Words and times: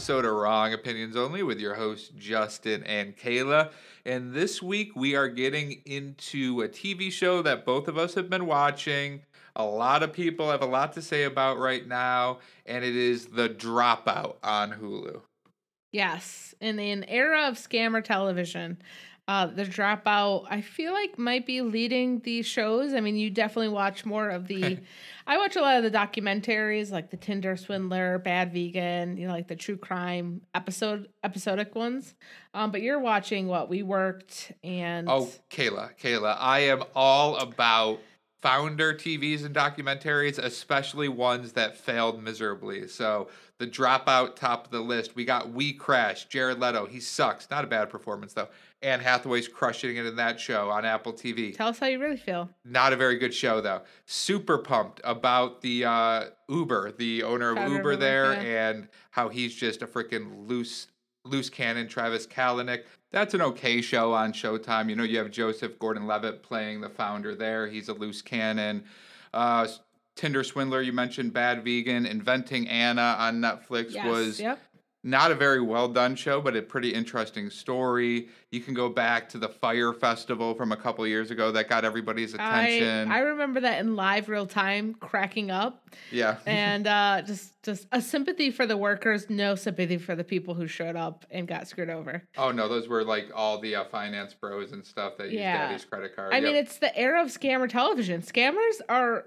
episode 0.00 0.24
of 0.24 0.32
Wrong 0.32 0.72
Opinions 0.72 1.14
Only 1.14 1.42
with 1.42 1.60
your 1.60 1.74
hosts, 1.74 2.08
Justin 2.16 2.82
and 2.84 3.14
Kayla. 3.18 3.70
And 4.06 4.32
this 4.32 4.62
week 4.62 4.96
we 4.96 5.14
are 5.14 5.28
getting 5.28 5.82
into 5.84 6.62
a 6.62 6.70
TV 6.70 7.12
show 7.12 7.42
that 7.42 7.66
both 7.66 7.86
of 7.86 7.98
us 7.98 8.14
have 8.14 8.30
been 8.30 8.46
watching. 8.46 9.20
A 9.56 9.62
lot 9.62 10.02
of 10.02 10.14
people 10.14 10.50
have 10.50 10.62
a 10.62 10.66
lot 10.66 10.94
to 10.94 11.02
say 11.02 11.24
about 11.24 11.58
right 11.58 11.86
now, 11.86 12.38
and 12.64 12.82
it 12.82 12.96
is 12.96 13.26
The 13.26 13.50
Dropout 13.50 14.36
on 14.42 14.72
Hulu. 14.72 15.20
Yes, 15.92 16.54
in 16.62 16.78
an 16.78 17.04
era 17.04 17.46
of 17.46 17.56
scammer 17.56 18.02
television, 18.02 18.78
uh, 19.28 19.46
the 19.46 19.64
dropout 19.64 20.46
I 20.50 20.60
feel 20.60 20.92
like 20.92 21.18
might 21.18 21.46
be 21.46 21.60
leading 21.62 22.20
the 22.20 22.42
shows. 22.42 22.94
I 22.94 23.00
mean, 23.00 23.16
you 23.16 23.30
definitely 23.30 23.68
watch 23.68 24.04
more 24.04 24.28
of 24.28 24.48
the. 24.48 24.78
I 25.26 25.38
watch 25.38 25.56
a 25.56 25.60
lot 25.60 25.76
of 25.76 25.84
the 25.84 25.90
documentaries, 25.90 26.90
like 26.90 27.10
the 27.10 27.16
Tinder 27.16 27.56
Swindler, 27.56 28.18
Bad 28.18 28.52
Vegan, 28.52 29.16
you 29.16 29.26
know, 29.26 29.32
like 29.32 29.48
the 29.48 29.56
true 29.56 29.76
crime 29.76 30.40
episode 30.54 31.08
episodic 31.22 31.74
ones. 31.74 32.14
Um, 32.54 32.72
but 32.72 32.82
you're 32.82 32.98
watching 32.98 33.46
what 33.46 33.68
we 33.68 33.82
worked 33.82 34.52
and. 34.64 35.08
Oh, 35.08 35.30
Kayla, 35.50 35.98
Kayla, 35.98 36.36
I 36.38 36.60
am 36.60 36.82
all 36.94 37.36
about 37.36 38.00
founder 38.42 38.94
TVs 38.94 39.44
and 39.44 39.54
documentaries, 39.54 40.38
especially 40.38 41.08
ones 41.08 41.52
that 41.52 41.76
failed 41.76 42.22
miserably. 42.22 42.88
So 42.88 43.28
the 43.60 43.66
dropout 43.66 44.36
top 44.36 44.64
of 44.64 44.70
the 44.72 44.80
list. 44.80 45.14
We 45.14 45.24
got 45.24 45.52
We 45.52 45.74
Crash, 45.74 46.24
Jared 46.24 46.58
Leto. 46.58 46.86
He 46.86 46.98
sucks. 46.98 47.48
Not 47.50 47.62
a 47.62 47.66
bad 47.66 47.90
performance 47.90 48.32
though. 48.32 48.48
Anne 48.82 49.00
Hathaway's 49.00 49.46
crushing 49.46 49.96
it 49.96 50.06
in 50.06 50.16
that 50.16 50.40
show 50.40 50.70
on 50.70 50.84
Apple 50.84 51.12
TV. 51.12 51.54
Tell 51.54 51.68
us 51.68 51.78
how 51.78 51.86
you 51.86 51.98
really 51.98 52.16
feel. 52.16 52.48
Not 52.64 52.92
a 52.92 52.96
very 52.96 53.18
good 53.18 53.34
show 53.34 53.60
though. 53.60 53.82
Super 54.06 54.58
pumped 54.58 55.00
about 55.04 55.60
the 55.60 55.84
uh, 55.84 56.24
Uber, 56.48 56.92
the 56.92 57.22
owner 57.22 57.56
of 57.56 57.70
Uber 57.70 57.96
there, 57.96 58.32
yeah. 58.32 58.70
and 58.70 58.88
how 59.10 59.28
he's 59.28 59.54
just 59.54 59.82
a 59.82 59.86
freaking 59.86 60.48
loose 60.48 60.86
loose 61.24 61.50
cannon. 61.50 61.88
Travis 61.88 62.26
Kalanick. 62.26 62.84
That's 63.10 63.34
an 63.34 63.42
okay 63.42 63.82
show 63.82 64.12
on 64.14 64.32
Showtime. 64.32 64.88
You 64.88 64.96
know, 64.96 65.02
you 65.02 65.18
have 65.18 65.30
Joseph 65.30 65.78
Gordon-Levitt 65.78 66.42
playing 66.42 66.80
the 66.80 66.88
founder 66.88 67.34
there. 67.34 67.66
He's 67.66 67.88
a 67.88 67.92
loose 67.94 68.22
cannon. 68.22 68.84
Uh, 69.34 69.66
Tinder 70.14 70.44
Swindler, 70.44 70.80
you 70.80 70.92
mentioned 70.92 71.32
Bad 71.32 71.64
Vegan. 71.64 72.06
Inventing 72.06 72.68
Anna 72.68 73.16
on 73.18 73.40
Netflix 73.40 73.94
Yes. 73.94 74.06
was 74.06 74.40
Yep. 74.40 74.58
Not 75.02 75.30
a 75.30 75.34
very 75.34 75.62
well 75.62 75.88
done 75.88 76.14
show, 76.14 76.42
but 76.42 76.54
a 76.54 76.60
pretty 76.60 76.90
interesting 76.92 77.48
story. 77.48 78.28
You 78.50 78.60
can 78.60 78.74
go 78.74 78.90
back 78.90 79.30
to 79.30 79.38
the 79.38 79.48
Fire 79.48 79.94
Festival 79.94 80.54
from 80.54 80.72
a 80.72 80.76
couple 80.76 81.06
years 81.06 81.30
ago 81.30 81.50
that 81.52 81.68
got 81.70 81.86
everybody's 81.86 82.34
attention. 82.34 83.10
I 83.10 83.20
remember 83.20 83.60
that 83.60 83.80
in 83.80 83.96
live 83.96 84.28
real 84.28 84.46
time, 84.46 84.92
cracking 84.94 85.50
up. 85.50 85.88
yeah. 86.12 86.36
and 86.46 86.86
uh, 86.86 87.22
just 87.26 87.62
just 87.62 87.86
a 87.92 88.02
sympathy 88.02 88.50
for 88.50 88.66
the 88.66 88.76
workers, 88.76 89.30
no 89.30 89.54
sympathy 89.54 89.96
for 89.96 90.14
the 90.14 90.24
people 90.24 90.52
who 90.54 90.66
showed 90.66 90.96
up 90.96 91.24
and 91.30 91.48
got 91.48 91.66
screwed 91.66 91.88
over. 91.90 92.22
oh 92.36 92.50
no, 92.52 92.68
those 92.68 92.86
were 92.88 93.02
like 93.04 93.30
all 93.34 93.58
the 93.58 93.76
uh, 93.76 93.84
finance 93.84 94.34
bros 94.34 94.72
and 94.72 94.84
stuff 94.84 95.16
that 95.16 95.26
use 95.30 95.34
Yeah. 95.34 95.68
daddy's 95.68 95.84
credit 95.86 96.14
card. 96.14 96.34
I 96.34 96.40
mean, 96.40 96.56
it's 96.56 96.78
the 96.78 96.94
era 96.98 97.22
of 97.22 97.28
scammer 97.28 97.68
television. 97.70 98.20
Scammers 98.20 98.80
are 98.88 99.24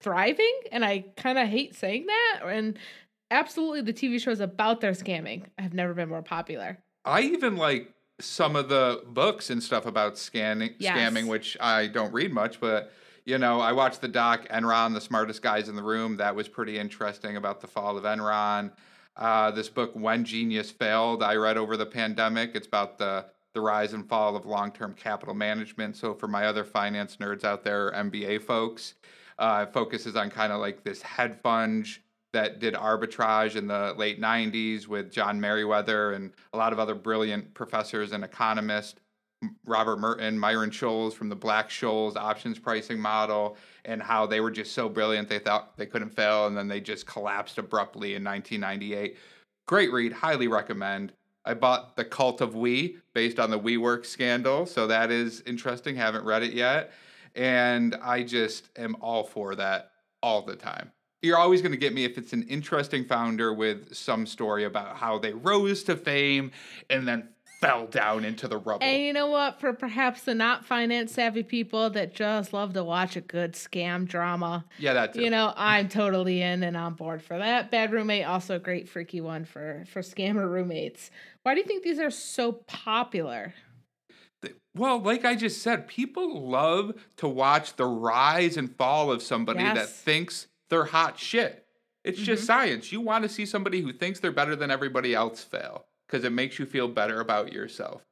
thriving, 0.00 0.60
and 0.72 0.84
I 0.84 1.06
kind 1.16 1.38
of 1.38 1.48
hate 1.48 1.74
saying 1.74 2.06
that. 2.06 2.40
And 2.46 2.78
absolutely, 3.30 3.80
the 3.82 3.92
TV 3.92 4.20
shows 4.20 4.40
about 4.40 4.80
their 4.80 4.92
scamming 4.92 5.44
have 5.58 5.74
never 5.74 5.94
been 5.94 6.08
more 6.08 6.22
popular. 6.22 6.78
I 7.04 7.22
even 7.22 7.56
like 7.56 7.92
some 8.20 8.56
of 8.56 8.68
the 8.68 9.02
books 9.06 9.50
and 9.50 9.62
stuff 9.62 9.86
about 9.86 10.18
scanning 10.18 10.74
Yes. 10.78 10.96
scamming, 10.96 11.28
which 11.28 11.56
I 11.60 11.86
don't 11.86 12.12
read 12.12 12.32
much, 12.32 12.60
but 12.60 12.92
you 13.24 13.38
know, 13.38 13.60
I 13.60 13.72
watched 13.72 14.00
the 14.00 14.08
doc 14.08 14.46
Enron, 14.48 14.94
the 14.94 15.00
smartest 15.00 15.42
guys 15.42 15.68
in 15.68 15.74
the 15.74 15.82
room. 15.82 16.16
That 16.16 16.34
was 16.36 16.48
pretty 16.48 16.78
interesting 16.78 17.36
about 17.36 17.60
the 17.60 17.66
fall 17.66 17.98
of 17.98 18.04
Enron. 18.04 18.72
Uh, 19.16 19.50
this 19.50 19.68
book, 19.68 19.92
When 19.94 20.24
Genius 20.24 20.70
Failed, 20.70 21.22
I 21.22 21.34
read 21.34 21.56
over 21.56 21.76
the 21.76 21.86
pandemic. 21.86 22.52
It's 22.54 22.66
about 22.66 22.98
the 22.98 23.26
the 23.54 23.60
rise 23.62 23.94
and 23.94 24.06
fall 24.06 24.36
of 24.36 24.44
long 24.44 24.70
term 24.70 24.92
capital 24.92 25.34
management. 25.34 25.96
So 25.96 26.12
for 26.12 26.28
my 26.28 26.46
other 26.46 26.62
finance 26.62 27.16
nerds 27.16 27.42
out 27.42 27.64
there, 27.64 27.90
MBA 27.92 28.42
folks, 28.42 28.94
uh, 29.38 29.64
it 29.66 29.72
focuses 29.72 30.14
on 30.14 30.28
kind 30.30 30.52
of 30.52 30.60
like 30.60 30.84
this 30.84 31.00
hedge 31.00 31.34
fund 31.42 31.86
that 32.36 32.58
did 32.58 32.74
arbitrage 32.74 33.56
in 33.56 33.66
the 33.66 33.94
late 33.96 34.20
90s 34.20 34.86
with 34.86 35.10
John 35.10 35.40
Meriwether 35.40 36.12
and 36.12 36.32
a 36.52 36.58
lot 36.58 36.74
of 36.74 36.78
other 36.78 36.94
brilliant 36.94 37.54
professors 37.54 38.12
and 38.12 38.22
economists. 38.22 39.00
Robert 39.64 39.98
Merton, 39.98 40.38
Myron 40.38 40.70
Scholes 40.70 41.14
from 41.14 41.30
the 41.30 41.36
Black 41.36 41.70
Scholes 41.70 42.14
options 42.14 42.58
pricing 42.58 43.00
model, 43.00 43.56
and 43.86 44.02
how 44.02 44.26
they 44.26 44.40
were 44.40 44.50
just 44.50 44.72
so 44.72 44.86
brilliant 44.88 45.28
they 45.28 45.38
thought 45.38 45.76
they 45.78 45.86
couldn't 45.86 46.14
fail, 46.14 46.46
and 46.46 46.56
then 46.56 46.68
they 46.68 46.80
just 46.80 47.06
collapsed 47.06 47.56
abruptly 47.56 48.14
in 48.14 48.24
1998. 48.24 49.16
Great 49.66 49.90
read, 49.92 50.12
highly 50.12 50.48
recommend. 50.48 51.12
I 51.46 51.54
bought 51.54 51.96
The 51.96 52.04
Cult 52.04 52.42
of 52.42 52.54
We 52.54 52.98
based 53.14 53.38
on 53.38 53.50
the 53.50 53.58
WeWork 53.58 54.04
scandal, 54.04 54.66
so 54.66 54.86
that 54.86 55.10
is 55.10 55.42
interesting. 55.46 55.96
Haven't 55.96 56.24
read 56.24 56.42
it 56.42 56.52
yet. 56.52 56.92
And 57.34 57.94
I 58.02 58.24
just 58.24 58.68
am 58.76 58.96
all 59.00 59.24
for 59.24 59.54
that 59.54 59.92
all 60.22 60.42
the 60.42 60.56
time. 60.56 60.92
You're 61.22 61.38
always 61.38 61.62
going 61.62 61.72
to 61.72 61.78
get 61.78 61.92
me 61.92 62.04
if 62.04 62.18
it's 62.18 62.32
an 62.32 62.42
interesting 62.44 63.04
founder 63.04 63.52
with 63.52 63.94
some 63.94 64.26
story 64.26 64.64
about 64.64 64.96
how 64.96 65.18
they 65.18 65.32
rose 65.32 65.82
to 65.84 65.96
fame 65.96 66.52
and 66.90 67.08
then 67.08 67.28
fell 67.60 67.86
down 67.86 68.24
into 68.24 68.48
the 68.48 68.58
rubble. 68.58 68.84
And 68.84 69.02
you 69.02 69.12
know 69.12 69.28
what? 69.28 69.60
For 69.60 69.72
perhaps 69.72 70.22
the 70.22 70.34
not 70.34 70.64
finance 70.64 71.12
savvy 71.12 71.42
people 71.42 71.90
that 71.90 72.14
just 72.14 72.52
love 72.52 72.74
to 72.74 72.84
watch 72.84 73.16
a 73.16 73.20
good 73.20 73.54
scam 73.54 74.06
drama, 74.06 74.64
yeah, 74.78 74.92
that's 74.92 75.16
you 75.16 75.30
know, 75.30 75.52
I'm 75.56 75.88
totally 75.88 76.42
in 76.42 76.62
and 76.62 76.76
on 76.76 76.94
board 76.94 77.22
for 77.22 77.38
that. 77.38 77.70
Bad 77.70 77.92
roommate, 77.92 78.26
also 78.26 78.56
a 78.56 78.58
great 78.58 78.88
freaky 78.88 79.20
one 79.20 79.44
for 79.44 79.84
for 79.90 80.02
scammer 80.02 80.48
roommates. 80.48 81.10
Why 81.42 81.54
do 81.54 81.60
you 81.60 81.66
think 81.66 81.82
these 81.82 81.98
are 81.98 82.10
so 82.10 82.52
popular? 82.52 83.54
Well, 84.74 85.00
like 85.00 85.24
I 85.24 85.34
just 85.34 85.62
said, 85.62 85.88
people 85.88 86.46
love 86.48 86.92
to 87.16 87.26
watch 87.26 87.76
the 87.76 87.86
rise 87.86 88.58
and 88.58 88.74
fall 88.76 89.10
of 89.10 89.22
somebody 89.22 89.64
that 89.64 89.88
thinks 89.88 90.46
they're 90.68 90.84
hot 90.84 91.18
shit. 91.18 91.66
It's 92.04 92.20
just 92.20 92.44
Mhm. 92.44 92.46
science. 92.46 92.92
You 92.92 93.00
want 93.00 93.24
to 93.24 93.28
see 93.28 93.44
somebody 93.46 93.80
who 93.80 93.92
thinks 93.92 94.20
they're 94.20 94.30
better 94.32 94.54
than 94.56 94.70
everybody 94.70 95.14
else 95.14 95.42
fail 95.42 95.86
because 96.06 96.24
it 96.24 96.30
makes 96.30 96.58
you 96.58 96.66
feel 96.66 96.88
better 96.88 97.20
about 97.20 97.52
yourself. 97.52 98.02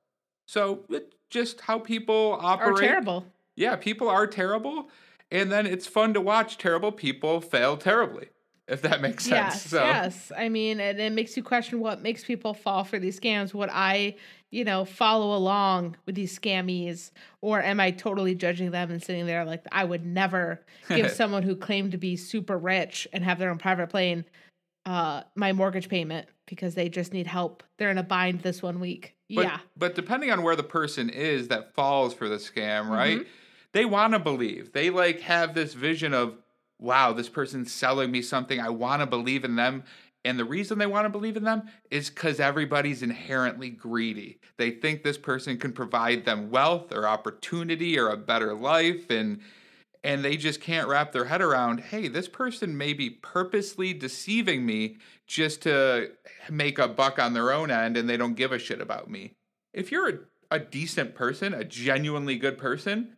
So 0.46 0.84
it's 0.90 1.14
just 1.30 1.60
how 1.62 1.78
people 1.78 2.38
operate. 2.40 2.78
terrible? 2.88 3.26
Yeah, 3.56 3.76
people 3.76 4.08
are 4.08 4.26
terrible. 4.26 4.90
And 5.30 5.50
then 5.50 5.66
it's 5.66 5.86
fun 5.86 6.12
to 6.14 6.20
watch 6.20 6.58
terrible 6.58 6.92
people 6.92 7.40
fail 7.40 7.76
terribly, 7.76 8.28
if 8.68 8.82
that 8.82 9.00
makes 9.00 9.24
sense. 9.24 9.54
Yes, 9.54 9.66
so 9.70 9.84
yes. 9.84 10.32
I 10.36 10.48
mean, 10.48 10.80
and 10.80 11.00
it 11.00 11.12
makes 11.12 11.36
you 11.36 11.42
question 11.42 11.80
what 11.80 12.02
makes 12.02 12.24
people 12.24 12.52
fall 12.52 12.84
for 12.84 12.98
these 12.98 13.18
scams. 13.18 13.54
Would 13.54 13.70
I, 13.72 14.16
you 14.54 14.64
know, 14.64 14.84
follow 14.84 15.36
along 15.36 15.96
with 16.06 16.14
these 16.14 16.38
scammies, 16.38 17.10
or 17.40 17.60
am 17.60 17.80
I 17.80 17.90
totally 17.90 18.36
judging 18.36 18.70
them 18.70 18.90
and 18.92 19.02
sitting 19.02 19.26
there 19.26 19.44
like 19.44 19.64
I 19.72 19.84
would 19.84 20.06
never 20.06 20.60
give 20.88 21.10
someone 21.12 21.42
who 21.42 21.56
claimed 21.56 21.90
to 21.90 21.98
be 21.98 22.16
super 22.16 22.56
rich 22.56 23.08
and 23.12 23.24
have 23.24 23.40
their 23.40 23.50
own 23.50 23.58
private 23.58 23.88
plane 23.88 24.24
uh 24.86 25.22
my 25.34 25.52
mortgage 25.52 25.88
payment 25.88 26.28
because 26.46 26.74
they 26.74 26.88
just 26.88 27.12
need 27.12 27.26
help. 27.26 27.64
They're 27.78 27.90
in 27.90 27.98
a 27.98 28.04
bind 28.04 28.42
this 28.42 28.62
one 28.62 28.78
week. 28.78 29.16
But, 29.34 29.44
yeah. 29.44 29.58
But 29.76 29.96
depending 29.96 30.30
on 30.30 30.42
where 30.42 30.54
the 30.54 30.62
person 30.62 31.10
is 31.10 31.48
that 31.48 31.74
falls 31.74 32.14
for 32.14 32.28
the 32.28 32.36
scam, 32.36 32.88
right? 32.88 33.18
Mm-hmm. 33.18 33.28
They 33.72 33.84
want 33.86 34.12
to 34.12 34.20
believe. 34.20 34.72
They 34.72 34.90
like 34.90 35.20
have 35.22 35.54
this 35.54 35.74
vision 35.74 36.14
of, 36.14 36.36
wow, 36.78 37.12
this 37.12 37.28
person's 37.28 37.72
selling 37.72 38.10
me 38.10 38.22
something. 38.22 38.60
I 38.60 38.68
want 38.68 39.00
to 39.00 39.06
believe 39.06 39.44
in 39.44 39.56
them. 39.56 39.82
And 40.24 40.38
the 40.38 40.44
reason 40.44 40.78
they 40.78 40.86
want 40.86 41.04
to 41.04 41.10
believe 41.10 41.36
in 41.36 41.44
them 41.44 41.64
is 41.90 42.08
because 42.08 42.40
everybody's 42.40 43.02
inherently 43.02 43.68
greedy. 43.68 44.40
They 44.56 44.70
think 44.70 45.02
this 45.02 45.18
person 45.18 45.58
can 45.58 45.72
provide 45.72 46.24
them 46.24 46.50
wealth 46.50 46.92
or 46.92 47.06
opportunity 47.06 47.98
or 47.98 48.08
a 48.08 48.16
better 48.16 48.54
life. 48.54 49.10
And 49.10 49.40
and 50.04 50.22
they 50.22 50.36
just 50.36 50.60
can't 50.60 50.86
wrap 50.86 51.12
their 51.12 51.24
head 51.24 51.40
around 51.40 51.80
hey 51.80 52.06
this 52.06 52.28
person 52.28 52.76
may 52.76 52.92
be 52.92 53.08
purposely 53.08 53.92
deceiving 53.92 54.64
me 54.64 54.98
just 55.26 55.62
to 55.62 56.10
make 56.50 56.78
a 56.78 56.86
buck 56.86 57.18
on 57.18 57.32
their 57.32 57.50
own 57.50 57.70
end 57.70 57.96
and 57.96 58.08
they 58.08 58.18
don't 58.18 58.34
give 58.34 58.52
a 58.52 58.58
shit 58.58 58.80
about 58.80 59.10
me 59.10 59.32
if 59.72 59.90
you're 59.90 60.08
a, 60.08 60.18
a 60.50 60.58
decent 60.58 61.14
person 61.14 61.54
a 61.54 61.64
genuinely 61.64 62.36
good 62.36 62.58
person 62.58 63.16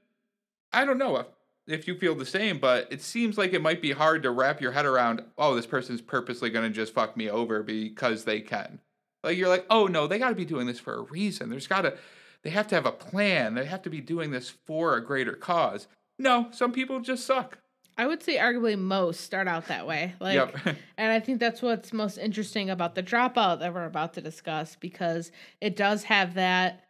i 0.73 0.85
don't 0.85 0.99
know 0.99 1.17
if, 1.17 1.27
if 1.67 1.89
you 1.89 1.97
feel 1.97 2.15
the 2.15 2.27
same 2.27 2.59
but 2.59 2.87
it 2.91 3.03
seems 3.03 3.37
like 3.37 3.53
it 3.53 3.63
might 3.63 3.83
be 3.83 3.93
hard 3.93 4.23
to 4.23 4.31
wrap 4.31 4.61
your 4.61 4.73
head 4.73 4.87
around 4.87 5.23
oh 5.39 5.55
this 5.55 5.67
person's 5.67 6.01
purposely 6.01 6.51
going 6.51 6.69
to 6.69 6.75
just 6.75 6.95
fuck 6.95 7.17
me 7.17 7.29
over 7.29 7.63
because 7.63 8.25
they 8.25 8.41
can 8.41 8.81
like 9.23 9.37
you're 9.37 9.49
like 9.49 9.67
oh 9.71 9.87
no 9.87 10.07
they 10.07 10.19
got 10.19 10.29
to 10.29 10.35
be 10.35 10.45
doing 10.45 10.67
this 10.67 10.81
for 10.81 10.95
a 10.95 11.03
reason 11.03 11.51
there's 11.51 11.67
got 11.67 11.83
to 11.83 11.97
they 12.43 12.51
have 12.51 12.69
to 12.69 12.75
have 12.75 12.87
a 12.87 12.93
plan 12.93 13.55
they 13.55 13.65
have 13.65 13.83
to 13.83 13.91
be 13.91 14.01
doing 14.01 14.31
this 14.31 14.51
for 14.51 14.97
a 14.97 15.05
greater 15.05 15.33
cause 15.33 15.89
no, 16.19 16.49
some 16.51 16.73
people 16.73 17.01
just 17.01 17.27
suck. 17.27 17.59
I 17.99 18.07
would 18.07 18.23
say 18.23 18.37
arguably 18.37 18.79
most 18.79 19.23
start 19.23 19.49
out 19.49 19.67
that 19.69 19.87
way. 19.87 20.15
Like 20.21 20.35
yep. 20.35 20.55
And 20.99 21.13
I 21.13 21.21
think 21.21 21.41
that's 21.41 21.63
what's 21.63 21.93
most 21.93 22.19
interesting 22.19 22.69
about 22.71 22.95
the 22.95 23.03
dropout 23.03 23.61
that 23.61 23.73
we're 23.73 23.87
about 23.87 24.15
to 24.15 24.21
discuss 24.21 24.77
because 24.77 25.31
it 25.61 25.77
does 25.77 26.05
have 26.05 26.35
that. 26.35 26.86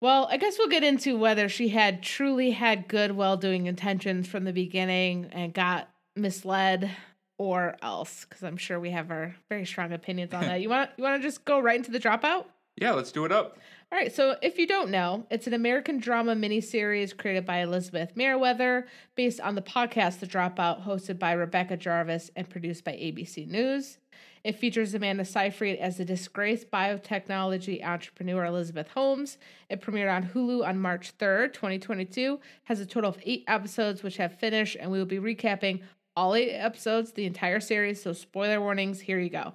Well, 0.00 0.28
I 0.30 0.36
guess 0.36 0.58
we'll 0.58 0.68
get 0.68 0.84
into 0.84 1.18
whether 1.18 1.48
she 1.48 1.70
had 1.70 2.02
truly 2.02 2.52
had 2.52 2.86
good, 2.86 3.12
well 3.12 3.36
doing 3.36 3.66
intentions 3.66 4.28
from 4.28 4.44
the 4.44 4.52
beginning 4.52 5.28
and 5.32 5.52
got 5.52 5.88
misled 6.14 6.90
or 7.36 7.76
else? 7.82 8.24
Because 8.28 8.44
I'm 8.44 8.56
sure 8.56 8.78
we 8.78 8.90
have 8.90 9.10
our 9.10 9.34
very 9.48 9.64
strong 9.64 9.92
opinions 9.92 10.34
on 10.34 10.42
that. 10.42 10.60
You 10.60 10.68
want 10.68 10.90
you 10.96 11.04
want 11.04 11.20
to 11.20 11.26
just 11.26 11.44
go 11.44 11.58
right 11.60 11.76
into 11.76 11.90
the 11.90 12.00
dropout? 12.00 12.44
Yeah, 12.76 12.92
let's 12.92 13.10
do 13.10 13.24
it 13.24 13.32
up. 13.32 13.58
All 13.90 13.98
right, 13.98 14.14
so 14.14 14.36
if 14.42 14.58
you 14.58 14.66
don't 14.66 14.90
know, 14.90 15.26
it's 15.30 15.46
an 15.46 15.54
American 15.54 15.98
drama 15.98 16.36
miniseries 16.36 17.16
created 17.16 17.46
by 17.46 17.60
Elizabeth 17.60 18.14
Meriwether, 18.14 18.86
based 19.14 19.40
on 19.40 19.54
the 19.54 19.62
podcast 19.62 20.20
The 20.20 20.26
Dropout, 20.26 20.84
hosted 20.84 21.18
by 21.18 21.32
Rebecca 21.32 21.78
Jarvis 21.78 22.30
and 22.36 22.50
produced 22.50 22.84
by 22.84 22.92
ABC 22.92 23.48
News. 23.48 23.96
It 24.44 24.58
features 24.58 24.92
Amanda 24.92 25.24
Seyfried 25.24 25.78
as 25.78 25.96
the 25.96 26.04
disgraced 26.04 26.70
biotechnology 26.70 27.82
entrepreneur 27.82 28.44
Elizabeth 28.44 28.88
Holmes. 28.88 29.38
It 29.70 29.80
premiered 29.80 30.14
on 30.14 30.28
Hulu 30.28 30.66
on 30.68 30.78
March 30.78 31.16
3rd, 31.16 31.54
2022. 31.54 32.38
Has 32.64 32.80
a 32.80 32.86
total 32.86 33.08
of 33.08 33.22
eight 33.24 33.44
episodes, 33.48 34.02
which 34.02 34.18
have 34.18 34.38
finished, 34.38 34.76
and 34.78 34.90
we 34.90 34.98
will 34.98 35.06
be 35.06 35.18
recapping 35.18 35.80
all 36.14 36.34
eight 36.34 36.52
episodes, 36.52 37.12
the 37.12 37.24
entire 37.24 37.58
series. 37.58 38.02
So, 38.02 38.12
spoiler 38.12 38.60
warnings, 38.60 39.00
here 39.00 39.18
you 39.18 39.30
go. 39.30 39.54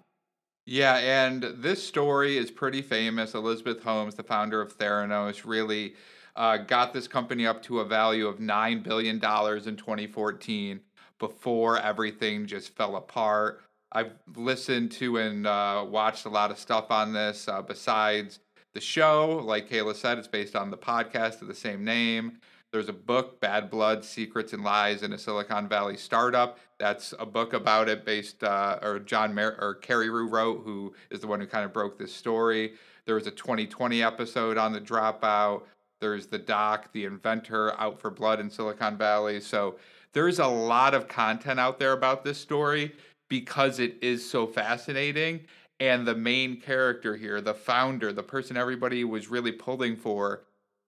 Yeah, 0.66 0.96
and 0.96 1.44
this 1.58 1.86
story 1.86 2.38
is 2.38 2.50
pretty 2.50 2.82
famous. 2.82 3.34
Elizabeth 3.34 3.84
Holmes, 3.84 4.16
the 4.16 4.24
founder 4.24 4.62
of 4.62 4.78
Theranos, 4.78 5.44
really 5.46 5.96
uh, 6.36 6.58
got 6.58 6.94
this 6.94 7.08
company 7.08 7.46
up 7.46 7.62
to 7.64 7.80
a 7.80 7.86
value 7.86 8.28
of 8.28 8.38
$9 8.38 8.82
billion 8.82 9.16
in 9.16 9.20
2014 9.20 10.80
before 11.20 11.80
everything 11.80 12.48
just 12.48 12.76
fell 12.76 12.96
apart. 12.96 13.62
I've 13.92 14.14
listened 14.36 14.92
to 14.94 15.18
and 15.18 15.46
uh, 15.46 15.86
watched 15.88 16.26
a 16.26 16.30
lot 16.30 16.50
of 16.50 16.58
stuff 16.58 16.90
on 16.90 17.14
this 17.14 17.48
uh, 17.48 17.62
besides 17.62 18.40
the 18.74 18.82
show. 18.82 19.42
Like 19.46 19.70
Kayla 19.70 19.96
said, 19.96 20.18
it's 20.18 20.28
based 20.28 20.56
on 20.56 20.72
the 20.72 20.78
podcast 20.78 21.42
of 21.42 21.48
the 21.48 21.56
same 21.56 21.84
name. 21.84 22.40
There's 22.74 22.90
a 22.90 22.94
book, 22.94 23.40
Bad 23.40 23.70
Blood 23.70 24.04
Secrets 24.04 24.52
and 24.52 24.64
Lies 24.64 25.04
in 25.04 25.14
a 25.14 25.18
Silicon 25.20 25.68
Valley 25.68 25.96
Startup. 25.96 26.58
That's 26.80 27.14
a 27.20 27.26
book 27.26 27.54
about 27.54 27.88
it 27.88 28.04
based, 28.04 28.44
uh, 28.44 28.80
or 28.82 28.98
John 28.98 29.36
Mer- 29.36 29.60
or 29.62 29.76
Carreyrou 29.80 30.32
wrote, 30.32 30.64
who 30.66 30.92
is 31.12 31.20
the 31.20 31.28
one 31.28 31.40
who 31.40 31.46
kind 31.46 31.66
of 31.66 31.72
broke 31.72 32.00
this 32.00 32.12
story. 32.12 32.74
There 33.06 33.14
was 33.14 33.28
a 33.28 33.32
2020 33.32 34.02
episode 34.02 34.58
on 34.58 34.74
the 34.74 34.82
dropout. 34.82 35.62
There's 36.02 36.26
the 36.26 36.40
doc, 36.40 36.92
The 36.94 37.06
Inventor, 37.06 37.80
Out 37.80 38.02
for 38.02 38.10
Blood 38.10 38.40
in 38.40 38.50
Silicon 38.50 38.98
Valley. 38.98 39.40
So 39.40 39.76
there's 40.14 40.40
a 40.40 40.48
lot 40.48 40.96
of 40.96 41.08
content 41.08 41.60
out 41.60 41.78
there 41.78 41.94
about 41.94 42.24
this 42.24 42.40
story 42.40 42.96
because 43.30 43.78
it 43.78 43.98
is 44.02 44.28
so 44.28 44.48
fascinating. 44.48 45.42
And 45.80 46.08
the 46.08 46.16
main 46.16 46.60
character 46.60 47.16
here, 47.16 47.40
the 47.40 47.54
founder, 47.54 48.12
the 48.12 48.24
person 48.24 48.58
everybody 48.58 49.04
was 49.04 49.28
really 49.28 49.52
pulling 49.52 49.96
for, 49.96 50.42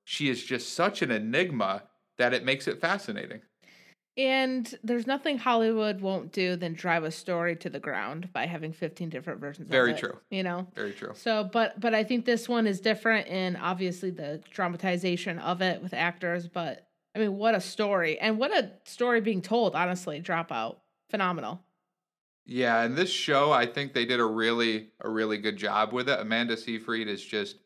she 0.05 0.29
is 0.29 0.41
just 0.43 0.73
such 0.73 1.01
an 1.01 1.11
enigma 1.11 1.83
that 2.17 2.33
it 2.33 2.45
makes 2.45 2.67
it 2.67 2.79
fascinating. 2.79 3.41
And 4.17 4.73
there's 4.81 5.05
nothing 5.07 5.37
Hollywood 5.37 5.99
won't 5.99 6.31
do 6.31 6.55
than 6.55 6.73
drive 6.73 7.03
a 7.03 7.11
story 7.11 7.57
to 7.57 7.69
the 7.69 7.81
ground 7.81 8.31
by 8.31 8.45
having 8.45 8.71
15 8.71 9.09
different 9.09 9.41
versions 9.41 9.69
Very 9.69 9.91
of 9.91 9.97
it. 9.97 9.99
true. 9.99 10.17
You 10.29 10.43
know? 10.43 10.67
Very 10.73 10.93
true. 10.93 11.11
So, 11.15 11.43
but 11.51 11.77
but 11.81 11.93
I 11.93 12.05
think 12.05 12.23
this 12.23 12.47
one 12.47 12.65
is 12.65 12.79
different 12.79 13.27
in 13.27 13.57
obviously 13.57 14.11
the 14.11 14.41
dramatization 14.51 15.37
of 15.39 15.61
it 15.61 15.81
with 15.83 15.93
actors, 15.93 16.47
but 16.47 16.87
I 17.13 17.19
mean, 17.19 17.35
what 17.35 17.55
a 17.55 17.61
story. 17.61 18.17
And 18.19 18.37
what 18.37 18.51
a 18.51 18.71
story 18.85 19.19
being 19.19 19.41
told, 19.41 19.75
honestly, 19.75 20.21
Dropout. 20.21 20.77
Phenomenal. 21.09 21.61
Yeah, 22.45 22.83
and 22.83 22.95
this 22.95 23.09
show, 23.09 23.51
I 23.51 23.65
think 23.65 23.93
they 23.93 24.05
did 24.05 24.19
a 24.19 24.25
really 24.25 24.91
a 25.01 25.09
really 25.09 25.37
good 25.37 25.57
job 25.57 25.91
with 25.91 26.07
it. 26.07 26.19
Amanda 26.19 26.55
Seyfried 26.55 27.07
is 27.07 27.23
just 27.23 27.57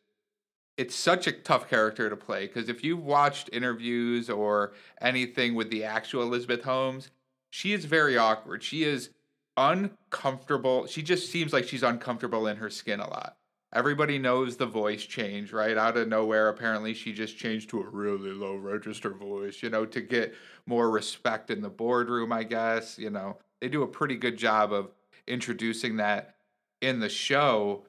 it's 0.79 0.95
such 0.95 1.27
a 1.27 1.33
tough 1.33 1.69
character 1.69 2.09
to 2.09 2.15
play 2.15 2.47
because 2.47 2.69
if 2.69 2.85
you've 2.85 3.03
watched 3.03 3.49
interviews 3.51 4.29
or 4.29 4.71
anything 5.01 5.53
with 5.53 5.69
the 5.69 5.83
actual 5.83 6.21
Elizabeth 6.21 6.63
Holmes, 6.63 7.11
she 7.49 7.73
is 7.73 7.83
very 7.83 8.17
awkward. 8.17 8.63
She 8.63 8.85
is 8.85 9.09
uncomfortable. 9.57 10.87
She 10.87 11.01
just 11.01 11.29
seems 11.29 11.51
like 11.51 11.67
she's 11.67 11.83
uncomfortable 11.83 12.47
in 12.47 12.55
her 12.55 12.69
skin 12.69 13.01
a 13.01 13.09
lot. 13.09 13.35
Everybody 13.73 14.17
knows 14.19 14.55
the 14.55 14.65
voice 14.65 15.03
change, 15.03 15.51
right? 15.51 15.77
Out 15.77 15.97
of 15.97 16.07
nowhere, 16.07 16.47
apparently 16.47 16.93
she 16.93 17.11
just 17.11 17.37
changed 17.37 17.69
to 17.71 17.81
a 17.81 17.89
really 17.89 18.31
low 18.31 18.55
register 18.55 19.09
voice, 19.09 19.61
you 19.61 19.69
know, 19.69 19.85
to 19.85 19.99
get 19.99 20.33
more 20.65 20.89
respect 20.89 21.51
in 21.51 21.61
the 21.61 21.69
boardroom, 21.69 22.31
I 22.31 22.43
guess. 22.43 22.97
You 22.97 23.09
know, 23.09 23.37
they 23.59 23.67
do 23.67 23.83
a 23.83 23.87
pretty 23.87 24.15
good 24.15 24.37
job 24.37 24.71
of 24.71 24.91
introducing 25.27 25.97
that 25.97 26.35
in 26.79 27.01
the 27.01 27.09
show. 27.09 27.83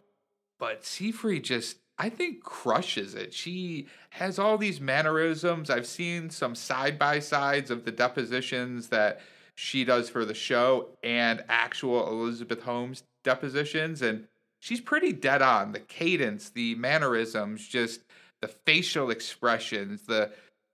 But 0.59 0.85
Seyfried 0.85 1.45
just 1.45 1.77
I 2.01 2.09
think 2.09 2.43
crushes 2.43 3.15
it. 3.15 3.35
She 3.35 3.87
has 4.09 4.39
all 4.39 4.57
these 4.57 4.81
mannerisms. 4.81 5.69
I've 5.69 5.87
seen 5.87 6.31
some 6.31 6.55
side 6.55 6.99
by 6.99 7.19
sides 7.19 7.71
of 7.71 7.85
the 7.85 7.93
depositions 7.93 8.89
that 8.89 9.21
she 9.55 9.85
does 9.85 10.09
for 10.09 10.25
the 10.25 10.33
show 10.33 10.89
and 11.05 11.45
actual 11.51 12.09
Elizabeth 12.09 12.63
Holmes 12.63 13.03
depositions, 13.23 14.01
and 14.01 14.27
she's 14.61 14.81
pretty 14.81 15.13
dead 15.13 15.43
on. 15.43 15.73
The 15.73 15.81
cadence, 15.81 16.49
the 16.49 16.75
mannerisms, 16.77 17.69
just 17.69 18.01
the 18.41 18.49
facial 18.49 19.11
expressions, 19.11 20.05
the 20.05 20.33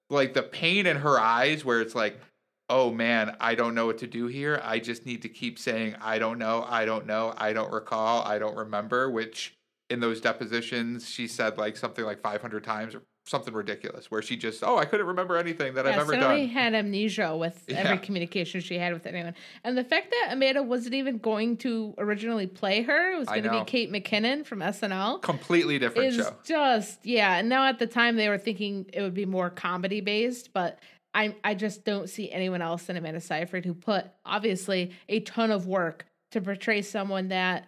like 0.08 0.32
the 0.32 0.44
pain 0.44 0.86
in 0.86 0.98
her 0.98 1.18
eyes 1.18 1.64
where 1.64 1.80
it's 1.80 1.96
like, 1.96 2.20
oh 2.68 2.92
man, 2.92 3.36
I 3.40 3.56
don't 3.56 3.74
know 3.74 3.86
what 3.86 3.98
to 3.98 4.06
do 4.06 4.28
here. 4.28 4.60
I 4.62 4.78
just 4.78 5.04
need 5.04 5.22
to 5.22 5.28
keep 5.28 5.58
saying, 5.58 5.96
I 6.00 6.20
don't 6.20 6.38
know, 6.38 6.64
I 6.68 6.84
don't 6.84 7.04
know, 7.04 7.34
I 7.36 7.52
don't 7.52 7.72
recall, 7.72 8.22
I 8.22 8.38
don't 8.38 8.56
remember, 8.56 9.10
which 9.10 9.55
in 9.90 10.00
those 10.00 10.20
depositions 10.20 11.08
she 11.08 11.26
said 11.28 11.58
like 11.58 11.76
something 11.76 12.04
like 12.04 12.20
500 12.20 12.64
times 12.64 12.94
or 12.94 13.02
something 13.26 13.54
ridiculous 13.54 14.08
where 14.10 14.22
she 14.22 14.36
just 14.36 14.62
oh 14.64 14.78
i 14.78 14.84
couldn't 14.84 15.06
remember 15.06 15.36
anything 15.36 15.74
that 15.74 15.84
yeah, 15.84 15.92
i've 15.92 15.98
ever 15.98 16.12
done 16.14 16.46
had 16.48 16.74
amnesia 16.74 17.36
with 17.36 17.64
Yeah. 17.68 17.78
every 17.78 17.98
communication 17.98 18.60
she 18.60 18.78
had 18.78 18.92
with 18.92 19.04
anyone. 19.06 19.34
And 19.64 19.76
the 19.76 19.82
fact 19.84 20.10
that 20.12 20.32
Amanda 20.32 20.62
wasn't 20.62 20.94
even 20.94 21.18
going 21.18 21.56
to 21.58 21.94
originally 21.98 22.46
play 22.46 22.82
her, 22.82 23.14
it 23.14 23.18
was 23.18 23.26
going 23.28 23.42
to 23.42 23.50
be. 23.50 23.64
Kate 23.64 23.90
McKinnon 23.92 24.46
from 24.46 24.60
SNL. 24.60 25.22
completely 25.22 25.78
different 25.80 26.08
is 26.08 26.16
show 26.16 26.34
just 26.44 27.04
yeah. 27.04 27.38
And 27.38 27.48
now 27.48 27.66
at 27.66 27.78
the 27.80 27.86
time 27.88 28.14
they 28.16 28.28
were 28.28 28.38
thinking 28.38 28.86
it 28.92 29.02
would 29.02 29.14
be 29.14 29.26
more 29.26 29.50
comedy 29.50 30.00
based, 30.00 30.52
but 30.52 30.78
I 31.14 31.34
I 31.42 31.54
just 31.54 31.84
don't 31.84 32.08
see 32.08 32.30
anyone 32.30 32.62
else 32.62 32.84
than 32.84 32.96
Amanda 32.96 33.20
Seyfried 33.20 33.64
who 33.64 33.74
put 33.74 34.06
obviously 34.24 34.92
a 35.08 35.20
ton 35.20 35.50
of 35.50 35.66
work 35.66 36.06
to 36.30 36.40
portray 36.40 36.82
someone 36.82 37.28
that 37.28 37.66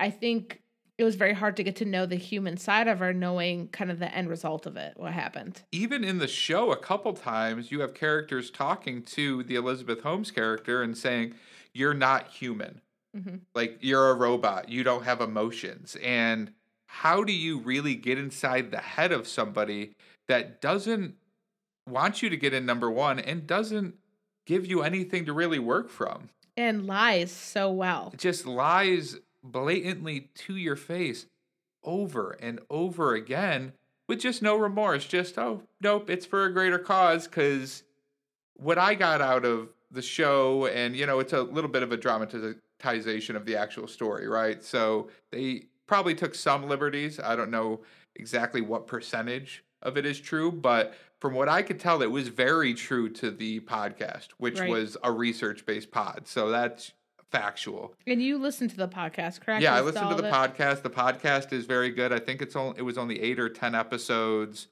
I 0.00 0.10
think 0.10 0.60
it 0.98 1.04
was 1.04 1.14
very 1.14 1.34
hard 1.34 1.56
to 1.56 1.62
get 1.62 1.76
to 1.76 1.84
know 1.84 2.06
the 2.06 2.16
human 2.16 2.56
side 2.56 2.88
of 2.88 3.00
her, 3.00 3.12
knowing 3.12 3.68
kind 3.68 3.90
of 3.90 3.98
the 3.98 4.12
end 4.14 4.28
result 4.30 4.64
of 4.66 4.76
it, 4.76 4.94
what 4.96 5.12
happened. 5.12 5.62
even 5.72 6.02
in 6.04 6.18
the 6.18 6.26
show 6.28 6.72
a 6.72 6.76
couple 6.76 7.12
times 7.12 7.70
you 7.70 7.80
have 7.80 7.92
characters 7.94 8.50
talking 8.50 9.02
to 9.02 9.42
the 9.44 9.54
elizabeth 9.56 10.02
holmes 10.02 10.30
character 10.30 10.82
and 10.82 10.96
saying 10.96 11.34
you're 11.74 11.94
not 11.94 12.28
human 12.28 12.80
Mhm. 13.16 13.40
like 13.54 13.78
you're 13.80 14.10
a 14.10 14.14
robot 14.14 14.68
you 14.68 14.82
don't 14.84 15.04
have 15.04 15.20
emotions 15.20 15.96
and 16.02 16.52
how 16.86 17.24
do 17.24 17.32
you 17.32 17.58
really 17.58 17.94
get 17.94 18.18
inside 18.18 18.70
the 18.70 18.78
head 18.78 19.12
of 19.12 19.26
somebody 19.26 19.92
that 20.28 20.60
doesn't 20.60 21.14
want 21.88 22.22
you 22.22 22.28
to 22.30 22.36
get 22.36 22.52
in 22.54 22.64
number 22.66 22.90
one 22.90 23.18
and 23.18 23.46
doesn't 23.46 23.94
give 24.46 24.66
you 24.66 24.82
anything 24.82 25.24
to 25.26 25.32
really 25.32 25.58
work 25.58 25.88
from 25.90 26.28
And 26.56 26.86
lies 26.86 27.30
so 27.32 27.70
well. 27.70 28.12
just 28.16 28.46
lies 28.46 29.18
blatantly 29.52 30.30
to 30.34 30.56
your 30.56 30.76
face 30.76 31.26
over 31.82 32.36
and 32.40 32.60
over 32.70 33.14
again 33.14 33.72
with 34.08 34.20
just 34.20 34.42
no 34.42 34.56
remorse. 34.56 35.04
Just, 35.06 35.38
oh, 35.38 35.62
nope, 35.80 36.10
it's 36.10 36.26
for 36.26 36.44
a 36.44 36.52
greater 36.52 36.78
cause. 36.78 37.26
Because 37.26 37.82
what 38.54 38.78
I 38.78 38.94
got 38.94 39.20
out 39.20 39.44
of 39.44 39.68
the 39.90 40.02
show, 40.02 40.66
and, 40.66 40.96
you 40.96 41.06
know, 41.06 41.20
it's 41.20 41.32
a 41.32 41.42
little 41.42 41.70
bit 41.70 41.82
of 41.82 41.92
a 41.92 41.96
dramatization 41.96 43.36
of 43.36 43.46
the 43.46 43.56
actual 43.56 43.86
story, 43.86 44.28
right? 44.28 44.62
So 44.62 45.08
they 45.30 45.66
probably 45.86 46.14
took 46.14 46.34
some 46.34 46.68
liberties. 46.68 47.20
I 47.20 47.36
don't 47.36 47.50
know 47.50 47.80
exactly 48.16 48.60
what 48.60 48.86
percentage 48.86 49.62
of 49.82 49.96
it 49.96 50.04
is 50.06 50.18
true, 50.18 50.50
but 50.50 50.94
from 51.20 51.34
what 51.34 51.48
I 51.48 51.62
could 51.62 51.78
tell, 51.78 52.02
it 52.02 52.10
was 52.10 52.28
very 52.28 52.74
true 52.74 53.08
to 53.10 53.30
the 53.30 53.60
podcast, 53.60 54.28
which 54.38 54.58
Right. 54.58 54.70
was 54.70 54.96
a 55.02 55.12
research 55.12 55.64
based 55.64 55.90
pod. 55.90 56.22
So 56.26 56.50
that's 56.50 56.92
factual. 57.40 57.94
And 58.06 58.22
you 58.22 58.38
listen 58.38 58.68
to 58.68 58.76
the 58.76 58.88
podcast, 58.88 59.40
correct? 59.40 59.62
Yeah, 59.62 59.74
I 59.74 59.80
Listened 59.80 60.08
to 60.10 60.14
the 60.20 60.28
it? 60.28 60.32
podcast. 60.32 60.82
The 60.82 60.90
podcast 60.90 61.52
is 61.52 61.66
very 61.66 61.90
good. 61.90 62.12
I 62.12 62.18
think 62.18 62.42
it's 62.42 62.56
only 62.56 62.78
it 62.78 62.82
was 62.82 62.98
only 62.98 63.20
eight 63.20 63.38
or 63.38 63.48
ten 63.48 63.74
episodes, 63.74 64.68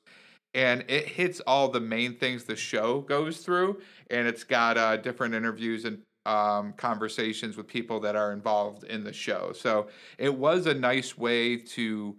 and 0.54 0.84
it 0.88 1.06
hits 1.06 1.40
all 1.46 1.68
the 1.68 1.80
main 1.80 2.14
things 2.16 2.44
the 2.44 2.56
show 2.56 3.00
goes 3.02 3.38
through, 3.38 3.80
and 4.10 4.26
it's 4.26 4.44
got 4.44 4.76
uh, 4.78 4.96
different 4.96 5.34
interviews 5.34 5.84
and 5.84 5.98
um, 6.26 6.72
conversations 6.78 7.56
with 7.56 7.66
people 7.66 8.00
that 8.00 8.16
are 8.16 8.32
involved 8.32 8.84
in 8.84 9.04
the 9.04 9.12
show. 9.12 9.52
So 9.52 9.88
it 10.16 10.34
was 10.34 10.66
a 10.66 10.72
nice 10.74 11.18
way 11.18 11.56
to 11.58 12.16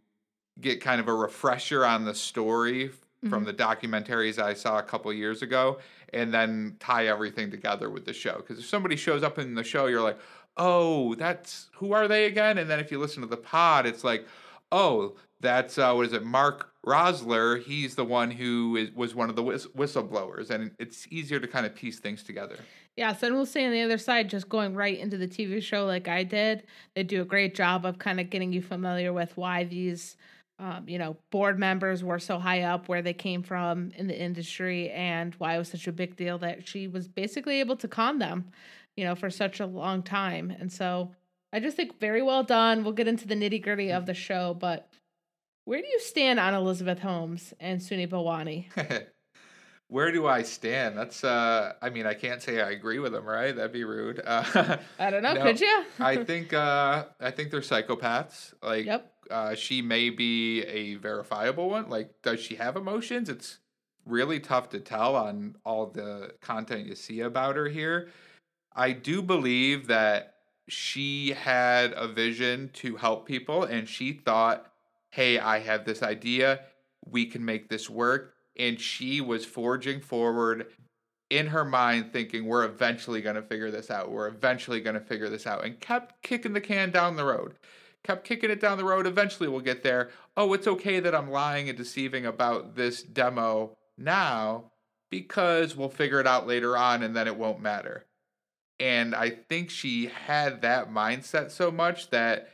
get 0.62 0.80
kind 0.80 1.02
of 1.02 1.08
a 1.08 1.14
refresher 1.14 1.84
on 1.86 2.06
the 2.06 2.14
story 2.14 2.92
from 3.30 3.44
Mhm. 3.44 3.46
the 3.48 3.54
documentaries 3.54 4.38
I 4.38 4.54
saw 4.54 4.78
a 4.78 4.84
couple 4.84 5.12
years 5.12 5.42
ago, 5.42 5.80
and 6.16 6.34
then 6.34 6.78
tie 6.80 7.08
everything 7.08 7.52
together 7.52 7.90
with 7.90 8.06
the 8.06 8.14
show. 8.14 8.38
Because 8.38 8.58
if 8.58 8.66
somebody 8.66 8.96
shows 8.96 9.22
up 9.22 9.38
in 9.38 9.54
the 9.54 9.64
show, 9.64 9.86
you're 9.86 10.02
like, 10.02 10.18
oh, 10.58 11.14
that's 11.16 11.70
who 11.76 11.92
are 11.92 12.08
they 12.08 12.26
again? 12.26 12.58
And 12.58 12.70
then 12.70 12.80
if 12.80 12.92
you 12.92 13.00
listen 13.00 13.22
to 13.22 13.28
the 13.28 13.38
pod, 13.38 13.86
it's 13.86 14.04
like, 14.04 14.26
oh, 14.72 15.16
that's 15.42 15.78
uh, 15.78 15.94
what 15.94 16.08
is 16.08 16.14
it, 16.14 16.24
Mark 16.24 16.72
Rosler? 16.86 17.62
He's 17.62 17.96
the 17.96 18.06
one 18.06 18.32
who 18.32 18.78
is, 18.78 18.92
was 18.92 19.14
one 19.14 19.30
of 19.30 19.36
the 19.36 19.44
whist- 19.44 19.76
whistleblowers, 19.76 20.50
and 20.50 20.72
it's 20.80 21.08
easier 21.12 21.40
to 21.40 21.48
kind 21.48 21.66
of 21.66 21.76
piece 21.76 22.00
things 22.00 22.24
together. 22.24 22.58
Yeah, 22.96 23.14
so 23.14 23.32
we'll 23.34 23.46
say 23.46 23.66
on 23.66 23.74
the 23.74 23.82
other 23.82 23.98
side, 23.98 24.30
just 24.30 24.48
going 24.48 24.74
right 24.74 24.98
into 24.98 25.18
the 25.18 25.28
TV 25.28 25.62
show 25.62 25.86
like 25.86 26.08
I 26.08 26.24
did, 26.24 26.64
they 26.96 27.04
do 27.04 27.22
a 27.22 27.26
great 27.26 27.54
job 27.54 27.86
of 27.86 28.00
kind 28.00 28.22
of 28.22 28.30
getting 28.30 28.54
you 28.54 28.62
familiar 28.62 29.12
with 29.12 29.36
why 29.36 29.66
these, 29.66 30.16
um, 30.58 30.88
you 30.88 30.98
know, 30.98 31.18
board 31.32 31.60
members 31.60 32.04
were 32.04 32.20
so 32.20 32.40
high 32.40 32.62
up, 32.62 32.88
where 32.88 33.02
they 33.02 33.14
came 33.14 33.44
from 33.44 33.92
in 33.98 34.08
the 34.08 34.18
industry, 34.18 34.90
and 34.92 35.36
why 35.36 35.56
it 35.56 35.58
was 35.58 35.70
such 35.70 35.88
a 35.88 35.92
big 35.92 36.16
deal 36.16 36.38
that 36.40 36.68
she 36.68 36.88
was 36.88 37.08
basically 37.08 37.60
able 37.60 37.76
to 37.78 37.88
con 37.88 38.20
them, 38.20 38.46
you 38.96 39.04
know, 39.04 39.16
for 39.16 39.30
such 39.30 39.60
a 39.60 39.66
long 39.66 40.02
time. 40.02 40.56
And 40.58 40.72
so 40.72 41.12
I 41.52 41.60
just 41.60 41.76
think 41.76 42.00
very 42.00 42.22
well 42.22 42.44
done. 42.44 42.84
We'll 42.84 42.94
get 42.94 43.08
into 43.08 43.28
the 43.28 43.36
nitty 43.36 43.62
gritty 43.64 43.92
of 43.92 44.06
the 44.06 44.14
show, 44.14 44.54
but 44.54 44.90
where 45.66 45.82
do 45.82 45.88
you 45.88 46.00
stand 46.00 46.40
on 46.40 46.54
Elizabeth 46.54 47.00
Holmes 47.00 47.54
and 47.60 47.82
Sunny 47.82 48.08
Balwani? 48.08 48.68
Where 49.88 50.12
do 50.12 50.26
I 50.26 50.42
stand? 50.42 50.98
That's 50.98 51.24
uh 51.24 51.74
I 51.82 51.90
mean, 51.90 52.08
I 52.08 52.16
can't 52.16 52.42
say 52.42 52.60
I 52.60 52.72
agree 52.72 52.98
with 52.98 53.12
them, 53.12 53.26
right? 53.26 53.56
That'd 53.56 53.72
be 53.72 53.84
rude. 53.84 54.20
Uh, 54.26 54.78
I 55.00 55.12
don't 55.12 55.22
know, 55.22 55.34
no, 55.34 55.44
could 55.44 55.62
you? 55.62 55.84
I 56.00 56.24
think 56.24 56.54
uh 56.54 57.06
I 57.20 57.32
think 57.32 57.52
they're 57.52 57.62
psychopaths. 57.62 58.54
Like 58.64 58.86
yep. 58.86 59.14
Uh 59.30 59.56
she 59.56 59.82
may 59.82 60.10
be 60.10 60.62
a 60.64 60.96
verifiable 60.96 61.70
one. 61.70 61.90
Like 61.90 62.22
does 62.22 62.40
she 62.40 62.56
have 62.56 62.76
emotions? 62.76 63.30
It's 63.30 63.60
really 64.06 64.40
tough 64.40 64.70
to 64.70 64.80
tell 64.80 65.16
on 65.16 65.56
all 65.66 65.88
the 65.88 66.34
content 66.42 66.86
you 66.86 66.96
see 66.96 67.22
about 67.22 67.56
her 67.56 67.68
here. 67.68 68.10
I 68.76 68.92
do 68.92 69.22
believe 69.22 69.88
that 69.88 70.36
she 70.68 71.32
had 71.32 71.94
a 71.96 72.08
vision 72.08 72.70
to 72.74 72.96
help 72.98 73.26
people 73.26 73.64
and 73.64 73.88
she 73.88 74.14
thought, 74.14 74.72
"Hey, 75.12 75.40
I 75.40 75.60
have 75.60 75.86
this 75.86 76.04
idea. 76.04 76.62
We 77.06 77.26
can 77.26 77.46
make 77.46 77.70
this 77.70 77.90
work." 77.90 78.36
and 78.58 78.80
she 78.80 79.22
was 79.22 79.46
forging 79.46 80.00
forward 80.00 80.68
in 81.30 81.48
her 81.48 81.66
mind 81.66 82.14
thinking 82.14 82.46
we're 82.46 82.66
eventually 82.66 83.22
going 83.22 83.36
to 83.36 83.42
figure 83.42 83.72
this 83.72 83.90
out 83.90 84.12
we're 84.12 84.28
eventually 84.28 84.80
going 84.80 84.94
to 84.94 85.02
figure 85.02 85.30
this 85.30 85.48
out 85.48 85.64
and 85.66 85.80
kept 85.80 86.22
kicking 86.22 86.54
the 86.54 86.62
can 86.62 86.92
down 86.92 87.16
the 87.16 87.26
road 87.26 87.56
kept 88.06 88.26
kicking 88.26 88.52
it 88.52 88.60
down 88.60 88.78
the 88.78 88.86
road 88.86 89.08
eventually 89.08 89.50
we'll 89.50 89.60
get 89.60 89.84
there 89.84 90.10
oh 90.38 90.54
it's 90.54 90.68
okay 90.68 91.00
that 91.00 91.16
i'm 91.16 91.32
lying 91.32 91.70
and 91.70 91.78
deceiving 91.78 92.26
about 92.26 92.76
this 92.76 93.02
demo 93.02 93.76
now 93.98 94.66
because 95.10 95.76
we'll 95.76 95.90
figure 95.90 96.20
it 96.20 96.28
out 96.28 96.48
later 96.48 96.78
on 96.78 97.02
and 97.04 97.16
then 97.16 97.28
it 97.28 97.36
won't 97.36 97.60
matter 97.60 98.06
and 98.80 99.16
i 99.16 99.30
think 99.30 99.70
she 99.70 100.08
had 100.08 100.62
that 100.62 100.92
mindset 100.92 101.50
so 101.50 101.72
much 101.72 102.10
that 102.10 102.50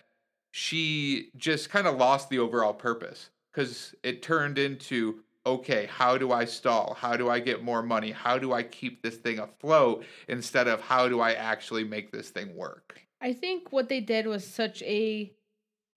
she 0.52 1.30
just 1.36 1.70
kind 1.70 1.88
of 1.88 1.98
lost 1.98 2.30
the 2.30 2.40
overall 2.40 2.74
purpose 2.74 3.30
because 3.52 3.96
it 4.04 4.22
turned 4.22 4.58
into 4.58 5.20
okay, 5.46 5.88
how 5.88 6.18
do 6.18 6.32
I 6.32 6.46
stall? 6.46 6.96
How 7.00 7.18
do 7.18 7.30
I 7.30 7.40
get 7.40 7.64
more 7.64 7.82
money? 7.82 8.12
How 8.12 8.38
do 8.38 8.54
I 8.54 8.64
keep 8.64 9.02
this 9.02 9.16
thing 9.16 9.40
afloat 9.40 10.06
instead 10.28 10.68
of 10.68 10.82
how 10.82 11.08
do 11.08 11.20
I 11.20 11.34
actually 11.34 11.84
make 11.84 12.12
this 12.12 12.30
thing 12.30 12.56
work? 12.56 13.02
I 13.22 13.34
think 13.34 13.72
what 13.72 13.90
they 13.90 14.02
did 14.02 14.28
was 14.28 14.46
such 14.46 14.82
a 14.84 15.32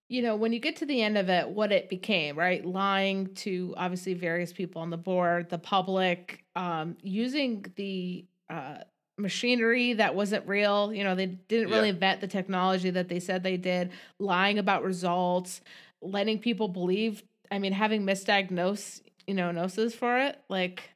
you 0.07 0.21
know, 0.21 0.35
when 0.35 0.53
you 0.53 0.59
get 0.59 0.75
to 0.77 0.85
the 0.85 1.01
end 1.01 1.17
of 1.17 1.29
it, 1.29 1.49
what 1.49 1.71
it 1.71 1.89
became, 1.89 2.37
right? 2.37 2.63
Lying 2.63 3.33
to 3.35 3.73
obviously 3.75 4.13
various 4.13 4.53
people 4.53 4.81
on 4.81 4.89
the 4.89 4.97
board, 4.97 5.49
the 5.49 5.57
public, 5.57 6.43
um, 6.55 6.95
using 7.01 7.65
the 7.75 8.25
uh, 8.49 8.77
machinery 9.17 9.93
that 9.93 10.13
wasn't 10.13 10.47
real. 10.47 10.93
You 10.93 11.03
know, 11.03 11.15
they 11.15 11.25
didn't 11.25 11.69
really 11.71 11.89
yeah. 11.89 11.99
vet 11.99 12.21
the 12.21 12.27
technology 12.27 12.91
that 12.91 13.09
they 13.09 13.19
said 13.19 13.41
they 13.41 13.57
did, 13.57 13.91
lying 14.19 14.59
about 14.59 14.83
results, 14.83 15.61
letting 16.01 16.39
people 16.39 16.67
believe. 16.67 17.23
I 17.49 17.57
mean, 17.57 17.73
having 17.73 18.05
misdiagnosed 18.05 19.01
you 19.27 19.33
know 19.33 19.51
noses 19.51 19.93
for 19.95 20.17
it 20.17 20.39
like 20.49 20.89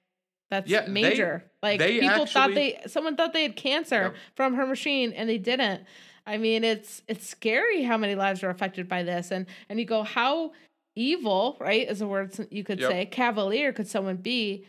that's 0.50 0.70
yeah, 0.70 0.88
major 0.88 1.44
they, 1.62 1.68
like 1.68 1.80
they 1.80 2.00
people 2.00 2.24
actually, 2.24 2.26
thought 2.34 2.54
they 2.54 2.80
someone 2.88 3.16
thought 3.16 3.34
they 3.34 3.44
had 3.44 3.56
cancer 3.56 4.14
from 4.36 4.56
her 4.56 4.66
machine 4.66 5.14
and 5.14 5.30
they 5.30 5.38
didn't 5.38 5.82
i 6.30 6.38
mean 6.38 6.64
it's 6.64 7.02
it's 7.08 7.28
scary 7.28 7.84
how 7.84 7.98
many 7.98 8.16
lives 8.16 8.44
are 8.44 8.50
affected 8.50 8.88
by 8.88 9.04
this 9.04 9.32
and 9.32 9.46
and 9.68 9.80
you 9.80 9.86
go 9.86 10.04
how 10.04 10.52
evil 10.96 11.58
right 11.60 11.90
is 11.90 12.02
a 12.02 12.08
word 12.08 12.34
you 12.52 12.64
could 12.64 12.80
yep. 12.80 12.90
say 12.90 13.06
cavalier 13.06 13.74
could 13.74 13.88
someone 13.88 14.18
be 14.18 14.66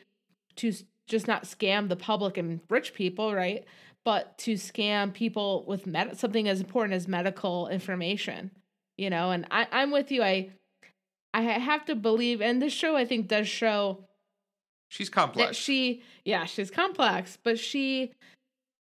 to 0.57 0.73
just 1.07 1.27
not 1.27 1.45
scam 1.45 1.89
the 1.89 1.97
public 1.97 2.37
and 2.37 2.61
rich 2.69 2.95
people 2.95 3.35
right 3.35 3.65
but 4.05 4.37
to 4.39 4.55
scam 4.55 5.13
people 5.13 5.65
with 5.67 5.87
med- 5.87 6.19
something 6.19 6.49
as 6.49 6.61
important 6.61 6.95
as 6.95 7.07
medical 7.07 7.69
information 7.69 8.51
you 8.97 9.11
know 9.11 9.31
and 9.31 9.47
I, 9.51 9.67
i'm 9.71 9.91
with 9.91 10.11
you 10.11 10.23
i 10.23 10.51
I 11.33 11.43
have 11.43 11.85
to 11.87 11.95
believe, 11.95 12.41
and 12.41 12.61
this 12.61 12.73
show 12.73 12.97
I 12.97 13.05
think 13.05 13.29
does 13.29 13.49
show 13.49 14.05
she's 14.89 15.09
complex. 15.09 15.57
she, 15.57 16.03
yeah, 16.25 16.45
she's 16.45 16.71
complex, 16.71 17.39
but 17.43 17.59
she 17.59 18.13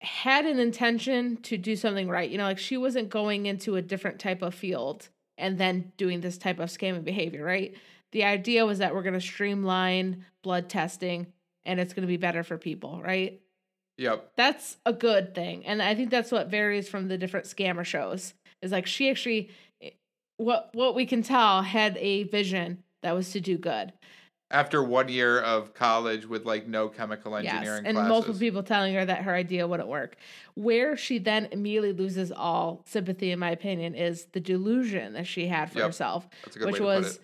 had 0.07 0.47
an 0.47 0.61
intention 0.61 1.37
to 1.39 1.59
do 1.59 1.75
something 1.75 2.09
right. 2.09 2.31
You 2.31 2.39
know, 2.39 2.45
like 2.45 2.59
she 2.59 2.77
wasn't 2.77 3.11
going 3.11 3.47
into 3.47 3.75
a 3.75 3.83
different 3.83 4.21
type 4.21 4.41
of 4.41 4.55
field 4.55 5.09
and 5.37 5.59
then 5.59 5.93
doing 5.97 6.21
this 6.21 6.39
type 6.39 6.61
of 6.61 6.71
scamming 6.71 7.05
behavior, 7.05 7.45
right? 7.45 7.75
The 8.13 8.25
idea 8.25 8.65
was 8.65 8.79
that 8.79 8.95
we're 8.95 9.03
going 9.03 9.15
to 9.15 9.21
streamline 9.21 10.25
blood 10.43 10.69
testing 10.69 11.27
and 11.65 11.81
it's 11.81 11.93
going 11.93 12.03
to 12.03 12.09
be 12.09 12.17
better 12.17 12.45
for 12.45 12.57
people, 12.57 13.03
right? 13.03 13.41
Yep. 13.99 14.33
That's 14.37 14.77
a 14.87 14.93
good 14.93 15.35
thing. 15.35 15.67
And 15.67 15.83
I 15.83 15.95
think 15.97 16.11
that's 16.11 16.31
what 16.31 16.51
varies 16.51 16.89
from 16.89 17.09
the 17.09 17.19
different 17.19 17.47
scammer 17.47 17.85
shows. 17.85 18.33
Is 18.63 18.71
like 18.73 18.87
she 18.87 19.11
actually 19.11 19.51
eh, 19.83 19.91
what 20.37 20.71
what 20.73 20.95
we 20.95 21.05
can 21.05 21.23
tell 21.23 21.63
had 21.63 21.97
a 21.99 22.23
vision 22.25 22.85
that 23.03 23.15
was 23.15 23.33
to 23.33 23.41
do 23.41 23.59
good 23.59 23.93
after 24.51 24.83
one 24.83 25.09
year 25.09 25.41
of 25.41 25.75
college 25.75 26.27
with 26.27 26.45
like 26.45 26.67
no 26.67 26.89
chemical 26.89 27.37
engineering 27.37 27.85
yes, 27.85 27.87
and 27.87 27.97
classes. 27.97 28.09
multiple 28.09 28.39
people 28.39 28.63
telling 28.63 28.95
her 28.95 29.05
that 29.05 29.23
her 29.23 29.35
idea 29.35 29.67
wouldn't 29.67 29.89
work 29.89 30.17
where 30.55 30.97
she 30.97 31.19
then 31.19 31.49
immediately 31.51 31.93
loses 31.93 32.31
all 32.31 32.83
sympathy 32.87 33.33
in 33.33 33.39
my 33.39 33.51
opinion 33.51 33.95
is 33.95 34.27
the 34.33 34.41
delusion 34.41 35.13
that 35.15 35.27
she 35.27 35.49
had 35.49 35.71
for 35.71 35.79
yep. 35.79 35.89
herself 35.89 36.29
which 36.61 36.81
was 36.81 37.19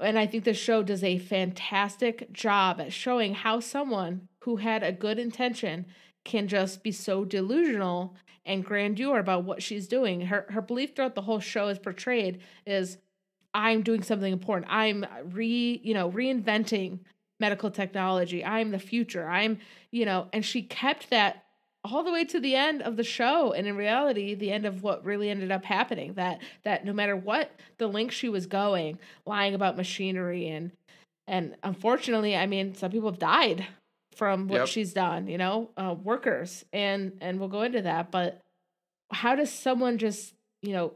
and 0.00 0.18
i 0.18 0.26
think 0.26 0.44
the 0.44 0.54
show 0.54 0.82
does 0.82 1.04
a 1.04 1.18
fantastic 1.18 2.32
job 2.32 2.80
at 2.80 2.92
showing 2.92 3.34
how 3.34 3.60
someone 3.60 4.28
who 4.40 4.56
had 4.56 4.82
a 4.82 4.92
good 4.92 5.18
intention 5.18 5.86
can 6.24 6.48
just 6.48 6.82
be 6.82 6.92
so 6.92 7.24
delusional 7.24 8.14
and 8.44 8.64
grandeur 8.64 9.18
about 9.18 9.44
what 9.44 9.62
she's 9.62 9.86
doing. 9.86 10.22
Her 10.22 10.46
her 10.50 10.60
belief 10.60 10.94
throughout 10.94 11.14
the 11.14 11.22
whole 11.22 11.40
show 11.40 11.68
is 11.68 11.78
portrayed 11.78 12.40
is 12.66 12.98
I'm 13.54 13.82
doing 13.82 14.02
something 14.02 14.32
important. 14.32 14.72
I'm 14.72 15.04
re, 15.32 15.80
you 15.82 15.94
know, 15.94 16.10
reinventing 16.10 17.00
medical 17.38 17.70
technology. 17.70 18.44
I'm 18.44 18.70
the 18.70 18.78
future. 18.78 19.28
I'm, 19.28 19.58
you 19.90 20.04
know, 20.04 20.28
and 20.32 20.44
she 20.44 20.62
kept 20.62 21.10
that 21.10 21.44
all 21.84 22.04
the 22.04 22.12
way 22.12 22.24
to 22.24 22.38
the 22.38 22.54
end 22.54 22.82
of 22.82 22.96
the 22.96 23.04
show 23.04 23.52
and 23.52 23.66
in 23.66 23.74
reality 23.74 24.34
the 24.34 24.52
end 24.52 24.66
of 24.66 24.82
what 24.82 25.02
really 25.02 25.30
ended 25.30 25.50
up 25.50 25.64
happening 25.64 26.12
that 26.12 26.38
that 26.62 26.84
no 26.84 26.92
matter 26.92 27.16
what 27.16 27.58
the 27.78 27.86
link 27.86 28.12
she 28.12 28.28
was 28.28 28.44
going 28.44 28.98
lying 29.24 29.54
about 29.54 29.78
machinery 29.78 30.46
and 30.46 30.72
and 31.26 31.56
unfortunately 31.62 32.36
i 32.36 32.44
mean 32.44 32.74
some 32.74 32.90
people 32.90 33.10
have 33.10 33.18
died 33.18 33.66
from 34.20 34.48
what 34.48 34.58
yep. 34.58 34.68
she's 34.68 34.92
done, 34.92 35.28
you 35.28 35.38
know, 35.38 35.70
uh, 35.76 35.94
workers, 35.94 36.64
and 36.72 37.16
and 37.20 37.38
we'll 37.38 37.48
go 37.48 37.62
into 37.62 37.82
that. 37.82 38.10
But 38.10 38.42
how 39.10 39.34
does 39.34 39.50
someone 39.50 39.98
just, 39.98 40.34
you 40.62 40.72
know, 40.72 40.92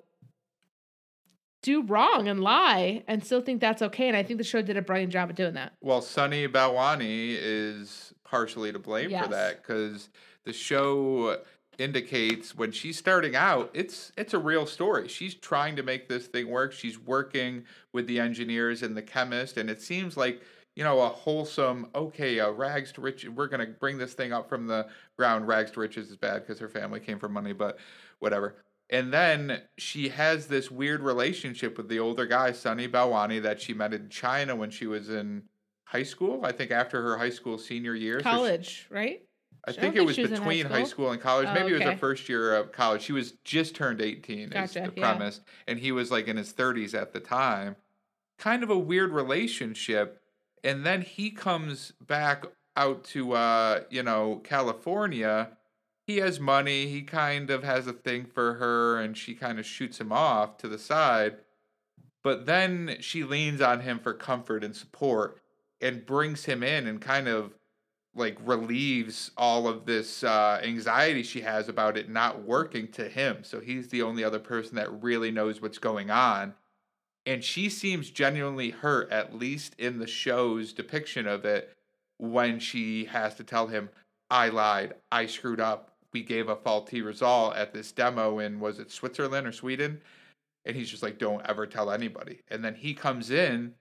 do 1.65 1.83
wrong 1.83 2.29
and 2.29 2.41
lie 2.41 3.03
and 3.09 3.25
still 3.25 3.41
think 3.41 3.61
that's 3.61 3.81
okay? 3.81 4.07
And 4.07 4.17
I 4.17 4.23
think 4.23 4.39
the 4.39 4.45
show 4.45 4.61
did 4.61 4.77
a 4.77 4.83
brilliant 4.83 5.13
job 5.13 5.31
of 5.31 5.37
doing 5.37 5.55
that. 5.55 5.73
Well, 5.81 6.03
Sunny 6.03 6.47
Balwani 6.47 7.37
is 7.41 8.13
partially 8.23 8.71
to 8.71 8.79
blame 8.79 9.11
yes. 9.11 9.25
for 9.25 9.31
that 9.31 9.63
because 9.63 10.11
the 10.45 10.53
show 10.53 11.39
indicates 11.79 12.55
when 12.55 12.71
she's 12.71 12.97
starting 12.97 13.35
out 13.35 13.69
it's 13.75 14.13
it's 14.17 14.33
a 14.33 14.39
real 14.39 14.65
story 14.65 15.09
she's 15.09 15.35
trying 15.35 15.75
to 15.75 15.83
make 15.83 16.09
this 16.09 16.29
thing 16.29 16.49
work 16.49 16.71
she's 16.71 17.01
working 17.01 17.65
with 17.93 18.07
the 18.07 18.21
engineers 18.21 18.85
and 18.85 18.97
the 18.97 19.03
chemist 19.03 19.57
and 19.57 19.69
it 19.69 19.83
seems 19.83 20.17
like 20.17 20.41
you 20.77 20.83
know, 20.83 21.01
a 21.01 21.09
wholesome, 21.09 21.87
okay, 21.95 22.41
uh, 22.41 22.51
rags 22.51 22.91
to 22.93 23.01
riches. 23.01 23.31
We're 23.31 23.47
going 23.47 23.65
to 23.65 23.73
bring 23.75 23.97
this 23.97 24.15
thing 24.15 24.33
up 24.33 24.49
from 24.49 24.67
the 24.67 24.89
ground. 25.17 25.47
Rags 25.47 25.71
to 25.73 25.81
riches 25.81 26.11
is 26.11 26.17
bad 26.17 26.43
because 26.43 26.59
her 26.59 26.69
family 26.69 26.99
came 26.99 27.19
from 27.19 27.33
money, 27.33 27.53
but 27.53 27.79
whatever. 28.19 28.57
And 28.91 29.13
then 29.13 29.63
she 29.79 30.11
has 30.11 30.47
this 30.47 30.71
weird 30.71 31.01
relationship 31.01 31.77
with 31.77 31.89
the 31.89 31.99
older 31.99 32.27
guy, 32.27 32.53
Sunny 32.53 32.87
Balwani, 32.87 33.43
that 33.43 33.61
she 33.61 33.73
met 33.73 33.95
in 33.95 34.09
China 34.09 34.55
when 34.55 34.71
she 34.71 34.87
was 34.87 35.09
in 35.09 35.45
high 35.85 36.03
school. 36.03 36.41
I 36.45 36.53
think 36.53 36.71
after 36.71 37.03
her 37.03 37.17
high 37.17 37.31
school 37.31 37.59
senior 37.59 37.95
year. 37.95 38.21
College, 38.21 38.67
so 38.67 38.73
she, 38.89 38.95
right? 38.95 39.23
I 39.67 39.73
think 39.73 39.97
I 39.97 40.01
it 40.01 40.05
was, 40.05 40.17
between 40.17 40.37
high 40.39 40.59
school? 40.59 40.71
high 40.71 40.85
school, 40.85 41.11
and 41.13 41.21
college. 41.21 41.49
Oh, 41.49 41.55
Maybe 41.55 41.75
okay. 41.75 41.77
it 41.77 41.87
was 41.87 41.95
her 41.95 41.97
first 41.97 42.29
year 42.29 42.55
of 42.55 42.73
college. 42.73 43.03
She 43.03 43.13
was 43.13 43.33
just 43.45 43.75
turned 43.75 44.03
18, 44.03 44.51
gotcha, 44.51 44.83
is 44.83 44.87
the 44.87 44.93
premise. 44.93 45.41
And 45.67 45.79
he 45.79 45.91
was 45.91 46.11
like 46.11 46.29
in 46.29 46.37
his 46.37 46.53
30s 46.53 46.95
at 46.95 47.13
the 47.15 47.21
time. 47.21 47.77
Kind 48.37 48.63
of 48.63 48.69
a 48.69 48.79
weird 48.79 49.13
relationship 49.13 50.21
and 50.65 50.85
then 50.85 51.03
he 51.03 51.31
comes 51.31 51.93
back 52.01 52.47
out 52.77 53.05
to 53.05 53.33
uh 53.35 53.81
you 53.91 54.03
know 54.03 54.41
california 54.43 55.51
he 56.07 56.19
has 56.19 56.39
money 56.39 56.87
he 56.87 57.03
kind 57.03 57.51
of 57.51 57.65
has 57.65 57.87
a 57.87 57.93
thing 57.93 58.25
for 58.25 58.55
her 58.55 58.99
and 58.99 59.17
she 59.17 59.35
kind 59.35 59.59
of 59.59 59.67
shoots 59.67 60.01
him 60.01 60.13
off 60.13 60.57
to 60.59 60.69
the 60.69 60.79
side 60.79 61.37
but 62.23 62.47
then 62.47 62.97
she 63.01 63.23
leans 63.23 63.61
on 63.61 63.81
him 63.81 63.99
for 63.99 64.15
comfort 64.15 64.65
and 64.65 64.75
support 64.75 65.41
and 65.81 66.07
brings 66.07 66.47
him 66.47 66.63
in 66.63 66.87
and 66.87 67.01
kind 67.01 67.29
of 67.29 67.53
like 68.17 68.39
relieves 68.45 69.31
all 69.37 69.67
of 69.67 69.85
this 69.87 70.25
uh, 70.25 70.61
anxiety 70.63 71.23
she 71.23 71.41
has 71.43 71.69
about 71.69 71.97
it 71.97 72.09
not 72.09 72.43
working 72.43 72.89
to 72.89 73.09
him. 73.09 73.43
So 73.43 73.61
he's 73.61 73.89
the 73.89 74.03
only 74.03 74.25
other 74.25 74.39
person 74.39 74.77
that 74.77 75.03
really 75.03 75.31
knows 75.31 75.61
what's 75.61 75.79
going 75.79 76.11
on. 76.11 76.55
And 77.27 77.43
she 77.43 77.69
seems 77.69 78.11
genuinely 78.11 78.71
hurt, 78.71 79.11
at 79.11 79.37
least 79.37 79.75
in 79.79 79.99
the 79.99 80.07
show's 80.07 80.73
depiction 80.73 81.27
of 81.27 81.45
it, 81.45 81.75
when 82.19 82.59
she 82.59 83.07
has 83.07 83.35
to 83.37 83.45
tell 83.45 83.67
him, 83.67 83.89
I 84.31 84.49
lied, 84.49 84.95
I 85.11 85.27
screwed 85.27 85.61
up, 85.61 85.91
we 86.15 86.23
gave 86.23 86.49
a 86.49 86.57
faulty 86.57 87.03
result 87.03 87.57
at 87.57 87.75
this 87.75 87.93
demo 87.93 88.39
in, 88.39 88.61
was 88.61 88.79
it 88.79 88.91
Switzerland 88.91 89.47
or 89.47 89.53
Sweden? 89.53 90.01
And 90.65 90.75
he's 90.75 90.89
just 90.89 91.03
like, 91.03 91.19
don't 91.19 91.45
ever 91.47 91.67
tell 91.67 91.91
anybody. 91.91 92.41
And 92.49 92.65
then 92.65 92.75
he 92.75 92.95
comes 92.95 93.31
in 93.31 93.75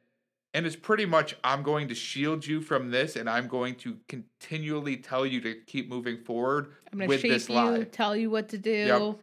and 0.54 0.66
it's 0.66 0.76
pretty 0.76 1.06
much 1.06 1.36
I'm 1.44 1.64
going 1.64 1.88
to 1.88 1.96
shield 1.96 2.46
you 2.46 2.62
from 2.62 2.92
this, 2.92 3.16
and 3.16 3.28
I'm 3.28 3.48
going 3.48 3.74
to 3.78 3.98
continually 4.08 4.98
tell 4.98 5.26
you 5.26 5.42
to 5.42 5.56
keep 5.66 5.90
moving 5.90 6.18
forward 6.18 6.74
I'm 6.92 7.00
gonna 7.00 7.08
with 7.08 7.22
shape 7.22 7.32
this 7.32 7.50
you, 7.50 7.56
lie. 7.56 7.84
tell 7.86 8.16
you 8.16 8.30
what 8.30 8.50
to 8.50 8.58
do, 8.60 9.18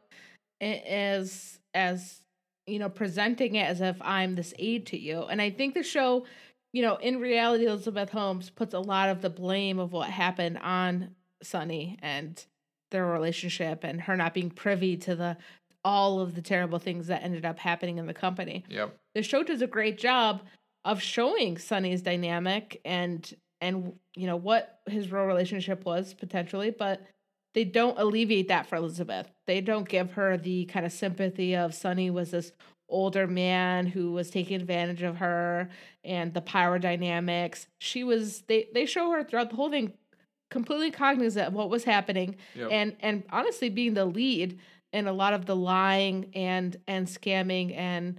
a- 0.60 0.92
as 0.92 1.60
as 1.72 2.20
you 2.66 2.78
know, 2.80 2.88
presenting 2.88 3.54
it 3.54 3.64
as 3.64 3.80
if 3.80 3.96
I'm 4.00 4.34
this 4.34 4.52
aid 4.58 4.86
to 4.86 4.98
you. 4.98 5.22
And 5.22 5.40
I 5.40 5.50
think 5.50 5.74
the 5.74 5.82
show, 5.82 6.26
you 6.72 6.82
know, 6.82 6.96
in 6.96 7.20
reality, 7.20 7.66
Elizabeth 7.66 8.10
Holmes 8.10 8.50
puts 8.50 8.74
a 8.74 8.80
lot 8.80 9.08
of 9.08 9.22
the 9.22 9.30
blame 9.30 9.78
of 9.78 9.92
what 9.92 10.10
happened 10.10 10.58
on 10.58 11.14
Sunny 11.42 11.98
and 12.02 12.44
their 12.90 13.06
relationship 13.06 13.84
and 13.84 14.02
her 14.02 14.16
not 14.16 14.34
being 14.34 14.50
privy 14.50 14.96
to 14.98 15.14
the 15.14 15.36
all 15.84 16.20
of 16.20 16.34
the 16.34 16.42
terrible 16.42 16.78
things 16.78 17.06
that 17.06 17.22
ended 17.22 17.44
up 17.44 17.58
happening 17.58 17.98
in 17.98 18.06
the 18.06 18.14
company. 18.14 18.64
Yep. 18.68 18.96
The 19.14 19.22
show 19.22 19.42
does 19.42 19.62
a 19.62 19.66
great 19.66 19.98
job 19.98 20.42
of 20.84 21.00
showing 21.02 21.58
Sunny's 21.58 22.02
dynamic 22.02 22.80
and 22.84 23.32
and 23.60 23.94
you 24.16 24.26
know 24.26 24.36
what 24.36 24.80
his 24.86 25.12
real 25.12 25.24
relationship 25.24 25.84
was 25.84 26.14
potentially, 26.14 26.70
but 26.70 27.06
they 27.54 27.64
don't 27.64 27.98
alleviate 27.98 28.48
that 28.48 28.66
for 28.66 28.76
Elizabeth. 28.76 29.30
They 29.46 29.60
don't 29.60 29.88
give 29.88 30.12
her 30.12 30.36
the 30.36 30.66
kind 30.66 30.86
of 30.86 30.92
sympathy 30.92 31.56
of 31.56 31.74
Sunny 31.74 32.10
was 32.10 32.30
this 32.30 32.52
older 32.88 33.26
man 33.26 33.86
who 33.86 34.12
was 34.12 34.30
taking 34.30 34.56
advantage 34.56 35.02
of 35.02 35.16
her 35.16 35.68
and 36.04 36.34
the 36.34 36.40
power 36.40 36.78
dynamics. 36.78 37.66
She 37.78 38.04
was 38.04 38.42
they 38.42 38.68
they 38.74 38.86
show 38.86 39.10
her 39.12 39.24
throughout 39.24 39.50
the 39.50 39.56
whole 39.56 39.70
thing 39.70 39.92
completely 40.50 40.90
cognizant 40.90 41.48
of 41.48 41.54
what 41.54 41.70
was 41.70 41.84
happening 41.84 42.36
Yep. 42.54 42.68
and 42.70 42.96
and 43.00 43.22
honestly 43.30 43.70
being 43.70 43.94
the 43.94 44.04
lead 44.04 44.58
in 44.92 45.06
a 45.06 45.12
lot 45.12 45.32
of 45.32 45.46
the 45.46 45.56
lying 45.56 46.30
and 46.34 46.76
and 46.88 47.06
scamming 47.06 47.74
and 47.76 48.18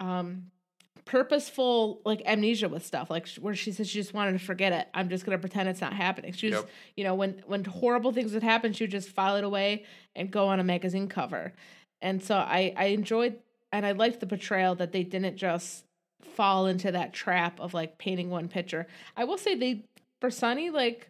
um 0.00 0.46
purposeful 1.04 2.00
like 2.04 2.20
amnesia 2.26 2.68
with 2.68 2.84
stuff 2.84 3.08
like 3.10 3.28
where 3.40 3.54
she 3.54 3.70
says 3.70 3.88
she 3.88 3.98
just 4.00 4.12
wanted 4.12 4.32
to 4.32 4.38
forget 4.40 4.72
it 4.72 4.88
i'm 4.92 5.08
just 5.08 5.24
going 5.24 5.38
to 5.38 5.40
pretend 5.40 5.68
it's 5.68 5.80
not 5.80 5.92
happening 5.92 6.32
she 6.32 6.46
was 6.48 6.56
Yep. 6.56 6.68
you 6.96 7.04
know 7.04 7.14
when 7.14 7.42
when 7.46 7.64
horrible 7.64 8.12
things 8.12 8.34
would 8.34 8.42
happen 8.42 8.72
she 8.72 8.82
would 8.84 8.90
just 8.90 9.08
file 9.10 9.36
it 9.36 9.44
away 9.44 9.84
and 10.16 10.30
go 10.32 10.48
on 10.48 10.58
a 10.58 10.64
magazine 10.64 11.06
cover 11.08 11.52
and 12.02 12.20
so 12.22 12.34
i 12.36 12.74
i 12.76 12.86
enjoyed 12.86 13.38
and 13.72 13.86
i 13.86 13.92
liked 13.92 14.18
the 14.18 14.26
portrayal 14.26 14.74
that 14.74 14.90
they 14.90 15.04
didn't 15.04 15.36
just 15.36 15.84
fall 16.34 16.66
into 16.66 16.90
that 16.90 17.12
trap 17.12 17.60
of 17.60 17.72
like 17.72 17.98
painting 17.98 18.28
one 18.28 18.48
picture 18.48 18.86
i 19.16 19.22
will 19.22 19.38
say 19.38 19.54
they 19.54 19.84
for 20.20 20.28
sunny 20.30 20.70
like 20.70 21.08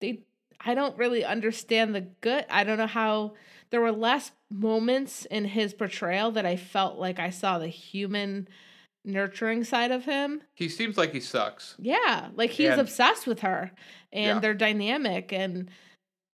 they 0.00 0.20
i 0.64 0.74
don't 0.74 0.96
really 0.98 1.24
understand 1.24 1.94
the 1.94 2.00
good 2.20 2.44
i 2.50 2.64
don't 2.64 2.78
know 2.78 2.86
how 2.86 3.32
there 3.70 3.80
were 3.80 3.92
less 3.92 4.32
moments 4.50 5.24
in 5.26 5.44
his 5.44 5.72
portrayal 5.74 6.30
that 6.32 6.44
i 6.46 6.56
felt 6.56 6.98
like 6.98 7.18
i 7.18 7.30
saw 7.30 7.58
the 7.58 7.68
human 7.68 8.48
nurturing 9.04 9.64
side 9.64 9.90
of 9.90 10.04
him 10.04 10.42
He 10.54 10.68
seems 10.68 10.98
like 10.98 11.12
he 11.12 11.20
sucks. 11.20 11.74
yeah 11.78 12.28
like 12.34 12.50
he's 12.50 12.68
And- 12.70 12.80
obsessed 12.80 13.26
with 13.26 13.40
her 13.40 13.70
and 14.12 14.24
Yeah. 14.36 14.38
they're 14.40 14.54
dynamic 14.54 15.32
and 15.32 15.70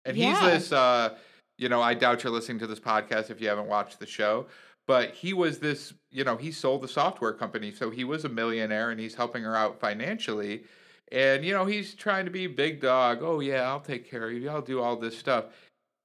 And 0.05 0.17
Yeah. 0.17 0.39
he's 0.51 0.51
this, 0.69 0.71
uh, 0.73 1.17
you 1.57 1.69
know, 1.69 1.81
I 1.81 1.93
doubt 1.93 2.23
you're 2.25 2.33
listening 2.33 2.59
to 2.59 2.67
this 2.67 2.79
podcast 2.79 3.29
if 3.29 3.39
you 3.39 3.47
haven't 3.47 3.67
watched 3.69 3.99
the 3.99 4.05
show, 4.05 4.47
but 4.85 5.11
he 5.11 5.31
was 5.31 5.59
this, 5.59 5.93
you 6.11 6.25
know, 6.25 6.35
he 6.35 6.51
sold 6.51 6.81
the 6.81 6.89
software 6.89 7.31
company. 7.31 7.71
So 7.71 7.89
he 7.89 8.03
was 8.03 8.25
a 8.25 8.29
millionaire 8.29 8.91
and 8.91 8.99
he's 8.99 9.15
helping 9.15 9.43
her 9.43 9.55
out 9.55 9.79
financially. 9.79 10.65
And, 11.13 11.45
you 11.45 11.53
know, 11.53 11.65
he's 11.65 11.93
trying 11.93 12.25
to 12.25 12.31
be 12.31 12.47
big 12.47 12.81
dog. 12.81 13.19
Oh, 13.21 13.39
yeah, 13.39 13.61
I'll 13.69 13.79
take 13.79 14.09
care 14.09 14.27
of 14.27 14.33
you. 14.33 14.49
I'll 14.49 14.61
do 14.63 14.81
all 14.81 14.97
this 14.97 15.17
stuff. 15.17 15.45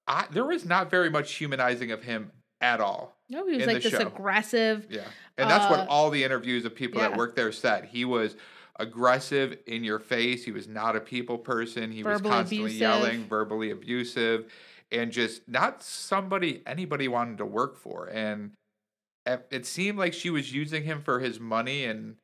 I, 0.07 0.27
there 0.31 0.45
was 0.45 0.65
not 0.67 0.91
very 0.91 1.11
much 1.11 1.33
humanizing 1.35 1.91
of 1.91 2.03
him 2.03 2.31
at 2.61 2.81
all. 2.81 3.17
no 3.31 3.47
he 3.47 3.57
was 3.57 3.67
like 3.67 3.83
this 3.83 3.93
show. 3.93 4.07
aggressive 4.07 4.87
Yeah. 4.91 5.05
And 5.39 5.49
that's 5.49 5.65
Uh, 5.65 5.69
what 5.69 5.89
all 5.89 6.11
the 6.11 6.23
interviews 6.25 6.65
of 6.65 6.75
people 6.75 7.01
yeah. 7.01 7.09
that 7.09 7.17
worked 7.17 7.37
there 7.37 7.53
said. 7.53 7.87
He 7.87 8.05
was 8.05 8.37
aggressive 8.79 9.59
in 9.67 9.83
your 9.83 9.99
face. 9.99 10.45
He 10.45 10.53
was 10.53 10.69
not 10.69 10.95
a 10.95 11.01
people 11.01 11.39
person. 11.39 11.91
He 11.91 12.03
was 12.03 12.21
constantly 12.21 12.59
abusive. 12.59 12.81
yelling, 12.81 13.25
verbally 13.25 13.71
abusive, 13.71 14.53
and 14.93 15.11
just 15.11 15.49
not 15.49 15.83
somebody 15.83 16.63
anybody 16.67 17.09
wanted 17.09 17.39
to 17.39 17.47
work 17.47 17.77
for. 17.77 18.07
And 18.07 18.53
it 19.27 19.67
seemed 19.67 19.99
like 19.99 20.15
she 20.15 20.31
was 20.31 20.53
using 20.53 20.85
him 20.85 21.01
for 21.01 21.21
his 21.21 21.39
money 21.39 21.85
and 21.85 22.17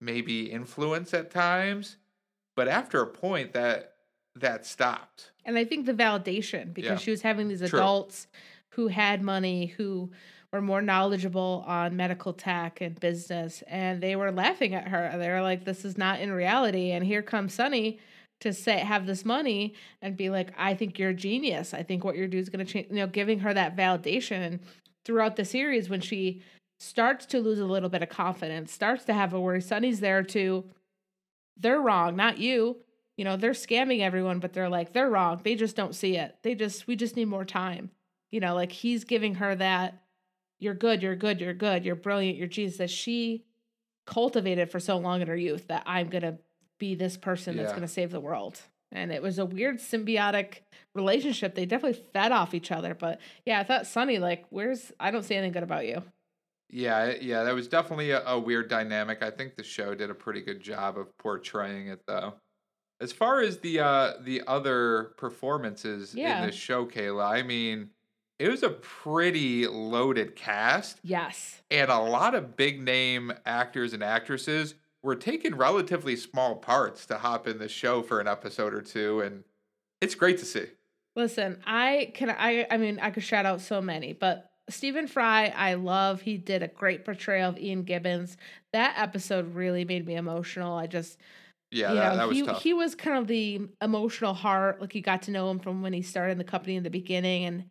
maybe 0.00 0.50
influence 0.50 1.12
at 1.14 1.30
times. 1.30 1.96
But 2.56 2.68
after 2.68 3.00
a 3.00 3.06
point 3.06 3.52
that 3.52 3.94
that 4.36 4.64
stopped. 4.64 5.32
and 5.44 5.58
i 5.58 5.64
think 5.64 5.86
the 5.86 5.92
validation 5.92 6.72
because 6.72 6.90
Yeah. 6.92 6.96
she 6.98 7.10
was 7.10 7.22
having 7.22 7.48
these 7.48 7.68
True. 7.68 7.78
adults 7.80 8.28
who 8.70 8.86
had 8.86 9.22
money 9.22 9.66
who 9.66 10.10
were 10.52 10.60
more 10.62 10.80
knowledgeable 10.80 11.64
on 11.66 11.96
medical 11.96 12.32
tech 12.32 12.80
and 12.80 12.98
business 13.00 13.62
and 13.66 14.00
they 14.00 14.14
were 14.14 14.30
laughing 14.30 14.72
at 14.74 14.86
her 14.86 15.12
they 15.18 15.28
were 15.30 15.42
like 15.42 15.64
this 15.64 15.84
is 15.84 15.98
not 15.98 16.20
in 16.20 16.30
reality 16.30 16.92
and 16.92 17.04
here 17.04 17.22
comes 17.22 17.54
sunny 17.54 17.98
to 18.40 18.52
say 18.52 18.78
have 18.78 19.04
this 19.04 19.24
money 19.24 19.74
and 20.00 20.16
be 20.16 20.30
like 20.30 20.52
i 20.56 20.74
think 20.74 20.96
you're 20.98 21.10
a 21.10 21.14
genius 21.14 21.74
i 21.74 21.82
think 21.82 22.04
what 22.04 22.14
you're 22.16 22.28
doing 22.28 22.42
is 22.42 22.48
going 22.48 22.64
to 22.64 22.72
change 22.72 22.86
you 22.88 22.96
know 22.96 23.08
giving 23.08 23.40
her 23.40 23.52
that 23.52 23.76
validation 23.76 24.46
and 24.46 24.60
throughout 25.04 25.34
the 25.34 25.44
series 25.44 25.88
when 25.90 26.00
she 26.00 26.40
starts 26.78 27.26
to 27.26 27.40
lose 27.40 27.58
a 27.58 27.64
little 27.66 27.88
bit 27.88 28.02
of 28.02 28.08
confidence 28.08 28.70
starts 28.72 29.04
to 29.04 29.12
have 29.12 29.32
a 29.34 29.40
worry 29.40 29.60
sunny's 29.60 29.98
there 29.98 30.22
to 30.22 30.64
they're 31.60 31.80
wrong 31.80 32.16
not 32.16 32.38
you. 32.38 32.78
You 33.16 33.24
know 33.24 33.36
they're 33.36 33.52
scamming 33.52 34.00
everyone 34.00 34.38
but 34.38 34.52
they're 34.52 34.68
like 34.68 34.92
they're 34.92 35.10
wrong. 35.10 35.40
They 35.44 35.54
just 35.54 35.76
don't 35.76 35.94
see 35.94 36.16
it. 36.16 36.36
They 36.42 36.54
just 36.54 36.86
we 36.86 36.96
just 36.96 37.16
need 37.16 37.26
more 37.26 37.44
time. 37.44 37.90
You 38.30 38.40
know 38.40 38.54
like 38.54 38.72
he's 38.72 39.04
giving 39.04 39.36
her 39.36 39.54
that 39.54 40.02
you're 40.58 40.74
good 40.74 41.02
you're 41.02 41.16
good 41.16 41.40
you're 41.40 41.54
good 41.54 41.84
you're 41.84 41.96
brilliant 41.96 42.36
you're 42.36 42.46
jesus 42.46 42.76
that 42.76 42.90
she 42.90 43.44
cultivated 44.06 44.70
for 44.70 44.78
so 44.78 44.98
long 44.98 45.22
in 45.22 45.26
her 45.26 45.36
youth 45.36 45.66
that 45.68 45.82
i'm 45.86 46.08
gonna 46.08 46.36
be 46.80 46.94
this 46.96 47.16
person 47.16 47.56
that's 47.56 47.72
gonna 47.72 47.86
save 47.86 48.10
the 48.10 48.18
world. 48.18 48.58
And 48.92 49.12
it 49.12 49.22
was 49.22 49.38
a 49.38 49.46
weird 49.46 49.78
symbiotic 49.78 50.62
relationship. 50.96 51.54
They 51.54 51.64
definitely 51.64 52.02
fed 52.12 52.32
off 52.32 52.54
each 52.54 52.72
other 52.72 52.94
but 52.94 53.20
yeah 53.46 53.60
i 53.60 53.62
thought 53.62 53.86
sunny 53.86 54.18
like 54.18 54.46
where's 54.50 54.90
i 54.98 55.12
don't 55.12 55.22
see 55.22 55.36
anything 55.36 55.52
good 55.52 55.62
about 55.62 55.86
you 55.86 56.02
Yeah, 56.72 57.14
yeah, 57.20 57.42
that 57.44 57.54
was 57.54 57.68
definitely 57.68 58.10
a, 58.12 58.24
a 58.26 58.38
weird 58.38 58.68
dynamic. 58.68 59.22
I 59.22 59.30
think 59.30 59.56
the 59.56 59.64
show 59.64 59.94
did 59.94 60.10
a 60.10 60.14
pretty 60.14 60.40
good 60.40 60.60
job 60.60 60.98
of 60.98 61.16
portraying 61.18 61.88
it 61.88 62.00
though. 62.06 62.34
As 63.00 63.12
far 63.12 63.40
as 63.40 63.58
the 63.58 63.80
uh 63.80 64.12
the 64.22 64.42
other 64.46 65.12
performances 65.16 66.14
Yeah. 66.14 66.40
in 66.40 66.46
this 66.46 66.56
show, 66.56 66.86
Kayla, 66.86 67.24
I 67.30 67.42
mean, 67.42 67.90
it 68.38 68.48
was 68.48 68.62
a 68.62 68.70
pretty 68.70 69.66
loaded 69.66 70.34
cast 70.36 70.98
yes 71.02 71.60
and 71.70 71.90
a 71.90 71.98
lot 71.98 72.34
of 72.34 72.56
big 72.56 72.80
name 72.82 73.32
actors 73.44 73.92
and 73.92 74.02
actresses 74.02 74.74
were 75.02 75.16
taking 75.16 75.54
relatively 75.54 76.14
small 76.16 76.56
parts 76.56 77.06
to 77.06 77.18
hop 77.18 77.46
in 77.48 77.58
the 77.58 77.68
show 77.68 78.02
for 78.02 78.20
an 78.20 78.26
episode 78.28 78.72
or 78.74 78.80
two 78.82 79.20
and 79.20 79.44
it's 80.00 80.14
great 80.14 80.38
to 80.38 80.44
see. 80.46 80.66
Listen, 81.16 81.58
I 81.66 82.12
can 82.14 82.30
I 82.30 82.66
I 82.70 82.76
mean 82.76 82.98
I 83.00 83.10
could 83.10 83.22
shout 83.24 83.44
out 83.46 83.60
so 83.60 83.80
many, 83.82 84.12
but 84.12 84.49
Stephen 84.70 85.06
Fry, 85.06 85.52
I 85.56 85.74
love. 85.74 86.22
He 86.22 86.36
did 86.36 86.62
a 86.62 86.68
great 86.68 87.04
portrayal 87.04 87.50
of 87.50 87.58
Ian 87.58 87.82
Gibbons. 87.82 88.36
That 88.72 88.94
episode 88.98 89.54
really 89.54 89.84
made 89.84 90.06
me 90.06 90.16
emotional. 90.16 90.76
I 90.76 90.86
just 90.86 91.18
Yeah, 91.70 91.94
that, 91.94 92.10
know, 92.12 92.16
that 92.16 92.28
was 92.28 92.36
he 92.38 92.42
tough. 92.44 92.62
he 92.62 92.72
was 92.74 92.94
kind 92.94 93.18
of 93.18 93.26
the 93.26 93.68
emotional 93.82 94.34
heart. 94.34 94.80
Like 94.80 94.94
you 94.94 95.02
got 95.02 95.22
to 95.22 95.30
know 95.30 95.50
him 95.50 95.58
from 95.58 95.82
when 95.82 95.92
he 95.92 96.02
started 96.02 96.32
in 96.32 96.38
the 96.38 96.44
company 96.44 96.76
in 96.76 96.82
the 96.82 96.90
beginning 96.90 97.44
and 97.44 97.64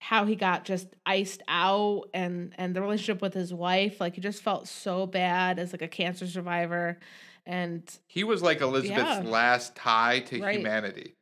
how 0.00 0.26
he 0.26 0.36
got 0.36 0.64
just 0.64 0.88
iced 1.06 1.42
out 1.48 2.10
and 2.14 2.54
and 2.58 2.76
the 2.76 2.82
relationship 2.82 3.22
with 3.22 3.34
his 3.34 3.52
wife. 3.54 4.00
Like 4.00 4.14
he 4.14 4.20
just 4.20 4.42
felt 4.42 4.68
so 4.68 5.06
bad 5.06 5.58
as 5.58 5.72
like 5.72 5.82
a 5.82 5.88
cancer 5.88 6.26
survivor. 6.26 6.98
And 7.46 7.82
He 8.08 8.24
was 8.24 8.42
like 8.42 8.60
Elizabeth's 8.60 9.20
Yeah. 9.20 9.22
last 9.30 9.76
tie 9.76 10.20
to 10.20 10.40
Right. 10.40 10.56
humanity. 10.56 11.14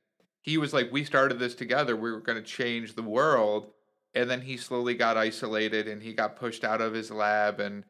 He 0.43 0.59
was 0.59 0.73
like, 0.73 0.91
we 0.93 1.05
started 1.05 1.39
this 1.39 1.55
together. 1.55 1.97
We 1.97 2.11
were 2.13 2.21
going 2.21 2.39
to 2.39 2.49
change 2.49 2.95
the 2.95 3.03
world, 3.03 3.73
and 4.15 4.29
then 4.31 4.41
he 4.43 4.57
slowly 4.57 4.95
got 4.95 5.17
isolated, 5.17 5.89
and 5.89 6.03
he 6.03 6.13
got 6.13 6.37
pushed 6.37 6.65
out 6.65 6.81
of 6.81 6.93
his 6.95 7.11
lab, 7.11 7.61
and 7.61 7.85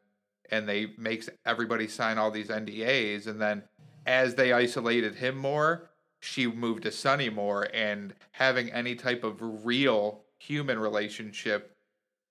and 0.49 0.67
they 0.67 0.87
makes 0.97 1.29
everybody 1.45 1.87
sign 1.87 2.17
all 2.17 2.29
these 2.31 2.49
NDAs, 2.49 3.27
and 3.27 3.41
then 3.41 3.63
as 4.05 4.35
they 4.35 4.51
isolated 4.53 5.15
him 5.15 5.37
more, 5.37 5.89
she 6.21 6.45
moved 6.47 6.83
to 6.83 6.91
Sunny 6.91 7.29
more, 7.29 7.67
and 7.73 8.13
having 8.31 8.71
any 8.71 8.95
type 8.95 9.23
of 9.23 9.65
real 9.65 10.21
human 10.39 10.77
relationship 10.79 11.75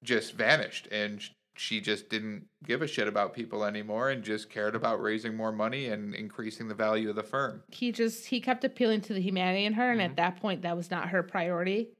just 0.02 0.35
vanished, 0.35 0.87
and 0.92 1.22
she 1.55 1.81
just 1.81 2.09
didn't 2.09 2.46
give 2.64 2.81
a 2.83 2.87
shit 2.87 3.07
about 3.09 3.35
people 3.35 3.64
anymore 3.64 4.09
and 4.11 4.22
just 4.24 4.48
cared 4.48 4.74
about 4.74 5.00
raising 5.02 5.35
more 5.37 5.52
money 5.52 5.87
and 5.88 6.14
increasing 6.14 6.66
the 6.66 6.74
value 6.74 7.11
of 7.11 7.16
the 7.16 7.22
firm. 7.22 7.62
He 7.70 7.92
just 7.92 8.26
he 8.26 8.40
kept 8.40 8.64
appealing 8.64 9.02
to 9.02 9.14
the 9.14 9.20
humanity 9.20 9.64
in 9.64 9.74
her, 9.74 9.90
and 9.90 10.00
Mhm. 10.00 10.05
at 10.05 10.16
that 10.16 10.37
point, 10.37 10.62
that 10.62 10.76
was 10.76 10.90
not 10.90 11.09
her 11.11 11.22
priority. 11.22 11.90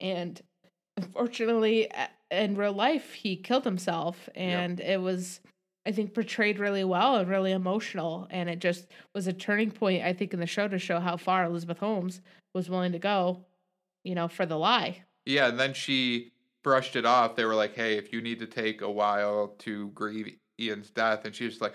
And 0.00 0.40
unfortunately, 0.96 1.90
in 2.30 2.56
real 2.56 2.72
life, 2.72 3.12
he 3.12 3.36
killed 3.36 3.64
himself, 3.64 4.28
and 4.34 4.80
it 4.80 5.00
was. 5.00 5.40
I 5.86 5.92
think 5.92 6.12
portrayed 6.12 6.58
really 6.58 6.84
well 6.84 7.16
and 7.16 7.28
really 7.28 7.52
emotional, 7.52 8.26
and 8.30 8.50
it 8.50 8.58
just 8.58 8.86
was 9.14 9.26
a 9.26 9.32
turning 9.32 9.70
point. 9.70 10.04
I 10.04 10.12
think 10.12 10.34
in 10.34 10.38
the 10.38 10.46
show 10.46 10.68
to 10.68 10.78
show 10.78 11.00
how 11.00 11.16
far 11.16 11.44
Elizabeth 11.44 11.78
Holmes 11.78 12.20
was 12.54 12.68
willing 12.68 12.92
to 12.92 12.98
go, 12.98 13.46
you 14.04 14.14
know, 14.14 14.28
for 14.28 14.44
the 14.44 14.58
lie. 14.58 15.02
Yeah, 15.24 15.48
and 15.48 15.58
then 15.58 15.72
she 15.72 16.32
brushed 16.62 16.96
it 16.96 17.06
off. 17.06 17.34
They 17.34 17.46
were 17.46 17.54
like, 17.54 17.74
"Hey, 17.74 17.96
if 17.96 18.12
you 18.12 18.20
need 18.20 18.40
to 18.40 18.46
take 18.46 18.82
a 18.82 18.90
while 18.90 19.48
to 19.60 19.88
grieve 19.88 20.36
Ian's 20.60 20.90
death," 20.90 21.24
and 21.24 21.34
she 21.34 21.46
was 21.46 21.62
like, 21.62 21.74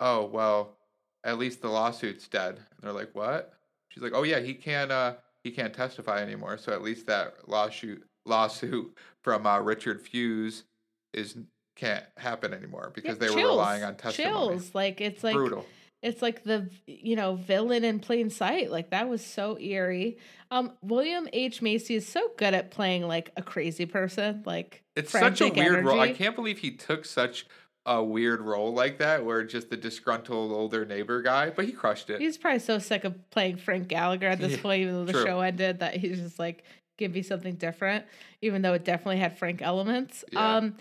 "Oh, 0.00 0.26
well, 0.26 0.76
at 1.24 1.38
least 1.38 1.62
the 1.62 1.70
lawsuit's 1.70 2.28
dead." 2.28 2.56
And 2.56 2.66
they're 2.82 2.92
like, 2.92 3.14
"What?" 3.14 3.54
She's 3.88 4.02
like, 4.02 4.12
"Oh 4.14 4.22
yeah, 4.22 4.40
he 4.40 4.52
can't 4.52 4.90
uh 4.90 5.14
he 5.42 5.50
can't 5.50 5.74
testify 5.74 6.20
anymore. 6.20 6.58
So 6.58 6.72
at 6.72 6.82
least 6.82 7.06
that 7.06 7.48
lawsuit 7.48 8.06
lawsuit 8.26 8.96
from 9.22 9.46
uh, 9.46 9.58
Richard 9.60 10.04
Fuisz 10.04 10.64
is 11.12 11.36
can't 11.76 12.04
happen 12.16 12.52
anymore 12.52 12.92
because 12.94 13.16
Yeah, 13.18 13.28
they 13.28 13.34
were 13.34 13.48
relying 13.48 13.82
on 13.84 13.96
testimony. 13.96 14.32
Chills, 14.58 14.74
like 14.74 15.00
it's 15.00 15.24
like 15.24 15.34
Brutal. 15.34 15.64
it's 16.02 16.20
like 16.20 16.44
the 16.44 16.68
you 16.86 17.16
know 17.16 17.36
villain 17.36 17.84
in 17.84 18.00
plain 18.00 18.28
sight 18.28 18.70
like 18.70 18.90
that 18.90 19.08
was 19.08 19.24
so 19.24 19.58
eerie 19.58 20.18
um 20.50 20.72
william 20.82 21.26
h 21.32 21.62
macy 21.62 21.94
is 21.94 22.06
so 22.06 22.30
good 22.36 22.52
at 22.54 22.70
playing 22.70 23.06
like 23.06 23.30
a 23.36 23.42
crazy 23.42 23.86
person 23.86 24.42
like 24.44 24.82
It's 24.94 25.10
such 25.10 25.40
a 25.40 25.48
weird 25.48 25.84
role. 25.84 26.00
I 26.00 26.12
can't 26.12 26.36
believe 26.36 26.58
he 26.58 26.72
took 26.72 27.04
such 27.06 27.46
a 27.86 28.04
weird 28.04 28.42
role 28.42 28.74
like 28.74 28.98
that, 28.98 29.24
where 29.24 29.42
just 29.42 29.70
the 29.70 29.76
disgruntled 29.76 30.52
older 30.52 30.84
neighbor 30.84 31.22
guy, 31.22 31.48
but 31.48 31.64
he 31.64 31.72
crushed 31.72 32.10
it. 32.10 32.20
he's 32.20 32.36
probably 32.36 32.58
so 32.58 32.78
sick 32.78 33.04
of 33.04 33.30
playing 33.30 33.56
frank 33.56 33.88
gallagher 33.88 34.26
at 34.26 34.38
this 34.38 34.52
Yeah, 34.52 34.60
point 34.62 34.82
even 34.82 34.94
though 34.94 35.04
the 35.06 35.12
true. 35.14 35.24
show 35.24 35.40
ended 35.40 35.78
that 35.80 35.96
he's 35.96 36.18
just 36.20 36.38
like 36.38 36.62
give 37.00 37.12
me 37.12 37.22
something 37.22 37.54
different 37.54 38.04
even 38.42 38.62
though 38.62 38.74
it 38.74 38.84
definitely 38.84 39.18
had 39.18 39.36
frank 39.36 39.60
elements 39.62 40.22
Yeah. 40.30 40.56
um 40.58 40.76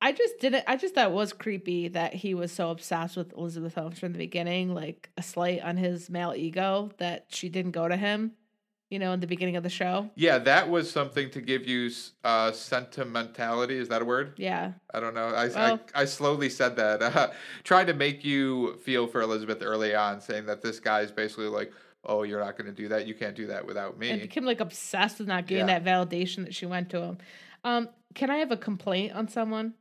i 0.00 0.12
just 0.12 0.38
didn't 0.38 0.64
i 0.66 0.76
just 0.76 0.94
thought 0.94 1.08
it 1.10 1.12
was 1.12 1.32
creepy 1.34 1.88
that 1.88 2.14
he 2.14 2.32
was 2.34 2.52
so 2.52 2.70
obsessed 2.70 3.16
with 3.16 3.32
elizabeth 3.34 3.74
holmes 3.74 3.98
from 3.98 4.12
the 4.12 4.18
beginning 4.18 4.72
like 4.74 5.10
a 5.18 5.22
slight 5.22 5.60
on 5.62 5.76
his 5.76 6.08
male 6.08 6.32
ego 6.34 6.90
that 6.98 7.26
she 7.28 7.48
didn't 7.50 7.72
go 7.72 7.88
to 7.88 7.96
him 7.96 8.30
you 8.88 9.00
know 9.00 9.10
in 9.12 9.18
the 9.18 9.26
beginning 9.26 9.56
of 9.56 9.64
the 9.64 9.68
show 9.68 10.08
Yeah, 10.14 10.38
that 10.38 10.70
was 10.70 10.88
something 10.88 11.28
to 11.30 11.40
give 11.40 11.66
you 11.66 11.90
uh, 12.22 12.52
sentimentality. 12.52 13.76
Is 13.76 13.88
that 13.88 14.00
a 14.00 14.04
word? 14.04 14.34
yeah 14.36 14.74
I 14.94 15.00
don't 15.00 15.12
know. 15.14 15.26
I, 15.26 15.48
Well- 15.48 15.80
I, 15.92 16.02
I 16.02 16.04
slowly 16.04 16.48
said 16.48 16.76
that, 16.76 17.02
uh, 17.16 17.30
trying 17.64 17.88
to 17.88 17.94
make 17.94 18.24
you 18.24 18.76
feel 18.84 19.08
for 19.08 19.20
Elizabeth 19.22 19.58
early 19.60 19.92
on, 19.96 20.20
saying 20.20 20.46
that 20.46 20.62
this 20.62 20.78
guy's 20.78 21.10
basically 21.10 21.48
like, 21.48 21.72
oh, 22.06 22.22
you're 22.22 22.40
not 22.44 22.56
going 22.56 22.66
to 22.66 22.72
do 22.76 22.88
that. 22.88 23.06
You 23.06 23.14
can't 23.14 23.34
do 23.36 23.48
that 23.48 23.66
without 23.66 23.98
me. 23.98 24.10
and 24.10 24.20
became 24.20 24.44
like 24.44 24.60
obsessed 24.60 25.18
with 25.18 25.28
not 25.28 25.46
getting 25.46 25.68
Yeah. 25.68 25.78
that 25.78 25.84
validation 25.84 26.44
that 26.44 26.54
she 26.54 26.66
went 26.66 26.90
to 26.90 27.00
him. 27.02 27.18
Um, 27.64 27.88
can 28.14 28.30
I 28.30 28.36
have 28.36 28.50
a 28.52 28.56
complaint 28.56 29.12
on 29.12 29.28
someone? 29.28 29.74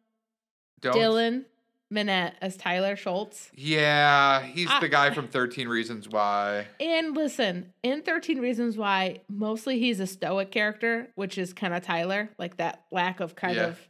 Don't. 0.82 0.96
Dylan 0.96 1.46
Minnette 1.94 2.34
as 2.42 2.58
Tyler 2.58 2.96
Shultz. 2.96 3.52
Yeah, 3.54 4.42
he's 4.42 4.68
I- 4.70 4.80
the 4.80 4.90
guy 4.90 5.12
from 5.14 5.28
13 5.28 5.68
Reasons 5.68 6.10
Why. 6.10 6.68
And 6.80 7.16
listen, 7.16 7.72
in 7.84 8.02
13 8.02 8.40
Reasons 8.40 8.76
Why, 8.76 9.22
mostly 9.30 9.80
he's 9.80 10.00
a 10.00 10.08
stoic 10.08 10.52
character, 10.52 11.08
which 11.16 11.38
is 11.38 11.54
kind 11.54 11.74
of 11.74 11.84
Tyler, 11.84 12.30
like 12.40 12.58
that 12.58 12.84
lack 12.92 13.20
of 13.20 13.36
kind 13.36 13.56
Yeah. 13.56 13.68
of. 13.68 13.88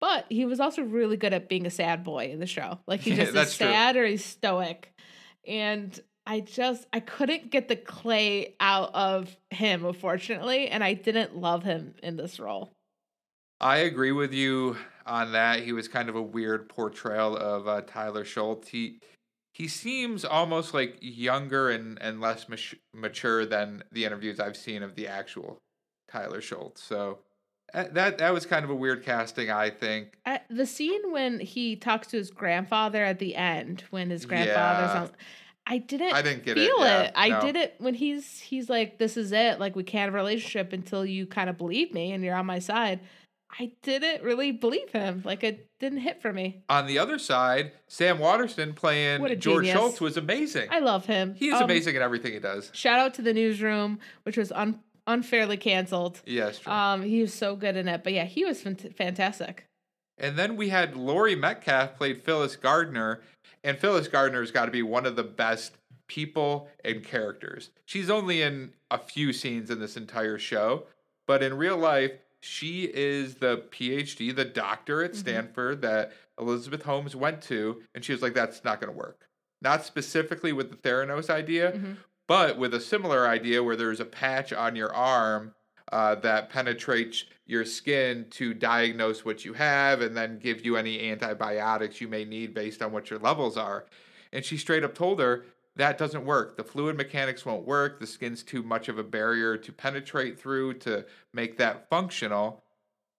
But 0.00 0.26
he 0.30 0.44
was 0.44 0.60
also 0.60 0.82
really 0.82 1.16
good 1.16 1.34
at 1.34 1.48
being 1.48 1.66
a 1.66 1.70
sad 1.70 2.04
boy 2.04 2.30
in 2.30 2.38
the 2.40 2.46
show. 2.46 2.78
Like 2.86 3.00
he 3.00 3.10
just 3.16 3.28
is 3.28 3.34
that's 3.34 3.56
true. 3.56 3.66
sad 3.66 3.96
or 3.96 4.06
he's 4.06 4.24
stoic. 4.24 4.92
And 5.46 5.98
I 6.28 6.40
just 6.40 6.86
I 6.92 7.00
couldn't 7.00 7.50
get 7.50 7.68
the 7.68 7.76
clay 7.76 8.54
out 8.60 8.94
of 8.94 9.34
him, 9.50 9.86
unfortunately, 9.86 10.68
and 10.68 10.84
I 10.84 10.92
didn't 10.92 11.34
love 11.34 11.64
him 11.64 11.94
in 12.02 12.16
this 12.16 12.38
role. 12.38 12.70
I 13.62 13.78
agree 13.78 14.12
with 14.12 14.34
you 14.34 14.76
on 15.06 15.32
that. 15.32 15.60
He 15.60 15.72
was 15.72 15.88
kind 15.88 16.10
of 16.10 16.16
a 16.16 16.22
weird 16.22 16.68
portrayal 16.68 17.34
of 17.34 17.66
uh, 17.66 17.80
Tyler 17.80 18.26
Shultz. 18.26 18.68
He 18.68 19.00
he 19.54 19.68
seems 19.68 20.22
almost 20.22 20.74
like 20.74 20.98
younger 21.00 21.70
and 21.70 21.98
and 22.02 22.20
less 22.20 22.44
mature 22.92 23.46
than 23.46 23.82
the 23.90 24.04
interviews 24.04 24.38
I've 24.38 24.56
seen 24.56 24.82
of 24.82 24.96
the 24.96 25.08
actual 25.08 25.56
Tyler 26.08 26.42
Shultz. 26.42 26.82
So 26.82 27.20
uh, 27.72 27.84
that 27.92 28.18
that 28.18 28.34
was 28.34 28.44
kind 28.44 28.64
of 28.64 28.70
a 28.70 28.74
weird 28.74 29.02
casting, 29.02 29.50
I 29.50 29.70
think. 29.70 30.18
At 30.26 30.44
the 30.50 30.66
scene 30.66 31.10
when 31.10 31.40
he 31.40 31.74
talks 31.74 32.08
to 32.08 32.18
his 32.18 32.30
grandfather 32.30 33.02
at 33.02 33.18
the 33.18 33.34
end, 33.34 33.84
when 33.88 34.10
his 34.10 34.26
grandfather's 34.26 34.94
Yeah. 34.94 35.00
on, 35.00 35.10
I 35.70 35.78
didn't 35.78 36.14
I 36.14 36.22
didn't 36.22 36.44
get 36.44 36.56
feel 36.56 36.76
it. 36.78 36.80
Yeah, 36.80 37.00
it. 37.02 37.12
I 37.14 37.28
no. 37.28 37.40
did 37.42 37.54
it 37.56 37.74
when 37.78 37.92
he's 37.94 38.40
he's 38.40 38.70
like, 38.70 38.98
"This 38.98 39.16
is 39.18 39.32
it. 39.32 39.60
Like 39.60 39.76
we 39.76 39.84
can't 39.84 40.06
have 40.06 40.14
a 40.14 40.16
relationship 40.16 40.72
until 40.72 41.04
you 41.04 41.26
kind 41.26 41.50
of 41.50 41.58
believe 41.58 41.92
me 41.92 42.12
and 42.12 42.24
you're 42.24 42.34
on 42.34 42.46
my 42.46 42.58
side." 42.58 43.00
I 43.60 43.72
didn't 43.82 44.22
really 44.22 44.52
believe 44.52 44.90
him. 44.90 45.22
Like 45.24 45.42
it 45.44 45.68
didn't 45.80 45.98
hit 46.00 46.20
for 46.20 46.32
me. 46.32 46.62
On 46.68 46.86
the 46.86 46.98
other 46.98 47.18
side, 47.18 47.72
Sam 47.86 48.18
Waterston 48.18 48.74
playing 48.74 49.20
George 49.38 49.64
genius. 49.64 49.72
Schultz 49.72 50.00
was 50.00 50.16
amazing. 50.18 50.68
I 50.70 50.80
love 50.80 51.06
him. 51.06 51.34
He 51.34 51.48
is 51.48 51.54
Um, 51.56 51.64
amazing 51.64 51.96
at 51.96 52.02
everything 52.02 52.32
he 52.34 52.40
does. 52.40 52.70
Shout 52.74 52.98
out 52.98 53.14
to 53.14 53.22
the 53.22 53.32
newsroom, 53.32 54.00
which 54.24 54.36
was 54.36 54.52
un- 54.52 54.80
unfairly 55.06 55.56
canceled. 55.56 56.20
Yes, 56.26 56.58
true. 56.58 56.70
Um, 56.72 57.02
he 57.02 57.22
was 57.22 57.32
so 57.32 57.56
good 57.56 57.76
in 57.76 57.88
it. 57.88 58.04
But 58.04 58.12
yeah, 58.12 58.24
he 58.26 58.44
was 58.44 58.62
fant- 58.62 58.94
fantastic. 58.94 59.64
And 60.18 60.36
then 60.36 60.56
we 60.56 60.68
had 60.68 60.94
Laurie 60.96 61.36
Metcalf 61.36 61.96
played 61.96 62.22
Phyllis 62.22 62.54
Gardner, 62.56 63.22
and 63.64 63.78
Phyllis 63.78 64.08
Gardner's 64.08 64.50
got 64.50 64.66
to 64.66 64.70
be 64.70 64.82
one 64.82 65.06
of 65.06 65.16
the 65.16 65.24
best 65.24 65.72
people 66.06 66.68
and 66.84 67.04
characters. 67.04 67.70
She's 67.84 68.08
only 68.10 68.42
in 68.42 68.72
a 68.90 68.98
few 68.98 69.32
scenes 69.32 69.70
in 69.70 69.78
this 69.80 69.96
entire 69.96 70.38
show, 70.38 70.86
but 71.26 71.42
in 71.42 71.54
real 71.58 71.76
life, 71.76 72.12
she 72.40 72.84
is 72.84 73.36
the 73.36 73.64
PhD, 73.70 74.34
the 74.34 74.44
doctor 74.44 75.02
at 75.02 75.12
Mhm. 75.12 75.16
Stanford 75.16 75.82
that 75.82 76.12
Elizabeth 76.38 76.82
Holmes 76.84 77.16
went 77.16 77.42
to, 77.42 77.82
and 77.94 78.04
she 78.04 78.12
was 78.12 78.22
like, 78.22 78.32
"That's 78.34 78.62
not 78.64 78.80
going 78.80 78.92
to 78.92 78.96
work." 78.98 79.26
Not 79.60 79.84
specifically 79.84 80.52
with 80.52 80.70
the 80.70 80.76
Theranos 80.76 81.28
idea, 81.28 81.72
Mhm. 81.72 81.96
but 82.28 82.56
with 82.56 82.72
a 82.72 82.80
similar 82.80 83.26
idea 83.26 83.62
where 83.64 83.74
there's 83.76 83.98
a 84.00 84.04
patch 84.04 84.52
on 84.52 84.76
your 84.76 84.94
arm 84.94 85.54
uh, 85.92 86.14
that 86.16 86.50
penetrates 86.50 87.24
your 87.46 87.64
skin 87.64 88.26
to 88.30 88.52
diagnose 88.52 89.24
what 89.24 89.44
you 89.44 89.54
have 89.54 90.00
and 90.00 90.16
then 90.16 90.38
give 90.38 90.64
you 90.64 90.76
any 90.76 91.10
antibiotics 91.10 92.00
you 92.00 92.08
may 92.08 92.24
need 92.24 92.52
based 92.54 92.82
on 92.82 92.92
what 92.92 93.10
your 93.10 93.18
levels 93.18 93.56
are. 93.56 93.86
And 94.32 94.44
she 94.44 94.58
straight 94.58 94.84
up 94.84 94.94
told 94.94 95.20
her 95.20 95.46
that 95.76 95.96
doesn't 95.96 96.24
work. 96.24 96.56
The 96.56 96.64
fluid 96.64 96.96
mechanics 96.96 97.46
won't 97.46 97.66
work. 97.66 98.00
The 98.00 98.06
skin's 98.06 98.42
too 98.42 98.62
much 98.62 98.88
of 98.88 98.98
a 98.98 99.04
barrier 99.04 99.56
to 99.56 99.72
penetrate 99.72 100.38
through 100.38 100.74
to 100.74 101.06
make 101.32 101.56
that 101.58 101.88
functional. 101.88 102.62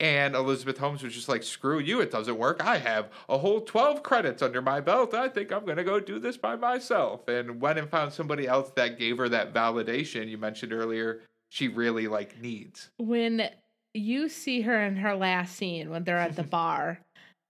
And 0.01 0.35
Elizabeth 0.35 0.77
Holmes 0.77 1.01
was 1.01 1.13
just 1.13 1.29
like, 1.29 1.43
screw 1.43 1.79
you, 1.79 1.99
it 2.01 2.11
doesn't 2.11 2.37
work. 2.37 2.63
I 2.63 2.77
have 2.77 3.09
a 3.27 3.37
whole 3.37 3.61
12 3.61 4.03
credits 4.03 4.41
under 4.41 4.61
my 4.61 4.79
belt. 4.81 5.13
I 5.13 5.27
think 5.29 5.51
I'm 5.51 5.65
going 5.65 5.77
to 5.77 5.83
go 5.83 5.99
do 5.99 6.19
this 6.19 6.37
by 6.37 6.55
myself. 6.55 7.27
And 7.27 7.61
went 7.61 7.79
and 7.79 7.89
found 7.89 8.13
somebody 8.13 8.47
else 8.47 8.71
that 8.75 8.99
gave 8.99 9.17
her 9.17 9.29
that 9.29 9.53
validation 9.53 10.29
you 10.29 10.37
mentioned 10.37 10.71
earlier 10.71 11.21
she 11.49 11.67
really 11.67 12.07
like 12.07 12.39
needs. 12.41 12.89
when 12.97 13.49
you 13.93 14.29
see 14.29 14.61
her 14.61 14.81
in 14.83 14.95
her 14.97 15.15
last 15.15 15.55
scene 15.55 15.89
when 15.89 16.03
they're 16.03 16.17
at 16.17 16.35
the 16.35 16.43
bar 16.57 16.99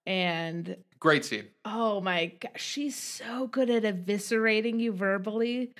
and 0.06 0.78
Great 1.00 1.24
scene. 1.26 1.48
oh 1.66 2.02
my 2.02 2.28
god 2.42 2.52
she's 2.58 2.96
so 2.96 3.48
good 3.48 3.70
at 3.70 3.84
eviscerating 3.84 4.80
you 4.80 4.92
verbally 4.92 5.72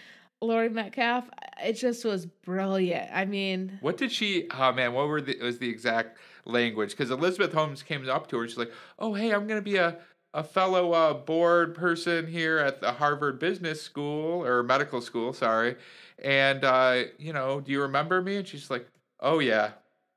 Laurie 0.42 0.70
Metcalf 0.70 1.30
it 1.64 1.74
just 1.74 2.06
was 2.06 2.26
brilliant 2.26 3.10
I 3.14 3.26
mean 3.26 3.78
What 3.82 3.98
did 3.98 4.12
she? 4.12 4.48
Oh 4.52 4.72
man, 4.72 4.94
what 4.94 5.08
were 5.10 5.20
the 5.22 5.38
was 5.42 5.60
the 5.60 5.70
exact 5.70 6.18
language? 6.46 6.92
Because 6.92 7.12
Elizabeth 7.12 7.52
Holmes 7.54 7.84
came 7.84 8.08
up 8.10 8.28
to 8.30 8.38
her. 8.38 8.44
and 8.44 8.50
She's 8.50 8.58
like, 8.58 8.72
"Oh 8.98 9.14
hey, 9.14 9.34
I'm 9.34 9.48
gonna 9.48 9.62
be 9.62 9.76
a 9.76 9.98
a 10.34 10.44
fellow 10.44 10.92
uh, 10.94 11.14
board 11.14 11.76
person 11.76 12.28
here 12.28 12.58
at 12.60 12.82
the 12.82 12.92
Harvard 12.94 13.40
Business 13.40 13.82
School 13.82 14.46
or 14.46 14.62
medical 14.64 15.02
school, 15.02 15.34
sorry. 15.34 15.76
And 16.22 16.64
uh, 16.64 17.04
you 17.18 17.34
know, 17.34 17.62
do 17.62 17.72
you 17.72 17.82
remember 17.82 18.22
me?" 18.22 18.38
And 18.38 18.48
she's 18.48 18.70
like, 18.70 18.88
"Oh 19.20 19.40
yeah, 19.40 19.72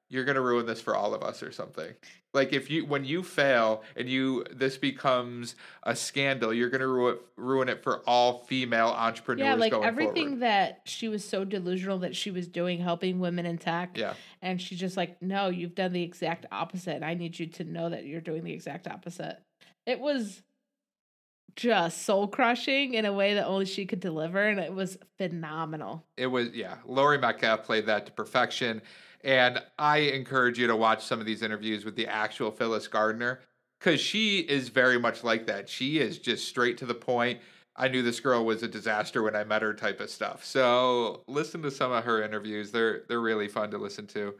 you're 0.08 0.24
gonna 0.24 0.40
ruin 0.40 0.66
this 0.66 0.80
for 0.80 0.94
all 0.96 1.14
of 1.14 1.22
us 1.22 1.42
or 1.42 1.52
something." 1.52 1.92
Like 2.34 2.52
if 2.54 2.70
you 2.70 2.86
when 2.86 3.04
you 3.04 3.22
fail 3.22 3.82
and 3.94 4.08
you 4.08 4.44
this 4.50 4.78
becomes 4.78 5.54
a 5.82 5.94
scandal, 5.94 6.52
you're 6.54 6.70
gonna 6.70 6.86
ruin 6.88 7.18
ruin 7.36 7.68
it 7.68 7.82
for 7.82 7.98
all 8.06 8.38
female 8.44 8.88
entrepreneurs. 8.88 9.44
yeah 9.46 9.54
like 9.54 9.72
going 9.72 9.84
everything 9.84 10.24
forward. 10.28 10.40
that 10.42 10.80
she 10.86 11.08
was 11.08 11.24
so 11.28 11.44
delusional 11.44 11.98
that 11.98 12.16
she 12.16 12.30
was 12.30 12.48
doing 12.48 12.78
helping 12.80 13.18
women 13.20 13.44
in 13.44 13.58
tech 13.58 13.98
Yeah. 13.98 14.14
and 14.40 14.62
she's 14.62 14.78
just 14.80 14.96
like 14.96 15.20
no 15.20 15.48
you've 15.50 15.74
done 15.74 15.92
the 15.92 16.02
exact 16.02 16.46
opposite 16.50 16.94
and 16.96 17.04
I 17.04 17.12
need 17.12 17.38
you 17.38 17.46
to 17.48 17.64
know 17.64 17.90
that 17.90 18.06
you're 18.06 18.22
doing 18.22 18.44
the 18.44 18.52
exact 18.54 18.88
opposite 18.88 19.38
it 19.86 20.00
was 20.00 20.42
just 21.54 22.02
soul 22.02 22.26
crushing 22.26 22.94
in 22.94 23.04
a 23.04 23.12
way 23.12 23.34
that 23.34 23.46
only 23.46 23.66
she 23.66 23.84
could 23.84 24.00
deliver 24.00 24.42
and 24.42 24.58
it 24.58 24.72
was 24.72 24.96
phenomenal 25.18 26.02
it 26.16 26.26
was 26.26 26.48
yeah 26.50 26.76
laurie 26.86 27.18
metcalf 27.18 27.62
played 27.62 27.84
that 27.84 28.06
to 28.06 28.12
perfection 28.12 28.80
and 29.22 29.62
i 29.78 29.98
encourage 29.98 30.58
you 30.58 30.66
to 30.66 30.74
watch 30.74 31.04
some 31.04 31.20
of 31.20 31.26
these 31.26 31.42
interviews 31.42 31.84
with 31.84 31.94
the 31.94 32.06
actual 32.06 32.50
phyllis 32.50 32.88
gardner 32.88 33.40
because 33.82 34.00
she 34.00 34.38
is 34.38 34.68
very 34.68 34.98
much 34.98 35.24
like 35.24 35.46
that. 35.46 35.68
She 35.68 35.98
is 35.98 36.18
just 36.18 36.46
straight 36.46 36.78
to 36.78 36.86
the 36.86 36.94
point. 36.94 37.40
I 37.74 37.88
knew 37.88 38.02
this 38.02 38.20
girl 38.20 38.44
was 38.44 38.62
a 38.62 38.68
disaster 38.68 39.22
when 39.22 39.34
I 39.34 39.44
met 39.44 39.62
her, 39.62 39.74
type 39.74 39.98
of 40.00 40.10
stuff. 40.10 40.44
So 40.44 41.24
listen 41.26 41.62
to 41.62 41.70
some 41.70 41.90
of 41.90 42.04
her 42.04 42.22
interviews; 42.22 42.70
they're 42.70 43.02
they're 43.08 43.20
really 43.20 43.48
fun 43.48 43.70
to 43.72 43.78
listen 43.78 44.06
to. 44.08 44.34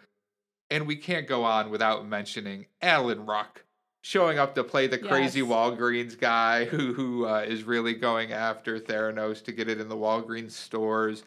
And 0.71 0.87
we 0.87 0.97
can't 0.97 1.27
go 1.27 1.45
on 1.45 1.71
without 1.71 2.07
mentioning 2.07 2.67
Alan 2.81 3.27
Ruck 3.27 3.65
showing 4.03 4.39
up 4.39 4.55
to 4.57 4.65
play 4.65 4.87
the 4.87 4.99
crazy 4.99 5.41
Yes. 5.41 5.49
Walgreens 5.49 6.19
guy 6.19 6.65
who 6.67 6.93
who 6.93 7.27
uh, 7.27 7.41
is 7.41 7.65
really 7.65 7.95
going 7.95 8.33
after 8.33 8.79
Theranos 8.79 9.43
to 9.45 9.53
get 9.53 9.69
it 9.69 9.81
in 9.81 9.89
the 9.89 9.97
Walgreens 9.97 10.53
stores. 10.53 11.23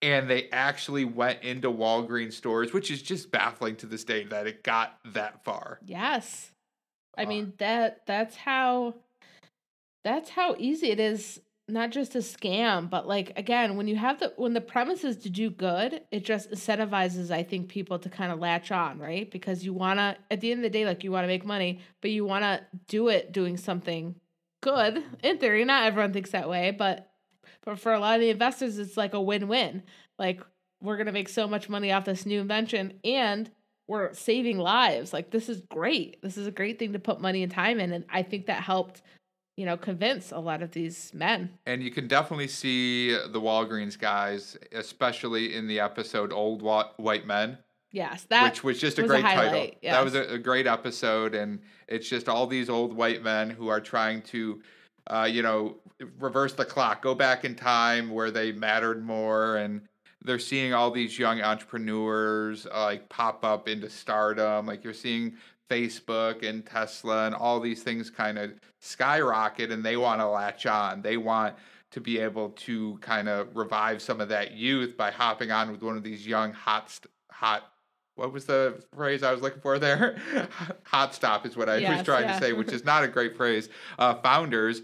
And 0.00 0.28
they 0.28 0.48
actually 0.50 1.04
went 1.04 1.42
into 1.42 1.70
Walgreens 1.70 2.32
stores, 2.32 2.72
which 2.72 2.90
is 2.90 3.02
just 3.02 3.30
baffling 3.30 3.76
to 3.76 3.86
this 3.86 4.02
day 4.02 4.24
that 4.24 4.48
it 4.48 4.64
got 4.64 4.98
that 5.12 5.44
far. 5.44 5.78
Yes. 5.84 6.50
I 7.16 7.24
mean 7.26 7.52
that 7.58 8.06
that's 8.06 8.36
how 8.36 8.94
that's 10.02 10.30
how 10.30 10.56
easy 10.58 10.90
it 10.90 10.98
is 10.98 11.40
not 11.68 11.90
just 11.90 12.14
a 12.14 12.18
scam, 12.18 12.90
but 12.90 13.06
like 13.06 13.32
again, 13.36 13.76
when 13.76 13.86
you 13.86 13.96
have 13.96 14.20
the 14.20 14.32
when 14.36 14.52
the 14.52 14.60
premise 14.60 15.04
is 15.04 15.16
to 15.18 15.30
do 15.30 15.50
good, 15.50 16.02
it 16.10 16.24
just 16.24 16.50
incentivizes 16.50 17.30
I 17.30 17.42
think 17.42 17.68
people 17.68 17.98
to 18.00 18.08
kind 18.08 18.32
of 18.32 18.40
latch 18.40 18.72
on, 18.72 18.98
right? 18.98 19.30
Because 19.30 19.64
you 19.64 19.72
want 19.72 19.98
to 19.98 20.16
at 20.30 20.40
the 20.40 20.50
end 20.50 20.60
of 20.60 20.62
the 20.64 20.76
day 20.76 20.84
like 20.84 21.04
you 21.04 21.12
want 21.12 21.24
to 21.24 21.28
make 21.28 21.44
money, 21.44 21.80
but 22.00 22.10
you 22.10 22.24
want 22.24 22.42
to 22.42 22.62
do 22.88 23.08
it 23.08 23.32
doing 23.32 23.56
something 23.56 24.16
good. 24.60 25.02
In 25.22 25.38
theory, 25.38 25.64
not 25.64 25.86
everyone 25.86 26.12
thinks 26.12 26.30
that 26.30 26.48
way, 26.48 26.72
but 26.72 27.10
but 27.64 27.78
for 27.78 27.92
a 27.92 28.00
lot 28.00 28.16
of 28.16 28.20
the 28.20 28.30
investors 28.30 28.78
it's 28.78 28.96
like 28.96 29.14
a 29.14 29.20
win-win. 29.20 29.84
Like 30.18 30.40
we're 30.80 31.02
to 31.02 31.12
make 31.12 31.28
so 31.28 31.46
much 31.46 31.68
money 31.68 31.92
off 31.92 32.04
this 32.04 32.26
new 32.26 32.40
invention 32.40 32.98
and 33.04 33.50
we're 33.86 34.12
saving 34.14 34.58
lives. 34.58 35.12
Like 35.12 35.30
this 35.30 35.48
is 35.48 35.60
great. 35.60 36.20
This 36.22 36.36
is 36.36 36.46
a 36.46 36.52
great 36.52 36.78
thing 36.78 36.92
to 36.94 36.98
put 36.98 37.20
money 37.20 37.42
and 37.42 37.52
time 37.52 37.78
in 37.78 37.92
and 37.92 38.04
I 38.10 38.22
think 38.22 38.46
that 38.46 38.62
helped, 38.62 39.02
you 39.56 39.66
know, 39.66 39.76
convince 39.76 40.32
a 40.32 40.38
lot 40.38 40.62
of 40.62 40.70
these 40.72 41.12
men. 41.14 41.50
And 41.66 41.82
you 41.82 41.90
can 41.90 42.08
definitely 42.08 42.48
see 42.48 43.10
the 43.12 43.40
Walgreens 43.40 43.98
guys, 43.98 44.56
especially 44.72 45.54
in 45.54 45.66
the 45.66 45.80
episode 45.80 46.32
Old 46.32 46.62
Wa- 46.62 46.90
White 46.96 47.26
Men. 47.26 47.58
Yes, 47.90 48.24
that 48.30 48.44
which 48.44 48.64
was 48.64 48.80
just 48.80 48.98
a 48.98 49.02
was 49.02 49.10
a 49.10 49.14
great 49.14 49.22
title. 49.22 49.50
highlight, 49.50 49.78
That 49.82 50.02
was 50.02 50.14
a, 50.14 50.22
a 50.34 50.38
great 50.38 50.66
episode, 50.66 51.34
and 51.34 51.60
it's 51.88 52.08
just 52.08 52.26
all 52.26 52.46
these 52.46 52.70
old 52.70 52.94
white 52.96 53.22
men 53.22 53.50
who 53.50 53.68
are 53.68 53.80
trying 53.80 54.22
to, 54.22 54.62
uh, 55.08 55.28
you 55.30 55.42
know, 55.42 55.76
reverse 56.18 56.54
the 56.54 56.64
clock, 56.64 57.02
go 57.02 57.14
back 57.14 57.44
in 57.44 57.54
time 57.54 58.10
where 58.10 58.30
they 58.30 58.50
mattered 58.50 59.04
more, 59.04 59.56
and 59.56 59.82
they're 60.24 60.38
seeing 60.38 60.72
all 60.72 60.90
these 60.90 61.18
young 61.18 61.42
entrepreneurs 61.42 62.66
uh, 62.66 62.84
like 62.84 63.08
pop 63.10 63.44
up 63.44 63.68
into 63.68 63.90
stardom. 63.90 64.66
Like 64.66 64.84
you're 64.84 64.94
seeing 64.94 65.34
Facebook 65.72 66.46
and 66.46 66.64
Tesla 66.66 67.26
and 67.26 67.34
all 67.34 67.60
these 67.60 67.82
things 67.82 68.10
kind 68.10 68.38
of 68.38 68.52
skyrocket, 68.80 69.70
and 69.70 69.84
they 69.84 69.96
want 69.96 70.20
to 70.20 70.28
latch 70.28 70.66
on. 70.66 71.02
They 71.02 71.16
want 71.16 71.56
to 71.92 72.00
be 72.00 72.18
able 72.18 72.50
to 72.50 72.98
kind 73.00 73.28
of 73.28 73.54
revive 73.56 74.02
some 74.02 74.20
of 74.20 74.28
that 74.28 74.52
youth 74.52 74.96
by 74.96 75.10
hopping 75.10 75.50
on 75.50 75.70
with 75.70 75.82
one 75.82 75.96
of 75.96 76.02
these 76.02 76.26
young 76.26 76.52
hot 76.52 76.98
hot 77.30 77.72
what 78.14 78.32
was 78.32 78.44
the 78.44 78.82
phrase 78.94 79.22
I 79.22 79.32
was 79.32 79.40
looking 79.40 79.62
for 79.62 79.78
there? 79.78 80.18
Hot 80.84 81.14
stop 81.14 81.46
is 81.46 81.56
what 81.56 81.70
I 81.70 81.76
was 81.76 82.02
trying 82.04 82.24
yeah. 82.24 82.38
to 82.38 82.44
say, 82.44 82.52
which 82.52 82.70
is 82.70 82.84
not 82.84 83.02
a 83.04 83.08
great 83.08 83.36
phrase. 83.36 83.70
Uh, 83.98 84.14
founders. 84.16 84.82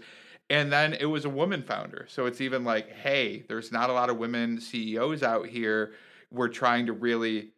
And 0.49 0.71
then 0.71 0.95
it 0.95 1.05
was 1.05 1.25
a 1.25 1.29
woman 1.29 1.61
founder. 1.61 2.07
So 2.09 2.25
it's 2.25 2.41
even 2.41 2.63
like, 2.63 2.91
hey, 2.91 3.43
there's 3.47 3.71
not 3.71 3.91
a 3.91 3.93
lot 3.93 4.09
of 4.09 4.17
women 4.17 4.59
CEOs 4.59 5.21
out 5.21 5.45
here. 5.45 5.93
We're 6.31 6.47
trying 6.47 6.87
to 6.87 6.93
really 6.93 7.51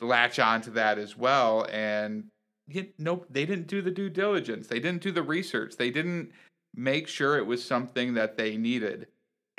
latch 0.00 0.38
on 0.38 0.60
to 0.62 0.70
that 0.72 0.98
as 0.98 1.16
well. 1.16 1.66
And 1.72 2.24
you, 2.68 2.86
nope, 2.98 3.26
they 3.30 3.46
didn't 3.46 3.66
do 3.66 3.82
the 3.82 3.90
due 3.90 4.08
diligence. 4.10 4.66
They 4.66 4.80
didn't 4.80 5.02
do 5.02 5.12
the 5.12 5.22
research. 5.22 5.76
They 5.76 5.90
didn't 5.90 6.32
make 6.74 7.08
sure 7.08 7.36
it 7.36 7.46
was 7.46 7.64
something 7.64 8.14
that 8.14 8.36
they 8.36 8.56
needed. 8.56 9.08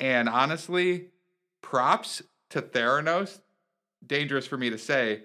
And 0.00 0.28
honestly, 0.28 1.08
props 1.62 2.22
to 2.50 2.62
Theranos, 2.62 3.40
dangerous 4.06 4.46
for 4.46 4.56
me 4.56 4.70
to 4.70 4.78
say, 4.78 5.22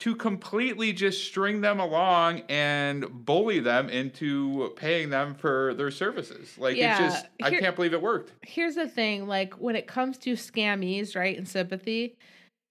to 0.00 0.16
completely 0.16 0.92
just 0.92 1.24
string 1.24 1.60
them 1.60 1.78
along 1.80 2.40
and 2.48 3.24
bully 3.24 3.60
them 3.60 3.88
into 3.88 4.72
paying 4.76 5.08
them 5.10 5.34
for 5.34 5.72
their 5.74 5.90
services. 5.90 6.56
Like 6.58 6.76
Yeah, 6.76 7.04
it's 7.04 7.14
just 7.14 7.26
I 7.42 7.50
can't 7.50 7.76
believe 7.76 7.92
it 7.94 8.02
worked. 8.02 8.32
here's 8.42 8.74
the 8.74 8.88
thing 8.88 9.28
like 9.28 9.54
when 9.54 9.76
it 9.76 9.86
comes 9.86 10.18
to 10.18 10.32
scammies 10.32 11.14
right 11.14 11.36
and 11.36 11.48
sympathy 11.48 12.16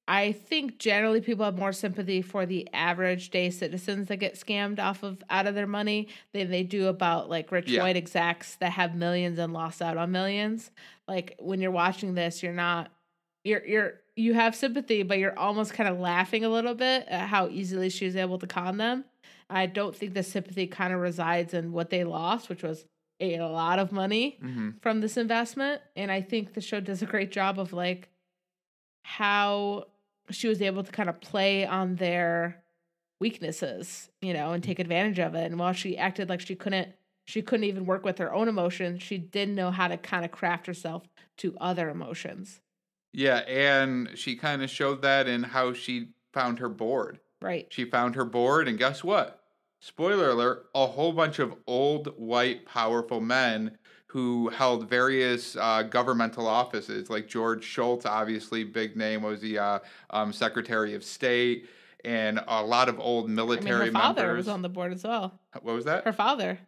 i 0.08 0.32
think 0.34 0.78
generally 0.80 1.22
people 1.22 1.46
have 1.46 1.58
more 1.58 1.72
sympathy 1.72 2.22
for 2.22 2.46
the 2.46 2.68
average 2.74 3.30
day 3.30 3.50
citizens 3.50 4.08
that 4.08 4.18
get 4.18 4.36
scammed 4.36 4.80
off 4.80 5.02
of 5.04 5.24
out 5.30 5.48
of 5.48 5.56
their 5.56 5.68
money 5.68 6.08
than 6.34 6.50
they 6.52 6.64
do 6.64 6.88
about 6.88 7.30
like 7.30 7.52
rich 7.52 7.70
Yeah. 7.70 7.82
white 7.84 7.96
execs 7.96 8.56
that 8.58 8.74
have 8.74 8.96
millions 8.96 9.40
and 9.40 9.54
lost 9.54 9.82
out 9.82 9.96
on 9.98 10.12
millions. 10.12 10.72
Like 11.08 11.36
when 11.40 11.62
you're 11.62 11.72
watching 11.72 12.16
this 12.16 12.44
you're 12.44 12.52
not 12.54 12.92
you're 13.46 13.66
you're 13.66 13.94
you 14.16 14.34
have 14.34 14.56
sympathy 14.56 15.04
but 15.04 15.20
you're 15.20 15.38
almost 15.40 15.74
kind 15.74 15.88
of 15.90 16.00
laughing 16.00 16.44
a 16.44 16.50
little 16.50 16.76
bit 16.76 17.06
at 17.08 17.28
how 17.30 17.48
easily 17.48 17.90
she 17.90 18.06
was 18.06 18.16
able 18.18 18.38
to 18.40 18.48
con 18.48 18.78
them. 18.78 19.06
I 19.50 19.68
don't 19.68 19.96
think 19.96 20.14
the 20.14 20.24
sympathy 20.24 20.68
kind 20.68 20.94
of 20.94 21.00
resides 21.00 21.54
in 21.54 21.72
what 21.72 21.90
they 21.90 22.04
lost 22.04 22.50
which 22.50 22.64
was 22.64 22.86
a 23.22 23.40
lot 23.40 23.80
of 23.80 23.92
money 23.94 24.38
hmm 24.42 24.72
from 24.82 25.00
this 25.00 25.16
investment. 25.16 25.82
And 25.96 26.12
i 26.12 26.20
think 26.20 26.54
the 26.56 26.62
show 26.62 26.82
does 26.82 27.02
a 27.02 27.06
great 27.06 27.32
job 27.32 27.58
of 27.58 27.72
like 27.72 28.10
how 29.04 29.86
she 30.32 30.48
was 30.48 30.62
able 30.62 30.84
to 30.84 30.92
kind 30.92 31.10
of 31.10 31.20
play 31.22 31.66
on 31.66 31.96
their 31.96 32.64
weaknesses 33.20 34.10
you 34.22 34.34
know 34.34 34.52
and 34.52 34.64
take 34.64 34.80
advantage 34.80 35.20
of 35.20 35.34
it 35.36 35.46
and 35.46 35.60
while 35.60 35.74
she 35.74 35.98
acted 35.98 36.28
like 36.30 36.42
she 36.42 36.56
couldn't 36.56 36.90
she 37.26 37.42
couldn't 37.42 37.64
even 37.64 37.86
work 37.86 38.04
with 38.04 38.18
her 38.18 38.34
own 38.34 38.50
emotions 38.50 39.02
she 39.02 39.18
did 39.18 39.48
know 39.50 39.72
how 39.72 39.88
to 39.88 39.98
kind 39.98 40.26
of 40.26 40.32
craft 40.32 40.66
herself 40.68 41.04
to 41.38 41.56
other 41.62 41.90
emotions 41.90 42.60
Yeah, 43.14 43.38
and 43.48 44.10
she 44.16 44.36
kind 44.36 44.62
of 44.62 44.70
showed 44.70 45.02
that 45.04 45.28
in 45.28 45.44
how 45.44 45.74
she 45.74 46.10
found 46.34 46.60
her 46.60 46.70
board. 46.70 47.20
right 47.42 47.68
She 47.70 47.86
found 47.86 48.16
her 48.16 48.26
board, 48.26 48.68
and 48.68 48.78
guess 48.78 49.04
what? 49.04 49.40
Spoiler 49.80 50.30
alert: 50.32 50.66
a 50.74 50.88
whole 50.88 51.14
bunch 51.14 51.40
of 51.40 51.56
old, 51.68 52.08
white, 52.18 52.66
powerful 52.66 53.22
men 53.22 53.78
who 54.14 54.50
held 54.50 54.88
various 54.88 55.56
uh, 55.56 55.82
governmental 55.82 56.46
offices, 56.46 57.10
like 57.10 57.28
George 57.28 57.64
Shultz, 57.64 58.06
obviously 58.06 58.64
big 58.64 58.96
name, 58.96 59.24
was 59.24 59.42
the 59.42 59.58
uh, 59.58 59.80
um, 60.12 60.32
Secretary 60.32 60.94
of 60.94 61.04
State, 61.04 61.68
and 62.06 62.40
a 62.48 62.64
lot 62.64 62.90
of 62.90 63.00
old 63.00 63.26
i 63.26 63.28
mean 63.30 63.36
military 63.38 63.88
her 63.88 63.92
father 63.92 64.22
members. 64.28 64.46
was 64.46 64.48
on 64.50 64.62
the 64.62 64.70
board 64.70 64.94
as 64.94 65.04
well 65.04 65.40
what 65.64 65.74
was 65.74 65.86
that? 65.86 66.04
her 66.06 66.14
father 66.14 66.60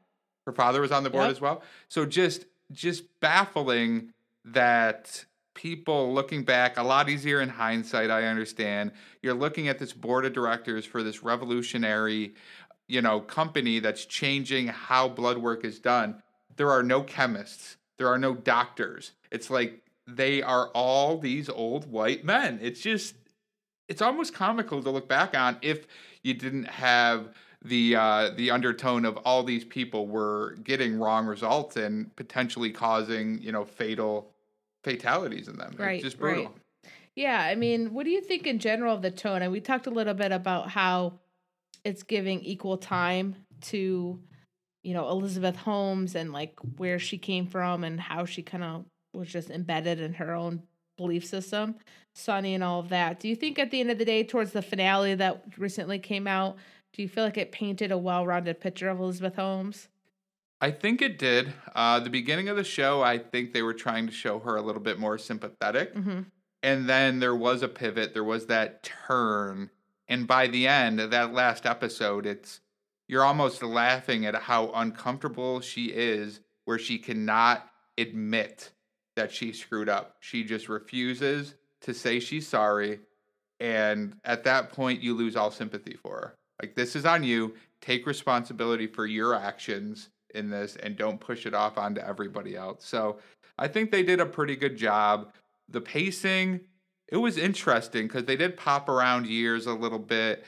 Her 0.48 0.54
father 0.54 0.82
was 0.82 0.92
on 0.92 1.04
the 1.04 1.10
board 1.12 1.26
Yep. 1.26 1.32
as 1.32 1.42
well. 1.42 1.62
So 1.88 2.04
just 2.06 2.46
just 2.72 3.04
baffling 3.20 4.12
that 4.46 5.24
people 5.54 6.14
looking 6.16 6.44
back 6.44 6.78
a 6.78 6.84
lot 6.84 7.10
easier 7.10 7.42
in 7.42 7.48
hindsight 7.50 8.10
i 8.10 8.24
understand 8.26 8.92
you're 9.22 9.34
looking 9.36 9.68
at 9.68 9.78
this 9.80 9.94
board 9.94 10.26
of 10.26 10.34
directors 10.34 10.84
for 10.86 11.02
this 11.04 11.22
revolutionary 11.24 12.34
you 12.88 13.02
know 13.02 13.20
company 13.22 13.80
that's 13.80 14.06
changing 14.06 14.68
how 14.68 15.08
blood 15.08 15.38
work 15.38 15.64
is 15.64 15.80
done 15.80 16.22
there 16.58 16.72
are 16.72 16.84
no 16.84 17.02
chemists 17.02 17.78
there 17.98 18.08
are 18.08 18.18
no 18.18 18.34
doctors 18.34 19.12
it's 19.32 19.50
like 19.50 19.82
they 20.08 20.42
are 20.42 20.70
all 20.70 21.18
these 21.18 21.50
old 21.50 21.90
white 21.92 22.24
men 22.24 22.60
it's 22.62 22.82
just 22.82 23.16
it's 23.88 24.02
almost 24.02 24.34
comical 24.34 24.82
to 24.82 24.90
look 24.90 25.08
back 25.08 25.36
on 25.38 25.58
if 25.62 25.88
you 26.24 26.34
didn't 26.34 26.66
have 26.66 27.30
the 27.64 27.96
uh, 27.96 28.30
the 28.36 28.52
undertone 28.52 29.06
of 29.06 29.18
all 29.18 29.44
these 29.44 29.66
people 29.66 30.08
were 30.08 30.56
getting 30.64 31.00
wrong 31.00 31.26
results 31.26 31.76
and 31.76 32.16
potentially 32.16 32.70
causing 32.72 33.42
you 33.42 33.52
know 33.52 33.66
fatal 33.66 34.32
fatalities 34.84 35.48
in 35.48 35.58
them. 35.58 35.74
Right, 35.78 35.96
It's 35.96 36.04
just 36.04 36.20
brutal. 36.20 36.46
right. 36.46 36.54
Yeah, 37.16 37.40
I 37.42 37.56
mean, 37.56 37.94
what 37.94 38.04
do 38.04 38.12
you 38.12 38.22
think 38.22 38.46
in 38.46 38.60
general 38.60 38.94
of 38.94 39.02
the 39.02 39.10
tone? 39.10 39.42
And 39.42 39.52
we 39.52 39.62
talked 39.62 39.88
a 39.88 39.90
little 39.90 40.14
bit 40.14 40.32
about 40.32 40.70
how 40.70 41.14
it's 41.84 42.04
giving 42.04 42.42
equal 42.42 42.78
time 42.78 43.36
to, 43.62 44.20
you 44.86 44.94
know, 44.94 45.10
Elizabeth 45.10 45.56
Holmes 45.56 46.16
and 46.16 46.32
like 46.32 46.54
where 46.78 47.00
she 47.00 47.18
came 47.18 47.48
from 47.48 47.84
and 47.84 48.00
how 48.00 48.26
she 48.26 48.42
kind 48.44 48.64
of 48.64 48.86
was 49.14 49.28
just 49.28 49.50
embedded 49.50 50.00
in 50.00 50.14
her 50.14 50.34
own 50.34 50.62
belief 50.98 51.26
system, 51.26 51.76
Sunny 52.14 52.54
and 52.54 52.64
all 52.64 52.80
of 52.80 52.90
that. 52.90 53.20
Do 53.20 53.28
you 53.28 53.36
think 53.36 53.58
at 53.60 53.72
the 53.72 53.80
end 53.82 53.92
of 53.92 53.98
the 53.98 54.06
day, 54.06 54.24
towards 54.24 54.52
the 54.52 54.62
finale 54.62 55.16
that 55.16 55.44
recently 55.58 56.00
came 56.00 56.28
out, 56.28 56.58
do 56.94 57.02
you 57.02 57.10
feel 57.10 57.24
like 57.24 57.38
it 57.38 57.52
painted 57.52 57.92
a 57.92 57.98
well-rounded 57.98 58.60
picture 58.62 58.90
of 58.90 59.00
Elizabeth 59.00 59.36
Holmes? 59.36 59.90
I 60.62 60.72
think 60.72 61.02
it 61.02 61.18
did. 61.20 61.54
Uh, 61.74 62.00
the 62.00 62.10
beginning 62.10 62.48
of 62.48 62.56
the 62.56 62.64
show, 62.64 63.02
I 63.02 63.18
think 63.18 63.54
they 63.54 63.62
were 63.62 63.74
trying 63.74 64.08
to 64.08 64.14
show 64.14 64.40
her 64.40 64.56
a 64.56 64.62
little 64.62 64.82
bit 64.82 65.00
more 65.00 65.18
sympathetic. 65.18 65.94
hmm 65.94 66.22
and 66.66 66.90
then 66.90 67.20
there 67.20 67.36
was 67.36 67.62
a 67.62 67.68
pivot 67.68 68.14
there 68.14 68.24
was 68.24 68.48
that 68.48 68.82
turn 68.82 69.70
and 70.08 70.26
by 70.26 70.48
the 70.48 70.68
end 70.68 71.00
of 71.00 71.12
that 71.12 71.32
last 71.32 71.66
episode 71.66 72.26
it's 72.26 72.60
you're 73.08 73.24
almost 73.24 73.64
laughing 73.64 74.26
at 74.26 74.36
how 74.36 74.72
uncomfortable 74.74 75.60
she 75.62 75.86
is 75.86 76.40
where 76.66 76.80
she 76.80 76.98
cannot 76.98 77.70
admit 77.98 78.72
that 79.16 79.32
she 79.32 79.52
screwed 79.52 79.90
up 79.90 80.16
she 80.20 80.44
just 80.44 80.68
refuses 80.70 81.56
to 81.82 81.94
say 81.94 82.20
she's 82.20 82.48
sorry 82.48 83.00
and 83.60 84.16
at 84.26 84.44
that 84.44 84.72
point 84.72 85.02
you 85.02 85.14
lose 85.14 85.36
all 85.36 85.52
sympathy 85.52 85.96
for 86.02 86.16
her 86.16 86.36
like 86.62 86.76
this 86.76 86.96
is 86.96 87.06
on 87.06 87.24
you 87.24 87.54
take 87.82 88.08
responsibility 88.08 88.88
for 88.88 89.06
your 89.06 89.36
actions 89.36 90.10
in 90.34 90.50
this 90.50 90.76
and 90.78 90.98
don't 90.98 91.20
push 91.20 91.46
it 91.46 91.54
off 91.54 91.78
onto 91.78 92.02
everybody 92.02 92.56
else. 92.56 92.86
So 92.86 93.20
I 93.58 93.68
think 93.68 93.92
they 93.92 94.04
did 94.04 94.20
a 94.20 94.26
pretty 94.26 94.56
good 94.56 94.76
job. 94.76 95.34
The 95.70 95.82
pacing, 95.82 96.62
it 97.08 97.18
was 97.18 97.38
interesting 97.38 98.08
because 98.08 98.26
they 98.26 98.36
did 98.36 98.58
pop 98.58 98.90
around 98.90 99.28
years 99.28 99.66
a 99.66 99.74
little 99.74 100.00
bit. 100.00 100.46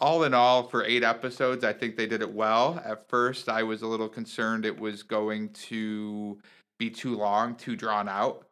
All 0.00 0.24
in 0.24 0.34
all, 0.34 0.64
for 0.64 0.84
eight 0.84 1.02
episodes, 1.02 1.64
I 1.64 1.72
think 1.72 1.96
they 1.96 2.06
did 2.06 2.20
it 2.22 2.32
well. 2.32 2.82
At 2.84 3.08
first, 3.08 3.48
I 3.48 3.62
was 3.62 3.82
a 3.82 3.86
little 3.86 4.08
concerned 4.08 4.64
it 4.66 4.78
was 4.78 5.02
going 5.02 5.50
to 5.50 6.38
be 6.78 6.90
too 6.90 7.16
long, 7.16 7.54
too 7.54 7.76
drawn 7.76 8.08
out. 8.08 8.46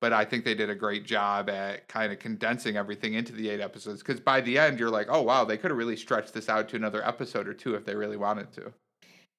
But 0.00 0.12
I 0.12 0.24
think 0.24 0.44
they 0.44 0.54
did 0.54 0.68
a 0.70 0.74
great 0.74 1.04
job 1.06 1.48
at 1.48 1.88
kind 1.88 2.12
of 2.12 2.18
condensing 2.18 2.76
everything 2.76 3.14
into 3.14 3.32
the 3.32 3.48
eight 3.48 3.60
episodes. 3.60 4.02
Because 4.02 4.20
by 4.20 4.40
the 4.40 4.58
end, 4.58 4.78
you're 4.78 4.90
like, 4.90 5.06
oh, 5.08 5.22
wow, 5.22 5.44
they 5.44 5.56
could 5.56 5.70
have 5.70 5.78
really 5.78 5.96
stretched 5.96 6.34
this 6.34 6.48
out 6.48 6.68
to 6.68 6.76
another 6.76 7.04
episode 7.06 7.48
or 7.48 7.54
two 7.54 7.74
if 7.74 7.84
they 7.86 7.94
really 7.94 8.16
wanted 8.18 8.52
to. 8.52 8.72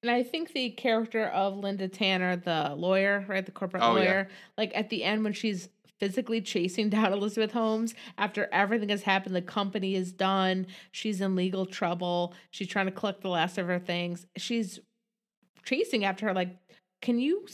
And 0.02 0.10
I 0.10 0.22
think 0.22 0.52
the 0.52 0.70
character 0.70 1.26
of 1.28 1.56
Linda 1.56 1.88
Tanner, 1.88 2.36
the 2.36 2.74
lawyer, 2.76 3.24
right, 3.28 3.46
the 3.46 3.52
corporate 3.52 3.82
Oh, 3.82 3.96
yeah. 3.96 4.02
lawyer, 4.02 4.28
like 4.58 4.72
at 4.74 4.90
the 4.90 5.04
end 5.04 5.24
when 5.24 5.32
she's 5.32 5.68
physically 5.98 6.40
chasing 6.40 6.88
down 6.90 7.12
Elizabeth 7.12 7.52
Holmes. 7.52 7.94
After 8.18 8.48
everything 8.52 8.88
has 8.90 9.02
happened, 9.02 9.34
the 9.34 9.42
company 9.42 9.94
is 9.94 10.12
done, 10.12 10.66
she's 10.90 11.20
in 11.20 11.36
legal 11.36 11.66
trouble, 11.66 12.34
she's 12.50 12.68
trying 12.68 12.86
to 12.86 12.92
collect 12.92 13.22
the 13.22 13.28
last 13.28 13.58
of 13.58 13.66
her 13.66 13.78
things. 13.78 14.26
She's 14.36 14.80
chasing 15.64 16.04
after 16.04 16.26
her 16.26 16.34
like 16.34 16.56
can 17.02 17.18
you 17.18 17.46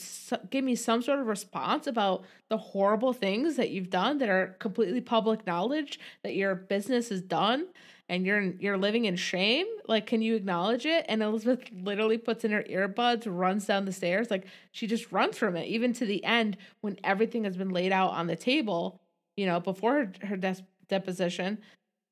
give 0.50 0.64
me 0.64 0.76
some 0.76 1.02
sort 1.02 1.18
of 1.18 1.26
response 1.26 1.86
about 1.86 2.24
the 2.48 2.56
horrible 2.56 3.12
things 3.12 3.56
that 3.56 3.70
you've 3.70 3.90
done 3.90 4.18
that 4.18 4.28
are 4.28 4.56
completely 4.60 5.00
public 5.00 5.46
knowledge 5.46 5.98
that 6.22 6.34
your 6.34 6.54
business 6.54 7.10
is 7.10 7.22
done 7.22 7.66
and 8.12 8.26
you're 8.26 8.42
you're 8.60 8.76
living 8.76 9.06
in 9.06 9.16
shame 9.16 9.66
like 9.88 10.06
can 10.06 10.20
you 10.20 10.36
acknowledge 10.36 10.84
it 10.84 11.04
and 11.08 11.22
elizabeth 11.22 11.64
literally 11.72 12.18
puts 12.18 12.44
in 12.44 12.50
her 12.50 12.62
earbuds 12.64 13.24
runs 13.26 13.66
down 13.66 13.86
the 13.86 13.92
stairs 13.92 14.30
like 14.30 14.44
she 14.70 14.86
just 14.86 15.10
runs 15.10 15.38
from 15.38 15.56
it 15.56 15.66
even 15.66 15.92
to 15.92 16.04
the 16.04 16.22
end 16.22 16.56
when 16.82 16.96
everything 17.02 17.44
has 17.44 17.56
been 17.56 17.70
laid 17.70 17.90
out 17.90 18.10
on 18.10 18.26
the 18.26 18.36
table 18.36 19.00
you 19.36 19.46
know 19.46 19.58
before 19.58 19.92
her, 19.94 20.26
her 20.26 20.36
des- 20.36 20.66
deposition 20.88 21.58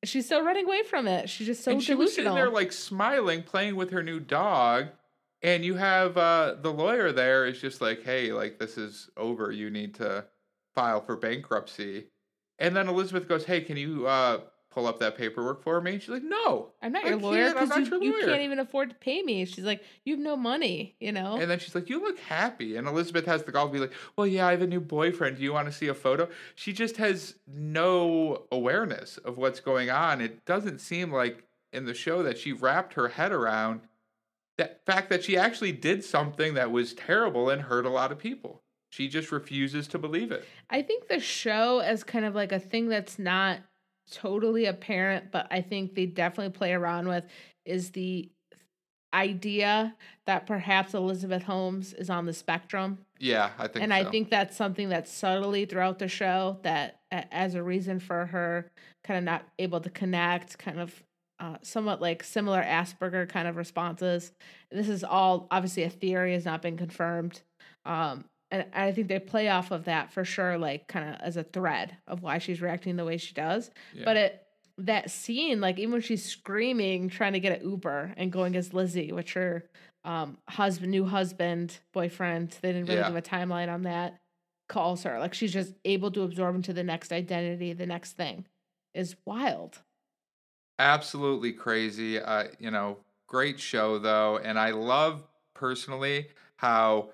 she's 0.03 0.25
still 0.25 0.43
running 0.43 0.65
away 0.65 0.81
from 0.83 1.07
it 1.07 1.29
she's 1.29 1.45
just 1.45 1.63
so 1.63 1.71
and 1.71 1.83
she 1.83 1.93
was 1.93 2.15
sitting 2.15 2.33
there 2.33 2.49
like 2.49 2.71
smiling, 2.71 3.43
playing 3.43 3.75
with 3.75 3.91
her 3.91 4.03
new 4.03 4.19
dog. 4.19 4.87
And 5.43 5.65
you 5.65 5.75
have 5.75 6.17
uh, 6.17 6.55
the 6.61 6.71
lawyer 6.71 7.11
there 7.11 7.45
is 7.45 7.59
just 7.59 7.81
like, 7.81 8.03
hey, 8.03 8.31
like 8.31 8.59
this 8.59 8.77
is 8.77 9.09
over. 9.17 9.51
You 9.51 9.71
need 9.71 9.95
to 9.95 10.25
file 10.75 11.01
for 11.01 11.15
bankruptcy. 11.15 12.05
And 12.59 12.75
then 12.75 12.87
Elizabeth 12.87 13.27
goes, 13.27 13.45
hey, 13.45 13.61
can 13.61 13.75
you 13.75 14.05
uh, 14.05 14.41
pull 14.71 14.87
up 14.87 14.99
that 14.99 15.17
paperwork 15.17 15.61
for 15.61 15.79
me? 15.81 15.99
She's 15.99 16.09
like, 16.09 16.23
no. 16.23 16.69
i'm 16.81 16.91
not 16.91 17.05
your 17.05 17.17
lawyer 17.17 17.45
can't, 17.45 17.57
I'm 17.57 17.69
because 17.69 17.89
not 17.89 18.01
you, 18.01 18.07
your 18.09 18.17
you 18.17 18.21
lawyer." 18.21 18.31
can't 18.31 18.41
even 18.43 18.59
afford 18.59 18.89
to 18.89 18.95
pay 18.95 19.21
me 19.21 19.45
she's 19.45 19.65
like 19.65 19.83
you 20.05 20.15
have 20.15 20.23
no 20.23 20.35
money 20.35 20.95
you 20.99 21.11
know 21.11 21.37
And 21.37 21.49
then 21.51 21.59
she's 21.59 21.75
like, 21.75 21.89
you 21.89 22.01
look 22.01 22.19
happy. 22.19 22.75
And 22.77 22.87
Elizabeth 22.87 23.25
has 23.25 23.43
the 23.43 23.51
gall 23.51 23.67
to 23.67 23.73
be 23.73 23.79
like, 23.79 23.93
well, 24.15 24.25
yeah, 24.27 24.47
I 24.47 24.51
have 24.51 24.61
a 24.61 24.67
new 24.67 24.79
boyfriend. 24.79 25.37
Do 25.37 25.43
you 25.43 25.53
want 25.53 25.67
to 25.67 25.71
see 25.71 25.87
a 25.87 25.93
photo? 25.93 26.27
She 26.55 26.73
just 26.73 26.97
has 26.97 27.35
no 27.47 28.43
awareness 28.51 29.17
of 29.17 29.37
what's 29.37 29.59
going 29.59 29.89
on. 29.89 30.21
It 30.21 30.45
doesn't 30.45 30.79
seem 30.79 31.11
like 31.11 31.43
in 31.73 31.85
the 31.85 31.93
show 31.93 32.23
that 32.23 32.37
she 32.37 32.51
wrapped 32.53 32.93
her 32.93 33.09
head 33.09 33.31
around 33.31 33.81
that 34.57 34.85
fact 34.85 35.09
that 35.09 35.23
she 35.23 35.37
actually 35.37 35.71
did 35.71 36.03
something 36.03 36.53
that 36.53 36.71
was 36.71 36.93
terrible 36.93 37.49
and 37.49 37.63
hurt 37.63 37.85
a 37.85 37.89
lot 37.89 38.11
of 38.11 38.19
people. 38.19 38.61
She 38.89 39.07
just 39.07 39.31
refuses 39.31 39.87
to 39.89 39.97
believe 39.97 40.31
it. 40.31 40.45
I 40.69 40.81
think 40.81 41.07
the 41.07 41.19
show 41.19 41.79
as 41.79 42.03
kind 42.03 42.25
of 42.25 42.35
like 42.35 42.51
a 42.51 42.59
thing 42.59 42.89
that's 42.89 43.17
not 43.17 43.59
totally 44.09 44.65
apparent, 44.65 45.31
but 45.31 45.47
I 45.51 45.61
think 45.61 45.95
they 45.95 46.05
definitely 46.05 46.53
play 46.53 46.73
around 46.73 47.07
with 47.07 47.25
is 47.65 47.91
the 47.91 48.29
idea 49.13 49.95
that 50.25 50.47
perhaps 50.47 50.93
Elizabeth 50.93 51.43
Holmes 51.43 51.93
is 51.93 52.09
on 52.09 52.25
the 52.25 52.33
spectrum. 52.33 52.99
Yeah, 53.19 53.51
I 53.57 53.67
think 53.67 53.83
and 53.83 53.91
so. 53.91 53.95
I 53.97 54.09
think 54.09 54.29
that's 54.29 54.55
something 54.55 54.89
that's 54.89 55.11
subtly 55.11 55.65
throughout 55.65 55.99
the 55.99 56.07
show 56.07 56.59
that 56.63 57.01
as 57.11 57.55
a 57.55 57.63
reason 57.63 57.99
for 57.99 58.25
her 58.27 58.71
kind 59.03 59.17
of 59.17 59.23
not 59.23 59.43
able 59.59 59.81
to 59.81 59.89
connect, 59.89 60.57
kind 60.57 60.79
of 60.79 61.03
uh, 61.39 61.57
somewhat 61.61 62.01
like 62.01 62.23
similar 62.23 62.61
Asperger 62.61 63.27
kind 63.27 63.47
of 63.47 63.57
responses. 63.57 64.31
This 64.71 64.87
is 64.87 65.03
all 65.03 65.47
obviously 65.51 65.83
a 65.83 65.89
theory, 65.89 66.33
has 66.33 66.45
not 66.45 66.61
been 66.61 66.77
confirmed. 66.77 67.41
Um, 67.85 68.25
and 68.51 68.65
I 68.73 68.91
think 68.91 69.07
they 69.07 69.19
play 69.19 69.49
off 69.49 69.71
of 69.71 69.85
that 69.85 70.11
for 70.11 70.25
sure, 70.25 70.57
like 70.57 70.87
kind 70.87 71.09
of 71.09 71.21
as 71.21 71.37
a 71.37 71.43
thread 71.43 71.97
of 72.07 72.21
why 72.21 72.37
she's 72.39 72.61
reacting 72.61 72.95
the 72.97 73.05
way 73.05 73.17
she 73.17 73.33
does. 73.33 73.71
Yeah. 73.91 74.05
But 74.05 74.17
it 74.17 74.47
that 74.77 75.11
scene, 75.11 75.61
like 75.61 75.77
even 75.79 75.91
when 75.93 76.01
she's 76.01 76.23
screaming, 76.25 77.09
trying 77.09 77.33
to 77.33 77.39
get 77.39 77.61
an 77.61 77.69
Uber 77.69 78.13
and 78.17 78.31
going 78.31 78.55
as 78.55 78.73
Lizzie, 78.73 79.11
which 79.11 79.33
her 79.33 79.69
um 80.03 80.37
husband, 80.49 80.91
new 80.91 81.05
husband, 81.05 81.79
boyfriend, 81.93 82.57
they 82.61 82.71
didn't 82.73 82.87
really 82.87 82.99
Yeah. 82.99 83.05
give 83.05 83.15
a 83.15 83.21
timeline 83.21 83.71
on 83.71 83.83
that, 83.83 84.19
calls 84.69 85.03
her. 85.03 85.19
Like 85.19 85.33
she's 85.33 85.53
just 85.53 85.73
able 85.85 86.11
to 86.11 86.23
absorb 86.23 86.55
into 86.55 86.73
the 86.73 86.83
next 86.83 87.11
identity, 87.11 87.73
the 87.73 87.85
next 87.85 88.13
thing 88.13 88.47
is 88.93 89.15
wild. 89.25 89.81
absolutely 90.79 91.53
crazy. 91.53 92.19
Uh, 92.19 92.47
you 92.59 92.71
know, 92.71 92.97
great 93.27 93.59
show 93.59 93.99
though, 93.99 94.37
and 94.37 94.57
I 94.59 94.71
love 94.71 95.27
personally 95.53 96.29
how 96.57 97.11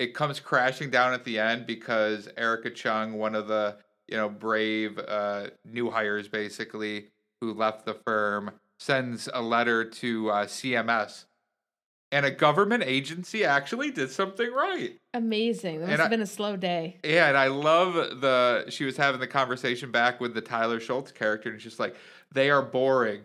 it 0.00 0.14
comes 0.14 0.40
crashing 0.40 0.90
down 0.90 1.12
at 1.12 1.24
the 1.24 1.38
end 1.38 1.66
because 1.66 2.26
Erica 2.36 2.70
Chung, 2.70 3.12
one 3.12 3.34
of 3.34 3.46
the 3.46 3.76
you 4.08 4.16
know 4.16 4.28
brave 4.30 4.98
uh, 4.98 5.48
new 5.64 5.90
hires, 5.90 6.26
basically 6.26 7.08
who 7.40 7.52
left 7.52 7.84
the 7.84 7.94
firm, 7.94 8.50
sends 8.78 9.28
a 9.32 9.42
letter 9.42 9.84
to 9.84 10.30
uh, 10.30 10.46
CMS, 10.46 11.26
and 12.10 12.24
a 12.26 12.30
government 12.30 12.82
agency 12.84 13.44
actually 13.44 13.90
did 13.90 14.10
something 14.10 14.50
right. 14.52 14.98
Amazing. 15.14 15.80
That 15.80 15.90
And 15.90 15.92
have 15.92 16.00
I- 16.00 16.08
been 16.08 16.22
a 16.22 16.26
slow 16.26 16.56
day. 16.56 16.96
Yeah, 17.04 17.28
and 17.28 17.36
I 17.36 17.48
love 17.48 17.94
the 18.20 18.64
she 18.70 18.84
was 18.84 18.96
having 18.96 19.20
the 19.20 19.26
conversation 19.28 19.90
back 19.90 20.18
with 20.18 20.32
the 20.34 20.40
Tyler 20.40 20.80
Shultz 20.80 21.12
character, 21.12 21.50
and 21.50 21.60
she's 21.60 21.78
like, 21.78 21.94
they 22.32 22.50
are 22.50 22.62
boring. 22.62 23.20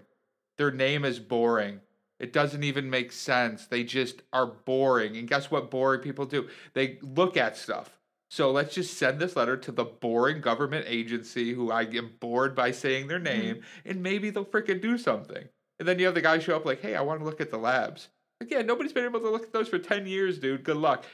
Their 0.57 0.71
name 0.71 1.05
is 1.05 1.19
boring. 1.19 1.79
It 2.19 2.34
doesn't 2.34 2.63
even 2.63 2.89
make 2.89 3.12
sense. 3.12 3.65
They 3.65 3.84
just 3.84 4.21
are 4.32 4.45
boring. 4.45 5.17
And 5.17 5.28
guess 5.28 5.51
what 5.51 5.69
boring 5.69 6.01
people 6.01 6.25
do? 6.25 6.47
They 6.73 6.97
look 7.01 7.36
at 7.36 7.58
stuff. 7.58 7.97
So 8.30 8.51
let's 8.51 8.73
just 8.73 8.97
send 8.97 9.19
this 9.19 9.36
letter 9.36 9.56
to 9.58 9.71
the 9.71 9.86
boring 9.86 10.41
government 10.41 10.86
agency 10.88 11.54
who 11.54 11.71
I 11.71 11.84
am 11.84 12.13
bored 12.19 12.56
by 12.56 12.71
saying 12.71 13.08
their 13.08 13.19
name, 13.19 13.62
and 13.86 14.01
maybe 14.01 14.30
they'll 14.30 14.45
freaking 14.45 14.82
do 14.82 14.97
something. 14.97 15.47
And 15.80 15.88
then 15.88 15.99
you 15.99 16.06
have 16.06 16.15
the 16.15 16.21
guy 16.21 16.39
show 16.39 16.56
up 16.56 16.65
like, 16.65 16.82
hey, 16.82 16.95
I 16.95 17.01
want 17.01 17.19
to 17.19 17.25
look 17.25 17.39
at 17.39 17.51
the 17.51 17.58
labs. 17.58 18.10
Again, 18.41 18.65
nobody's 18.65 18.93
been 18.93 19.06
able 19.06 19.19
to 19.21 19.30
look 19.30 19.43
at 19.43 19.54
those 19.54 19.69
for 19.69 19.80
10 19.80 20.08
years, 20.08 20.39
dude. 20.39 20.63
Good 20.63 20.78
luck. 20.78 21.06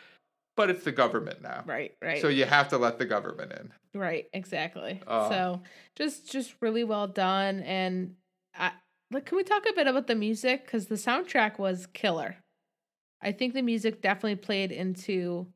But 0.58 0.70
it's 0.70 0.84
the 0.84 0.92
government 0.92 1.42
now. 1.42 1.64
Right, 1.66 1.96
right. 2.02 2.22
So 2.22 2.28
you 2.28 2.46
have 2.46 2.70
to 2.70 2.78
let 2.78 2.98
the 2.98 3.06
government 3.06 3.52
in. 3.54 3.72
Right, 4.00 4.28
exactly. 4.34 5.02
Uh. 5.08 5.30
so 5.30 5.62
just 5.96 6.30
just 6.30 6.56
really 6.62 6.84
well 6.84 7.08
done 7.08 7.62
and 7.62 8.16
I 8.56 8.72
like 9.12 9.26
can 9.26 9.38
we 9.38 9.43
talk 9.43 9.65
a 9.69 9.74
bit 9.74 9.88
about 9.88 10.08
the 10.08 10.15
music 10.15 10.67
cuz 10.67 10.88
the 10.88 10.95
soundtrack 10.95 11.60
was 11.60 11.88
killer. 11.88 12.38
I 13.21 13.32
think 13.32 13.54
the 13.54 13.62
music 13.62 14.02
definitely 14.02 14.38
played 14.38 14.71
into 14.71 15.47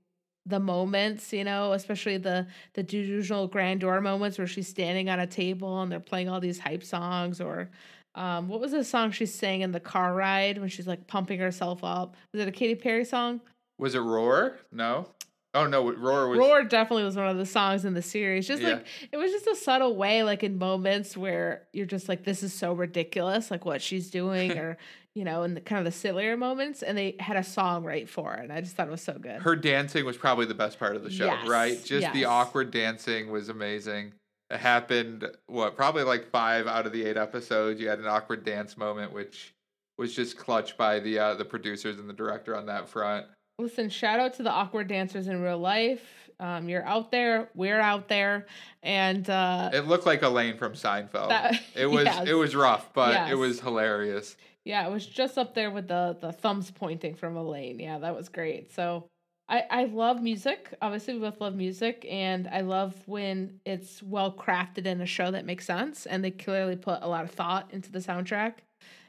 the 0.46 0.60
moments, 0.60 1.34
you 1.34 1.44
know, 1.44 1.74
especially 1.74 2.18
the 2.18 2.48
the 2.74 2.84
delusional 2.84 3.48
grandeur 3.48 4.02
moments 4.02 4.38
where 4.38 4.48
she's 4.48 4.68
standing 4.68 5.10
on 5.10 5.20
a 5.20 5.28
table 5.28 5.82
and 5.82 5.92
they're 5.92 6.00
playing 6.00 6.30
all 6.30 6.40
these 6.40 6.60
hype 6.60 6.84
songs 6.84 7.42
or 7.42 7.70
um 8.16 8.48
what 8.48 8.60
was 8.60 8.72
the 8.72 8.84
song 8.84 9.12
she 9.12 9.26
sang 9.26 9.62
in 9.62 9.72
the 9.72 9.80
car 9.80 10.14
ride 10.14 10.58
when 10.60 10.70
she's 10.70 10.88
like 10.88 11.08
pumping 11.08 11.40
herself 11.40 11.84
up? 11.84 12.16
Was 12.32 12.42
it 12.42 12.48
a 12.48 12.52
Katy 12.52 12.76
Perry 12.76 13.06
song? 13.06 13.42
Was 13.78 13.96
it 13.96 14.00
Roar? 14.00 14.60
No. 14.72 15.15
Oh 15.56 15.66
no, 15.66 15.92
Roar 15.94 16.28
was. 16.28 16.38
Roar 16.38 16.64
definitely 16.64 17.04
was 17.06 17.16
one 17.16 17.28
of 17.28 17.38
the 17.38 17.46
songs 17.46 17.86
in 17.86 17.94
the 17.94 18.02
series. 18.02 18.48
Just 18.48 18.62
Yeah. 18.62 18.74
like 18.76 18.86
it 19.12 19.18
was 19.18 19.32
just 19.32 19.48
a 19.48 19.56
subtle 19.56 19.96
way, 19.96 20.22
like 20.24 20.44
in 20.44 20.58
moments 20.60 21.16
where 21.16 21.64
you're 21.74 21.86
just 21.86 22.10
like, 22.10 22.26
this 22.26 22.44
is 22.44 22.54
so 22.54 22.74
ridiculous, 22.74 23.50
like 23.50 23.66
what 23.66 23.82
she's 23.82 24.12
doing, 24.12 24.52
or 24.60 24.78
you 25.16 25.24
know, 25.24 25.44
in 25.44 25.54
the 25.54 25.62
kind 25.62 25.80
of 25.80 25.86
the 25.86 25.98
sillier 25.98 26.36
moments. 26.36 26.84
And 26.84 26.98
they 26.98 27.16
had 27.22 27.38
a 27.38 27.44
song 27.44 27.86
right 27.86 28.08
for 28.10 28.36
it. 28.36 28.44
And 28.44 28.52
I 28.52 28.60
just 28.60 28.76
thought 28.76 28.88
it 28.88 28.92
was 28.92 29.02
so 29.02 29.14
good. 29.14 29.42
Her 29.42 29.56
dancing 29.56 30.06
was 30.06 30.18
probably 30.18 30.46
the 30.46 30.54
best 30.54 30.78
part 30.78 30.98
of 30.98 31.04
the 31.04 31.10
show, 31.10 31.26
Yes, 31.26 31.48
right? 31.48 31.82
Just 31.84 32.12
the 32.12 32.26
awkward 32.26 32.70
dancing 32.72 33.32
was 33.32 33.48
amazing. 33.48 34.12
It 34.50 34.60
happened 34.60 35.26
what 35.48 35.76
probably 35.78 36.04
like 36.04 36.30
five 36.30 36.68
out 36.68 36.86
of 36.86 36.92
the 36.92 37.06
eight 37.06 37.18
episodes. 37.18 37.80
You 37.80 37.88
had 37.88 38.00
an 38.00 38.08
awkward 38.08 38.44
dance 38.44 38.78
moment, 38.78 39.14
which 39.14 39.54
was 39.98 40.14
just 40.14 40.38
clutched 40.38 40.78
by 40.78 41.00
the 41.00 41.18
uh, 41.18 41.34
the 41.36 41.46
producers 41.46 41.98
and 41.98 42.10
the 42.10 42.14
director 42.14 42.56
on 42.56 42.66
that 42.66 42.90
front. 42.90 43.26
Listen, 43.58 43.90
shout 43.90 44.20
out 44.20 44.34
to 44.36 44.44
the 44.44 44.52
awkward 44.52 44.88
dancers 44.88 45.28
in 45.28 45.42
real 45.42 45.58
life. 45.58 46.02
Um, 46.40 46.68
you're 46.68 46.86
out 46.86 47.12
there, 47.12 47.50
we're 47.56 47.80
out 47.80 48.10
there, 48.10 48.46
and 48.84 49.30
uh, 49.30 49.70
It 49.74 49.88
looked 49.88 50.06
like 50.06 50.22
Elaine 50.22 50.58
from 50.58 50.74
Seinfeld. 50.74 51.30
That- 51.30 51.62
it 51.76 51.86
was 51.86 52.04
yes. 52.06 52.28
it 52.28 52.34
was 52.34 52.54
rough, 52.56 52.92
but 52.94 53.14
Yes. 53.14 53.32
it 53.32 53.36
was 53.36 53.62
hilarious. 53.62 54.36
Yeah, 54.66 54.86
it 54.86 54.92
was 54.92 55.06
just 55.06 55.38
up 55.38 55.54
there 55.56 55.72
with 55.72 55.88
the 55.88 56.18
the 56.20 56.34
thumbs 56.34 56.72
pointing 56.72 57.16
from 57.16 57.38
Elaine. 57.38 57.80
Yeah, 57.80 58.00
that 58.00 58.14
was 58.16 58.28
great. 58.28 58.74
So 58.74 59.06
I 59.48 59.64
I 59.70 59.86
love 59.86 60.22
music. 60.22 60.74
Obviously, 60.82 61.14
we 61.14 61.22
both 61.22 61.40
love 61.40 61.56
music, 61.56 62.06
and 62.10 62.50
I 62.52 62.62
love 62.62 62.94
when 63.06 63.62
it's 63.66 64.04
well 64.04 64.34
crafted 64.34 64.86
in 64.88 65.00
a 65.00 65.06
show 65.06 65.32
that 65.32 65.46
makes 65.46 65.66
sense, 65.66 66.06
and 66.06 66.22
they 66.22 66.32
clearly 66.32 66.76
put 66.76 67.00
a 67.02 67.08
lot 67.08 67.24
of 67.24 67.32
thought 67.32 67.70
into 67.72 67.90
the 67.94 68.00
soundtrack. 68.00 68.56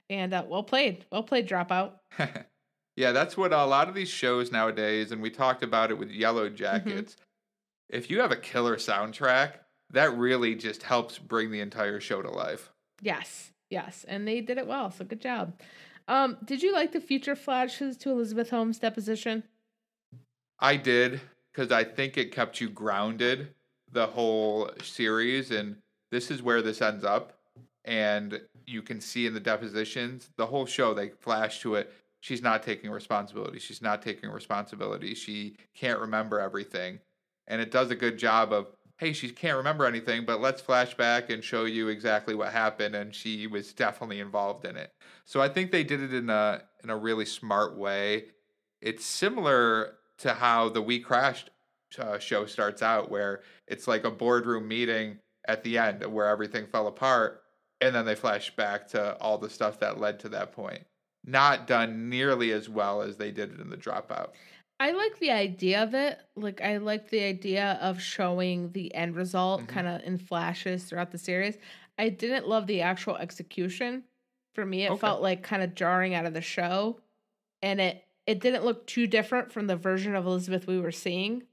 And 0.09 0.33
uh, 0.33 0.45
well 0.47 0.63
played. 0.63 1.05
Well 1.11 1.25
played, 1.25 1.49
Dropout. 1.49 1.95
yeah, 2.97 3.13
that's 3.13 3.37
what 3.37 3.53
a 3.53 3.65
lot 3.65 3.89
of 3.89 3.95
these 3.95 4.09
shows 4.09 4.51
nowadays, 4.51 5.13
and 5.13 5.21
we 5.23 5.31
talked 5.31 5.63
about 5.63 5.91
it 5.91 5.99
with 5.99 6.11
Yellow 6.11 6.47
Mm-hmm. 6.47 6.57
Jackets. 6.57 7.17
If 7.89 8.11
you 8.11 8.21
have 8.21 8.33
a 8.33 8.37
killer 8.37 8.77
soundtrack, 8.77 9.53
that 9.93 10.17
really 10.17 10.55
just 10.57 10.83
helps 10.83 11.19
bring 11.19 11.51
the 11.51 11.61
entire 11.61 12.01
show 12.01 12.21
to 12.23 12.31
life. 12.31 12.73
Yes. 13.01 13.53
Yes. 13.71 14.05
And 14.09 14.27
they 14.27 14.41
did 14.41 14.59
it 14.59 14.67
well. 14.67 14.91
So 14.91 15.05
good 15.05 15.21
job. 15.21 15.55
Um, 16.09 16.39
did 16.45 16.63
you 16.63 16.73
like 16.73 16.93
the 16.93 17.01
future 17.01 17.37
flashes 17.37 17.97
to 17.99 18.11
Elizabeth 18.11 18.51
Holmes' 18.51 18.79
deposition? 18.79 19.45
I 20.59 20.77
did 20.77 21.21
because 21.53 21.71
I 21.71 21.85
think 21.85 22.17
it 22.17 22.33
kept 22.33 22.61
you 22.61 22.69
grounded 22.69 23.49
the 23.93 24.07
whole 24.07 24.71
series, 24.83 25.51
and 25.51 25.77
this 26.11 26.31
is 26.31 26.43
where 26.43 26.63
this 26.63 26.83
ends 26.83 27.05
up. 27.05 27.35
And 27.85 28.41
you 28.67 28.83
can 28.83 29.01
see 29.01 29.27
in 29.27 29.35
the 29.35 29.41
depositions, 29.41 30.31
the 30.37 30.47
whole 30.47 30.67
show, 30.67 30.93
they 30.93 31.11
flash 31.21 31.61
to 31.61 31.77
it. 31.77 31.93
She's 32.27 32.43
not 32.43 32.65
taking 32.65 32.91
responsibility. 32.91 33.61
She's 33.61 33.81
not 33.81 34.03
taking 34.03 34.31
responsibility. 34.31 35.15
She 35.15 35.59
can't 35.77 36.01
remember 36.01 36.41
everything. 36.41 36.99
And 37.47 37.61
it 37.61 37.71
does 37.71 37.93
a 37.93 37.95
good 37.95 38.19
job 38.19 38.53
of, 38.53 38.67
hey, 38.99 39.13
she 39.13 39.29
can't 39.29 39.57
remember 39.57 39.87
anything, 39.87 40.25
but 40.25 40.41
let's 40.41 40.61
flash 40.61 40.97
back 40.97 41.31
and 41.31 41.45
show 41.45 41.67
you 41.67 41.87
exactly 41.87 42.35
what 42.35 42.53
happened. 42.53 42.97
And 42.97 43.15
she 43.15 43.47
was 43.47 43.73
definitely 43.73 44.19
involved 44.19 44.65
in 44.65 44.77
it. 44.77 44.91
So 45.25 45.41
I 45.41 45.49
think 45.49 45.71
they 45.71 45.85
did 45.85 46.01
it 46.01 46.13
in 46.13 46.29
a 46.29 46.63
in 46.83 46.91
a 46.91 46.97
really 46.97 47.27
smart 47.27 47.79
way. 47.79 48.25
It's 48.83 49.07
similar 49.07 49.93
to 50.19 50.35
how 50.35 50.69
the 50.69 50.83
We 50.83 50.99
Crashed 50.99 51.51
uh, 51.97 52.19
show 52.19 52.45
starts 52.45 52.83
out, 52.83 53.09
where 53.09 53.43
it's 53.69 53.87
like 53.87 54.03
a 54.03 54.11
boardroom 54.11 54.67
meeting 54.67 55.21
at 55.47 55.63
the 55.63 55.79
end 55.79 56.05
where 56.05 56.27
everything 56.27 56.67
fell 56.67 56.89
apart, 56.89 57.43
and 57.81 57.95
then 57.95 58.05
they 58.05 58.17
flash 58.17 58.51
back 58.57 58.89
to 58.89 59.17
all 59.19 59.39
the 59.39 59.49
stuff 59.49 59.79
that 59.79 60.01
led 60.01 60.19
to 60.19 60.29
that 60.31 60.51
point. 60.51 60.83
Not 61.27 61.67
done 61.67 62.09
nearly 62.09 62.53
as 62.53 62.69
well 62.69 63.03
as 63.03 63.17
they 63.17 63.31
did 63.33 63.53
it 63.53 63.61
in 63.61 63.69
the 63.69 63.77
Dropout. 63.77 64.31
I 64.79 64.93
like 64.93 65.19
the 65.19 65.31
idea 65.31 65.83
of 65.83 65.95
it. 65.95 66.21
Like 66.37 66.61
I 66.61 66.77
like 66.77 67.11
the 67.11 67.23
idea 67.25 67.79
of 67.81 68.01
showing 68.01 68.71
the 68.73 68.95
end 68.95 69.17
result 69.17 69.63
Mhm. 69.63 69.69
kind 69.69 69.87
of 69.89 70.03
in 70.05 70.19
flashes 70.19 70.85
throughout 70.85 71.11
the 71.11 71.19
series. 71.19 71.59
I 71.99 72.11
didn't 72.11 72.47
love 72.47 72.67
the 72.67 72.83
actual 72.83 73.17
execution. 73.17 74.05
For 74.55 74.65
me, 74.65 74.85
it 74.85 74.91
Okay. 74.93 75.01
felt 75.01 75.23
like 75.23 75.43
kind 75.43 75.63
of 75.63 75.75
jarring 75.75 76.15
out 76.15 76.27
of 76.27 76.35
the 76.35 76.41
show, 76.43 77.01
and 77.63 77.81
it 77.81 78.03
it 78.27 78.41
didn't 78.41 78.65
look 78.65 78.87
too 78.89 79.07
different 79.07 79.53
from 79.53 79.69
the 79.69 79.77
version 79.77 80.17
of 80.17 80.27
Elizabeth 80.27 80.67
we 80.67 80.81
were 80.81 80.91
seeing. 80.91 81.45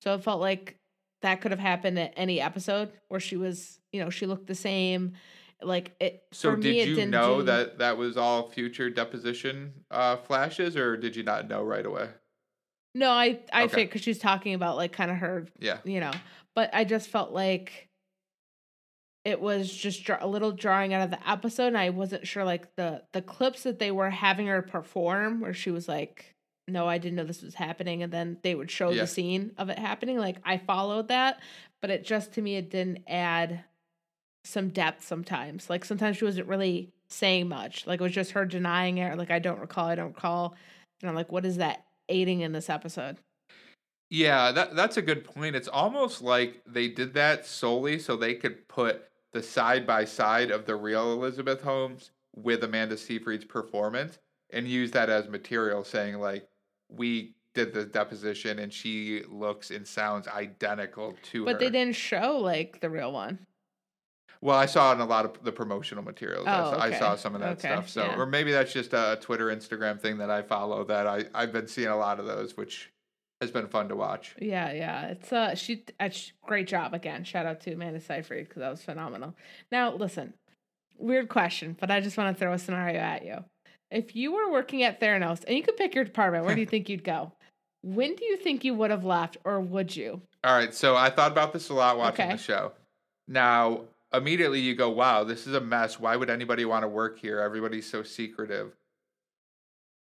So 0.00 0.14
it 0.14 0.22
felt 0.22 0.40
like 0.40 0.76
that 1.22 1.40
could 1.40 1.50
have 1.50 1.58
happened 1.60 1.98
at 1.98 2.14
any 2.16 2.40
episode 2.40 2.92
where 3.08 3.18
she 3.20 3.36
was, 3.36 3.80
you 3.92 4.00
know, 4.00 4.10
she 4.10 4.26
looked 4.26 4.46
the 4.46 4.54
same. 4.54 5.14
Like 5.62 5.94
it. 6.00 6.22
So 6.32 6.50
for 6.52 6.56
did 6.56 6.70
me, 6.70 6.80
it 6.80 6.88
you 6.88 6.94
didn't 6.94 7.10
know 7.10 7.38
do- 7.40 7.46
that 7.46 7.78
that 7.78 7.96
was 7.98 8.16
all 8.16 8.48
future 8.50 8.88
deposition 8.90 9.72
uh, 9.90 10.16
flashes, 10.16 10.76
or 10.76 10.96
did 10.96 11.16
you 11.16 11.22
not 11.22 11.48
know 11.48 11.62
right 11.62 11.84
away? 11.84 12.08
No, 12.94 13.10
I 13.10 13.40
I 13.52 13.64
Okay. 13.64 13.74
think 13.74 13.90
because 13.90 14.02
she's 14.02 14.18
talking 14.18 14.54
about 14.54 14.76
like 14.76 14.92
kind 14.92 15.10
of 15.10 15.18
her 15.18 15.46
Yeah. 15.58 15.78
you 15.84 16.00
know 16.00 16.10
but 16.56 16.68
i 16.74 16.82
just 16.82 17.08
felt 17.08 17.30
like 17.30 17.88
it 19.24 19.40
was 19.40 19.72
just 19.72 20.08
a 20.08 20.26
little 20.26 20.50
drawing 20.52 20.92
out 20.94 21.02
of 21.02 21.10
the 21.10 21.28
episode 21.30 21.68
and 21.68 21.78
i 21.78 21.90
wasn't 21.90 22.26
sure 22.26 22.44
like 22.44 22.74
the 22.76 23.02
the 23.12 23.22
clips 23.22 23.62
that 23.62 23.78
they 23.78 23.90
were 23.92 24.10
having 24.10 24.46
her 24.48 24.62
perform 24.62 25.40
where 25.40 25.54
she 25.54 25.70
was 25.70 25.86
like 25.86 26.34
no 26.66 26.88
i 26.88 26.98
didn't 26.98 27.14
know 27.16 27.24
this 27.24 27.42
was 27.42 27.54
happening 27.54 28.02
and 28.02 28.12
then 28.12 28.38
they 28.42 28.54
would 28.56 28.70
show 28.70 28.90
Yeah. 28.90 29.02
the 29.02 29.06
scene 29.06 29.52
of 29.58 29.68
it 29.68 29.78
happening 29.78 30.18
like 30.18 30.38
i 30.44 30.56
followed 30.58 31.08
that 31.08 31.38
but 31.80 31.90
it 31.90 32.04
just 32.04 32.32
to 32.34 32.42
me 32.42 32.56
it 32.56 32.70
didn't 32.70 33.04
add 33.06 33.62
some 34.44 34.68
depth 34.68 35.04
sometimes. 35.04 35.68
Like 35.68 35.84
sometimes 35.84 36.16
she 36.16 36.24
wasn't 36.24 36.48
really 36.48 36.92
saying 37.08 37.48
much. 37.48 37.86
Like 37.86 38.00
it 38.00 38.02
was 38.02 38.12
just 38.12 38.32
her 38.32 38.44
denying 38.44 38.98
it 38.98 39.10
or 39.10 39.16
like 39.16 39.30
i 39.30 39.38
don't 39.38 39.60
recall 39.60 39.86
i 39.86 39.94
don't 39.94 40.14
recall. 40.14 40.54
And 41.02 41.08
i'm 41.08 41.16
like 41.16 41.32
what 41.32 41.44
is 41.44 41.56
that 41.56 41.84
aiding 42.08 42.40
in 42.40 42.52
this 42.52 42.70
episode? 42.70 43.16
Yeah, 44.10 44.50
that 44.52 44.74
that's 44.74 44.96
a 44.96 45.02
good 45.02 45.24
point. 45.24 45.54
It's 45.54 45.68
almost 45.68 46.20
like 46.20 46.62
they 46.66 46.88
did 46.88 47.14
that 47.14 47.46
solely 47.46 47.98
so 47.98 48.16
they 48.16 48.34
could 48.34 48.66
put 48.68 49.04
the 49.32 49.42
side 49.42 49.86
by 49.86 50.04
side 50.04 50.50
of 50.50 50.66
the 50.66 50.74
real 50.74 51.12
Elizabeth 51.12 51.62
Holmes 51.62 52.10
with 52.34 52.64
Amanda 52.64 52.96
Seyfried's 52.96 53.44
performance 53.44 54.18
and 54.52 54.66
use 54.66 54.90
that 54.90 55.10
as 55.10 55.28
material, 55.28 55.84
saying 55.84 56.18
like 56.18 56.48
we 56.88 57.34
did 57.54 57.72
the 57.72 57.84
deposition 57.84 58.58
and 58.58 58.72
she 58.72 59.22
looks 59.28 59.70
and 59.70 59.86
sounds 59.86 60.26
identical 60.28 61.14
to 61.22 61.44
but 61.44 61.54
her. 61.54 61.58
they 61.58 61.70
didn't 61.70 61.96
show 61.96 62.38
like 62.38 62.80
the 62.80 62.88
real 62.88 63.12
one 63.12 63.38
Well, 64.42 64.56
I 64.56 64.66
saw 64.66 64.92
in 64.92 65.00
a 65.00 65.04
lot 65.04 65.24
of 65.26 65.42
the 65.44 65.52
promotional 65.52 66.02
materials. 66.02 66.46
I 66.46 66.60
Oh, 66.60 66.70
saw- 66.72 66.78
I 66.78 66.88
okay. 66.88 66.98
saw 66.98 67.14
some 67.16 67.34
of 67.34 67.40
that 67.42 67.58
Okay, 67.58 67.68
stuff. 67.68 67.88
So, 67.90 68.04
yeah. 68.04 68.16
or 68.16 68.24
maybe 68.26 68.52
that's 68.52 68.72
just 68.72 68.94
a 68.94 69.18
Twitter, 69.20 69.46
Instagram 69.46 70.00
thing 70.00 70.16
that 70.18 70.30
I 70.30 70.40
follow. 70.42 70.82
That 70.84 71.06
I 71.06 71.24
I've 71.34 71.52
been 71.52 71.66
seeing 71.68 71.88
a 71.88 71.96
lot 71.96 72.18
of 72.18 72.26
those, 72.26 72.56
which 72.56 72.90
has 73.42 73.50
been 73.50 73.66
fun 73.68 73.88
to 73.88 73.96
watch. 73.96 74.34
Yeah, 74.40 74.72
yeah. 74.72 75.06
It's 75.08 75.32
uh 75.32 75.54
she 75.54 75.84
uh, 76.00 76.08
sh- 76.08 76.30
great 76.46 76.66
job 76.68 76.94
again. 76.94 77.24
Shout 77.24 77.44
out 77.46 77.60
to 77.62 77.72
Amanda 77.72 78.00
Seyfried 78.00 78.48
because 78.48 78.60
that 78.60 78.70
was 78.70 78.82
phenomenal. 78.82 79.34
Now, 79.70 79.94
listen, 79.94 80.32
weird 80.98 81.28
question, 81.28 81.76
but 81.78 81.90
I 81.90 82.00
just 82.00 82.16
want 82.16 82.34
to 82.34 82.40
throw 82.40 82.52
a 82.54 82.58
scenario 82.58 82.98
at 82.98 83.24
you. 83.26 83.44
If 83.90 84.14
you 84.16 84.32
were 84.32 84.50
working 84.50 84.84
at 84.84 85.00
Theranos 85.00 85.44
and 85.46 85.54
you 85.56 85.62
could 85.62 85.76
pick 85.76 85.94
your 85.94 86.04
department, 86.04 86.44
where 86.46 86.54
do 86.54 86.60
you 86.62 86.66
think 86.74 86.88
you'd 86.88 87.04
go? 87.04 87.32
When 87.82 88.14
do 88.14 88.24
you 88.24 88.36
think 88.36 88.62
you 88.64 88.74
would 88.74 88.90
have 88.90 89.04
left, 89.04 89.36
or 89.44 89.58
would 89.60 89.94
you? 89.96 90.20
All 90.44 90.54
right, 90.56 90.72
so 90.74 90.96
I 90.96 91.08
thought 91.10 91.32
about 91.32 91.52
this 91.52 91.68
a 91.70 91.74
lot 91.74 91.96
watching 91.98 92.26
Okay. 92.26 92.36
the 92.36 92.42
show. 92.42 92.72
Now, 93.26 93.82
immediately 94.12 94.60
you 94.60 94.74
go, 94.74 94.90
"Wow, 94.90 95.24
this 95.24 95.46
is 95.46 95.54
a 95.54 95.60
mess. 95.60 95.98
Why 96.00 96.16
would 96.16 96.30
anybody 96.30 96.64
want 96.64 96.82
to 96.84 96.88
work 96.88 97.18
here? 97.18 97.40
Everybody's 97.40 97.88
so 97.88 98.02
secretive." 98.02 98.76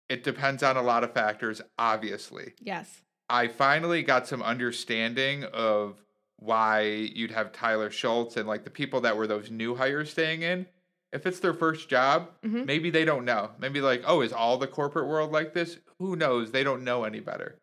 It 0.10 0.24
depends 0.24 0.64
on 0.64 0.78
a 0.78 0.82
lot 0.82 1.04
of 1.04 1.14
factors, 1.14 1.62
obviously. 1.78 2.54
Yes. 2.60 3.02
I 3.30 3.48
finally 3.50 4.04
got 4.04 4.26
some 4.28 4.42
understanding 4.42 5.44
of 5.44 6.02
why 6.38 6.82
you'd 6.82 7.32
have 7.32 7.52
Tyler 7.52 7.90
Shultz 7.90 8.38
and 8.38 8.48
like 8.48 8.64
the 8.64 8.70
people 8.70 9.02
that 9.02 9.18
were 9.18 9.28
those 9.28 9.52
new 9.52 9.76
hires 9.76 10.12
staying 10.12 10.44
in. 10.44 10.68
If 11.12 11.26
it's 11.26 11.40
their 11.40 11.54
first 11.54 11.90
job, 11.90 12.32
Mhm. 12.46 12.66
maybe 12.66 12.90
they 12.90 13.04
don't 13.06 13.26
know. 13.26 13.52
Maybe 13.60 13.82
like, 13.82 14.04
oh, 14.06 14.22
is 14.22 14.32
all 14.32 14.58
the 14.58 14.68
corporate 14.68 15.08
world 15.08 15.32
like 15.32 15.54
this? 15.54 15.80
Who 16.00 16.16
knows? 16.16 16.52
They 16.52 16.64
don't 16.64 16.84
know 16.84 17.04
any 17.04 17.20
better. 17.20 17.58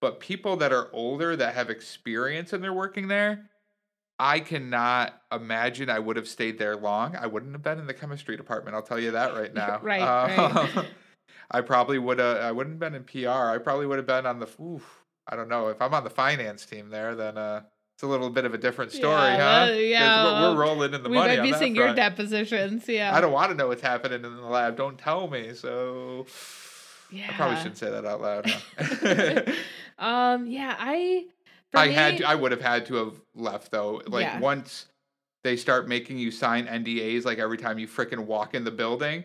But 0.00 0.20
people 0.20 0.56
that 0.56 0.72
are 0.72 0.90
older 0.92 1.36
that 1.36 1.54
have 1.54 1.70
experience 1.70 2.52
and 2.52 2.62
they're 2.62 2.72
working 2.72 3.08
there, 3.08 3.48
I 4.18 4.40
cannot 4.40 5.20
imagine 5.30 5.90
I 5.90 5.98
would 5.98 6.16
have 6.16 6.26
stayed 6.28 6.58
there 6.58 6.74
long. 6.76 7.16
I 7.16 7.26
wouldn't 7.26 7.52
have 7.52 7.62
been 7.62 7.78
in 7.78 7.86
the 7.86 7.94
chemistry 7.94 8.36
department. 8.36 8.74
I'll 8.74 8.82
tell 8.82 8.98
you 8.98 9.10
that 9.12 9.34
right 9.34 9.52
now. 9.62 9.80
Right, 9.82 10.00
right. 10.00 10.38
Um, 10.38 10.86
I 11.50 11.60
probably 11.60 11.98
would 11.98 12.18
have. 12.18 12.38
I 12.38 12.50
wouldn't 12.52 12.74
have 12.82 12.92
been 12.92 12.94
in 12.94 13.04
PR. 13.04 13.28
I 13.50 13.58
probably 13.58 13.86
would 13.86 13.98
have 13.98 14.06
been 14.06 14.26
on 14.26 14.38
the. 14.40 14.48
Oof, 14.60 15.04
I 15.28 15.36
don't 15.36 15.48
know 15.48 15.68
if 15.68 15.80
I'm 15.82 15.92
on 15.94 16.02
the 16.04 16.10
finance 16.10 16.64
team 16.66 16.88
there. 16.88 17.14
Then 17.14 17.36
uh, 17.38 17.62
it's 17.94 18.02
a 18.02 18.06
little 18.06 18.30
bit 18.30 18.44
of 18.44 18.52
a 18.54 18.58
different 18.58 18.90
story, 18.92 19.12
Yeah, 19.12 19.36
huh? 19.36 19.42
uh, 19.42 19.66
'Cause 19.68 19.78
yeah, 19.80 20.24
we're, 20.42 20.54
we're 20.54 20.60
rolling 20.62 20.94
in 20.94 21.02
the 21.02 21.08
we 21.08 21.16
money. 21.16 21.36
might 21.36 21.38
on 21.40 21.46
be 21.46 21.52
seeing 21.52 21.76
your 21.76 21.94
depositions. 21.94 22.88
Yeah. 22.88 23.14
I 23.14 23.20
don't 23.20 23.32
want 23.32 23.50
to 23.50 23.56
know 23.56 23.68
what's 23.68 23.82
happening 23.82 24.24
in 24.24 24.36
the 24.36 24.42
lab. 24.42 24.76
Don't 24.76 24.98
tell 24.98 25.28
me. 25.28 25.52
So 25.54 26.26
yeah, 27.10 27.26
I 27.28 27.32
probably 27.34 27.56
shouldn't 27.58 27.78
say 27.78 27.90
that 27.90 28.04
out 28.04 28.20
loud. 28.20 28.50
Huh? 28.50 29.52
um. 30.04 30.46
Yeah. 30.46 30.74
I. 30.78 31.26
I 31.74 31.88
had 31.88 32.18
to, 32.18 32.28
I 32.28 32.34
would 32.34 32.52
have 32.52 32.60
had 32.60 32.86
to 32.86 32.94
have 32.96 33.20
left 33.34 33.70
though. 33.70 34.02
Like 34.06 34.24
Yeah. 34.24 34.40
once 34.40 34.86
they 35.44 35.56
start 35.56 35.88
making 35.88 36.18
you 36.18 36.30
sign 36.30 36.66
NDAs 36.66 37.24
like 37.24 37.38
every 37.38 37.58
time 37.58 37.78
you 37.78 37.86
freaking 37.86 38.24
walk 38.26 38.54
in 38.54 38.64
the 38.64 38.70
building. 38.70 39.24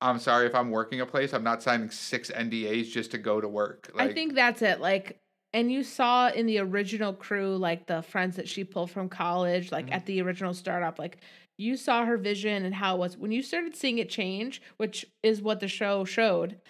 I'm 0.00 0.18
sorry 0.18 0.46
if 0.46 0.54
I'm 0.54 0.70
working 0.70 1.00
a 1.00 1.06
place, 1.06 1.32
I'm 1.32 1.44
not 1.44 1.62
signing 1.62 1.90
six 1.90 2.30
NDAs 2.30 2.90
just 2.90 3.10
to 3.12 3.18
go 3.18 3.40
to 3.40 3.48
work. 3.48 3.90
Like, 3.94 4.10
I 4.10 4.12
think 4.12 4.34
that's 4.34 4.60
it. 4.60 4.80
Like, 4.80 5.18
and 5.54 5.72
you 5.72 5.82
saw 5.82 6.28
in 6.28 6.44
the 6.46 6.58
original 6.58 7.14
crew, 7.14 7.56
like 7.56 7.86
the 7.86 8.02
friends 8.02 8.36
that 8.36 8.48
she 8.48 8.64
pulled 8.64 8.90
from 8.90 9.08
college, 9.08 9.72
like 9.72 9.86
Mhm. 9.86 9.92
at 9.94 10.04
the 10.06 10.20
original 10.20 10.52
startup, 10.52 10.98
like 10.98 11.18
you 11.56 11.76
saw 11.76 12.04
her 12.04 12.18
vision 12.18 12.64
and 12.64 12.74
how 12.74 12.96
it 12.96 12.98
was. 12.98 13.16
When 13.16 13.32
you 13.32 13.40
started 13.42 13.74
seeing 13.76 13.98
it 13.98 14.10
change, 14.10 14.60
which 14.76 15.06
is 15.22 15.40
what 15.40 15.60
the 15.60 15.68
show 15.68 16.04
showed, 16.04 16.60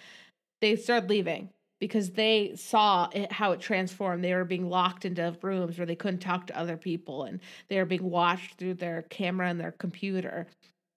they 0.61 0.75
started 0.77 1.09
leaving 1.09 1.49
because 1.79 2.11
they 2.11 2.53
saw 2.55 3.09
it, 3.13 3.31
how 3.31 3.51
it 3.51 3.59
transformed. 3.59 4.23
They 4.23 4.33
were 4.33 4.45
being 4.45 4.69
locked 4.69 5.05
into 5.05 5.35
rooms 5.41 5.77
where 5.77 5.85
they 5.85 5.95
couldn't 5.95 6.19
talk 6.19 6.47
to 6.47 6.57
other 6.57 6.77
people 6.77 7.23
and 7.23 7.39
they 7.69 7.77
were 7.77 7.85
being 7.85 8.09
watched 8.09 8.57
through 8.57 8.75
their 8.75 9.03
camera 9.03 9.49
and 9.49 9.59
their 9.59 9.73
computer. 9.73 10.47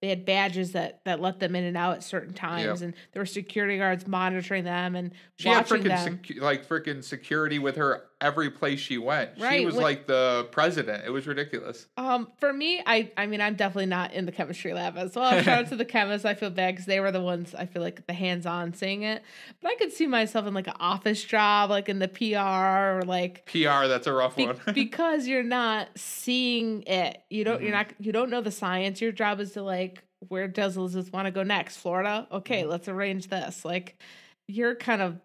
They 0.01 0.07
had 0.07 0.25
badges 0.25 0.71
that 0.71 1.01
that 1.03 1.19
let 1.19 1.39
them 1.39 1.55
in 1.57 1.65
and 1.65 1.75
out 1.75 1.97
at 1.97 2.03
certain 2.03 2.33
times, 2.33 2.81
and 2.81 2.93
there 3.11 3.21
were 3.21 3.25
security 3.25 3.77
guards 3.77 4.07
monitoring 4.07 4.63
them 4.63 4.95
and 4.95 5.11
she 5.37 5.49
had 5.49 5.69
watching 5.69 5.83
them. 5.83 6.19
secu- 6.19 6.39
like 6.39 6.65
freaking 6.65 7.03
security 7.03 7.59
with 7.59 7.75
her 7.75 8.05
every 8.21 8.49
place 8.49 8.79
she 8.79 8.97
went. 8.97 9.31
She 9.37 9.65
was 9.65 9.75
what- 9.75 9.83
like 9.83 10.05
the 10.07 10.47
president. 10.51 11.03
It 11.05 11.09
was 11.09 11.25
ridiculous. 11.27 11.87
Um, 11.97 12.27
for 12.37 12.51
me, 12.51 12.81
I 12.85 13.11
I 13.17 13.25
mean, 13.27 13.39
I'm 13.41 13.55
definitely 13.55 13.85
not 13.85 14.13
in 14.13 14.25
the 14.25 14.31
chemistry 14.31 14.73
lab 14.73 14.97
as 14.97 15.15
well. 15.15 15.31
Shout 15.41 15.47
out 15.65 15.67
to 15.69 15.75
the 15.75 15.85
chemists. 15.95 16.25
I 16.25 16.33
feel 16.33 16.49
bad 16.49 16.73
because 16.73 16.85
they 16.85 16.99
were 16.99 17.11
the 17.11 17.21
ones 17.21 17.55
I 17.55 17.65
feel 17.65 17.81
like 17.81 18.05
the 18.07 18.13
hands 18.13 18.45
on 18.45 18.73
seeing 18.73 19.03
it. 19.03 19.23
But 19.61 19.71
I 19.71 19.75
could 19.75 19.93
see 19.93 20.07
myself 20.07 20.45
in 20.47 20.53
like 20.53 20.67
an 20.67 20.73
office 20.79 21.23
job, 21.23 21.69
like 21.69 21.87
in 21.89 21.99
the 21.99 22.07
PR 22.07 22.97
or 22.99 23.03
like 23.05 23.45
PR, 23.45 23.87
that's 23.87 24.07
a 24.07 24.13
rough 24.13 24.35
be- 24.35 24.45
one. 24.47 24.59
because 24.73 25.27
you're 25.27 25.43
not 25.43 25.87
seeing 25.95 26.83
it. 26.83 27.21
You 27.29 27.43
don't. 27.43 27.61
You're 27.61 27.71
Mhm. 27.71 27.73
not. 27.73 27.87
You 27.99 28.11
don't 28.11 28.29
know 28.29 28.41
the 28.41 28.51
science. 28.51 29.01
Your 29.01 29.11
job 29.11 29.39
is 29.39 29.53
to 29.53 29.61
like 29.63 30.03
where 30.27 30.49
does 30.49 30.75
Elizabeth 30.75 31.13
want 31.13 31.27
to 31.27 31.31
go 31.31 31.43
next? 31.43 31.77
Florida? 31.77 32.27
Okay, 32.29 32.63
Mhm. 32.63 32.67
let's 32.69 32.89
arrange 32.89 33.29
this. 33.29 33.63
Like, 33.63 33.95
you're 34.49 34.75
kind 34.75 35.01
of, 35.01 35.17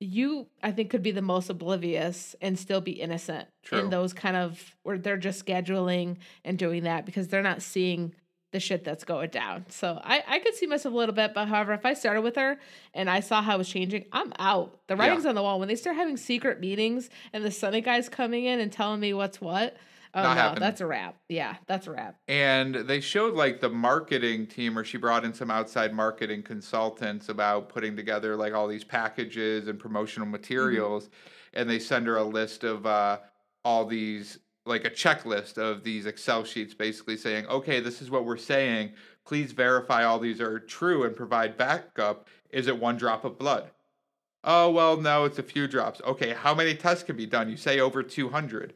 you, 0.00 0.46
I 0.62 0.72
think, 0.72 0.90
could 0.90 1.02
be 1.02 1.10
the 1.10 1.22
most 1.22 1.50
oblivious 1.50 2.34
and 2.40 2.58
still 2.58 2.80
be 2.80 2.92
innocent 2.92 3.48
True. 3.62 3.78
in 3.80 3.90
those 3.90 4.12
kind 4.14 4.34
of 4.36 4.74
where 4.82 4.98
they're 4.98 5.18
just 5.18 5.44
scheduling 5.44 6.16
and 6.44 6.58
doing 6.58 6.84
that 6.84 7.04
because 7.06 7.28
they're 7.28 7.42
not 7.42 7.60
seeing 7.62 8.14
the 8.52 8.58
shit 8.58 8.82
that's 8.82 9.04
going 9.04 9.28
down. 9.30 9.66
So 9.68 10.00
I, 10.02 10.24
I 10.26 10.38
could 10.40 10.54
see 10.54 10.66
myself 10.66 10.92
a 10.92 10.96
little 10.96 11.14
bit, 11.14 11.34
but 11.34 11.46
however, 11.46 11.72
if 11.72 11.86
I 11.86 11.92
started 11.94 12.22
with 12.22 12.34
her 12.36 12.58
and 12.94 13.08
I 13.08 13.20
saw 13.20 13.42
how 13.42 13.54
it 13.54 13.58
was 13.58 13.68
changing, 13.68 14.06
I'm 14.10 14.32
out. 14.40 14.80
The 14.88 14.96
Yeah. 14.96 15.02
writing's 15.02 15.26
on 15.26 15.34
the 15.36 15.42
wall. 15.42 15.60
When 15.60 15.68
they 15.68 15.76
start 15.76 15.94
having 15.96 16.16
secret 16.16 16.58
meetings 16.60 17.10
and 17.32 17.44
the 17.44 17.50
Sunny 17.52 17.80
guy's 17.80 18.08
coming 18.08 18.46
in 18.46 18.58
and 18.58 18.72
telling 18.72 18.98
me 19.00 19.14
what's 19.14 19.40
what, 19.40 19.76
oh 20.14 20.22
no, 20.22 20.28
happening. 20.30 20.60
that's 20.60 20.80
a 20.80 20.86
wrap. 20.86 21.16
Yeah, 21.28 21.56
that's 21.66 21.86
a 21.86 21.92
wrap. 21.92 22.16
And 22.28 22.74
they 22.74 23.00
showed 23.00 23.34
like 23.34 23.60
the 23.60 23.68
marketing 23.68 24.46
team, 24.46 24.78
or 24.78 24.84
she 24.84 24.98
brought 24.98 25.24
in 25.24 25.32
some 25.32 25.50
outside 25.50 25.92
marketing 25.92 26.42
consultants 26.42 27.28
about 27.28 27.68
putting 27.68 27.96
together 27.96 28.36
like 28.36 28.54
all 28.54 28.68
these 28.68 28.84
packages 28.84 29.68
and 29.68 29.78
promotional 29.78 30.26
materials. 30.26 31.10
And 31.52 31.68
they 31.68 31.78
send 31.78 32.06
her 32.06 32.16
a 32.16 32.24
list 32.24 32.64
of 32.64 32.86
uh, 32.86 33.18
all 33.64 33.84
these, 33.84 34.38
like 34.66 34.84
a 34.84 34.90
checklist 34.90 35.58
of 35.58 35.82
these 35.82 36.06
Excel 36.06 36.44
sheets, 36.44 36.74
basically 36.74 37.16
saying, 37.16 37.46
okay, 37.46 37.80
this 37.80 38.00
is 38.00 38.10
what 38.10 38.24
we're 38.24 38.36
saying. 38.36 38.92
Please 39.26 39.52
verify 39.52 40.04
all 40.04 40.18
these 40.18 40.40
are 40.40 40.58
true 40.60 41.04
and 41.04 41.16
provide 41.16 41.56
backup. 41.56 42.28
Is 42.50 42.66
it 42.66 42.78
one 42.78 42.96
drop 42.96 43.24
of 43.24 43.38
blood? 43.38 43.70
Oh, 44.42 44.70
well, 44.70 44.96
no, 44.96 45.24
it's 45.24 45.38
a 45.38 45.42
few 45.42 45.68
drops. 45.68 46.00
Okay, 46.02 46.32
how 46.32 46.54
many 46.54 46.74
tests 46.74 47.04
can 47.04 47.16
be 47.16 47.26
done? 47.26 47.50
You 47.50 47.56
say 47.56 47.78
over 47.78 48.02
200. 48.02 48.74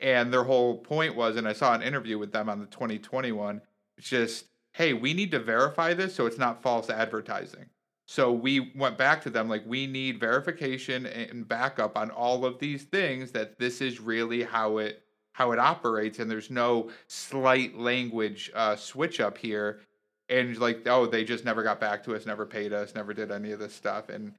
And 0.00 0.32
their 0.32 0.44
whole 0.44 0.78
point 0.78 1.14
was, 1.14 1.36
and 1.36 1.46
I 1.46 1.52
saw 1.52 1.74
an 1.74 1.82
interview 1.82 2.18
with 2.18 2.32
them 2.32 2.48
on 2.48 2.58
the 2.58 2.66
2021, 2.66 3.60
it's 3.98 4.08
just, 4.08 4.46
hey, 4.72 4.92
we 4.94 5.12
need 5.12 5.30
to 5.32 5.38
verify 5.38 5.94
this 5.94 6.14
so 6.14 6.26
it's 6.26 6.38
not 6.38 6.62
false 6.62 6.88
advertising. 6.88 7.66
So 8.06 8.32
we 8.32 8.72
went 8.74 8.98
back 8.98 9.22
to 9.22 9.30
them 9.30 9.48
like, 9.48 9.62
we 9.66 9.86
need 9.86 10.18
verification 10.18 11.06
and 11.06 11.46
backup 11.46 11.96
on 11.96 12.10
all 12.10 12.44
of 12.44 12.58
these 12.58 12.84
things 12.84 13.30
that 13.32 13.58
this 13.58 13.80
is 13.80 14.00
really 14.00 14.42
how 14.42 14.78
it 14.78 15.02
how 15.32 15.52
it 15.52 15.58
operates, 15.58 16.18
and 16.18 16.30
there's 16.30 16.50
no 16.50 16.90
slight 17.06 17.78
language 17.78 18.50
uh, 18.54 18.74
switch 18.76 19.20
up 19.20 19.38
here. 19.38 19.80
And 20.28 20.58
like, 20.58 20.86
oh, 20.86 21.06
they 21.06 21.24
just 21.24 21.44
never 21.44 21.62
got 21.62 21.80
back 21.80 22.02
to 22.04 22.14
us, 22.14 22.26
never 22.26 22.44
paid 22.44 22.72
us, 22.72 22.94
never 22.94 23.14
did 23.14 23.30
any 23.30 23.52
of 23.52 23.58
this 23.58 23.74
stuff, 23.74 24.08
and 24.08 24.34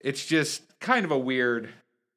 it's 0.00 0.26
just 0.26 0.78
kind 0.80 1.04
of 1.04 1.10
a 1.10 1.18
weird 1.18 1.68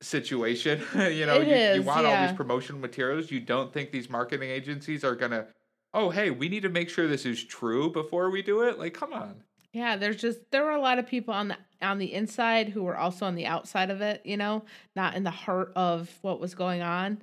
situation. 0.06 0.82
you 0.96 1.26
know, 1.26 1.40
you, 1.40 1.48
you 1.48 1.56
is, 1.56 1.86
want 1.86 2.06
all 2.06 2.28
these 2.28 2.36
promotional 2.36 2.80
materials. 2.80 3.32
You 3.32 3.40
don't 3.40 3.74
think 3.74 3.92
these 3.92 4.10
marketing 4.10 4.50
agencies 4.50 5.04
are 5.04 5.16
gonna, 5.16 5.48
oh, 5.94 6.10
hey, 6.10 6.30
we 6.30 6.50
need 6.50 6.64
to 6.64 6.70
make 6.70 6.90
sure 6.90 7.08
this 7.08 7.26
is 7.26 7.44
true 7.44 7.92
before 7.92 8.30
we 8.30 8.42
do 8.42 8.62
it. 8.62 8.80
Like, 8.80 8.94
come 8.94 9.14
on. 9.14 9.44
Yeah, 9.74 9.98
there's 9.98 10.16
just 10.16 10.40
there 10.52 10.64
were 10.64 10.72
a 10.72 10.80
lot 10.80 11.00
of 11.00 11.08
people 11.08 11.34
on 11.34 11.50
the 11.50 11.58
on 11.82 11.98
the 11.98 12.14
inside 12.14 12.70
who 12.70 12.84
were 12.84 12.98
also 12.98 13.26
on 13.26 13.36
the 13.36 13.46
outside 13.46 13.90
of 13.90 14.00
it, 14.00 14.22
you 14.24 14.38
know, 14.38 14.64
not 14.96 15.16
in 15.16 15.24
the 15.24 15.32
heart 15.32 15.74
of 15.76 16.10
what 16.22 16.40
was 16.40 16.56
going 16.56 16.82
on. 16.82 17.22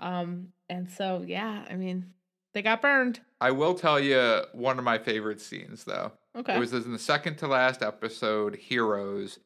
Um 0.00 0.48
and 0.68 0.90
so 0.90 1.24
yeah, 1.24 1.64
I 1.70 1.76
mean, 1.76 2.12
they 2.54 2.62
got 2.62 2.82
burned. 2.82 3.20
I 3.40 3.52
will 3.52 3.74
tell 3.74 4.00
you 4.00 4.42
one 4.52 4.78
of 4.78 4.84
my 4.84 4.98
favorite 4.98 5.40
scenes 5.40 5.84
though. 5.84 6.10
Okay. 6.36 6.56
It 6.56 6.58
was 6.58 6.72
in 6.72 6.92
the 6.92 6.98
second 6.98 7.36
to 7.36 7.46
last 7.46 7.82
episode, 7.82 8.56
Heroes, 8.56 9.38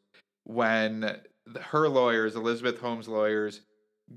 when 0.44 1.18
her 1.60 1.88
lawyers, 1.88 2.36
Elizabeth 2.36 2.78
Holmes' 2.80 3.08
lawyers, 3.08 3.60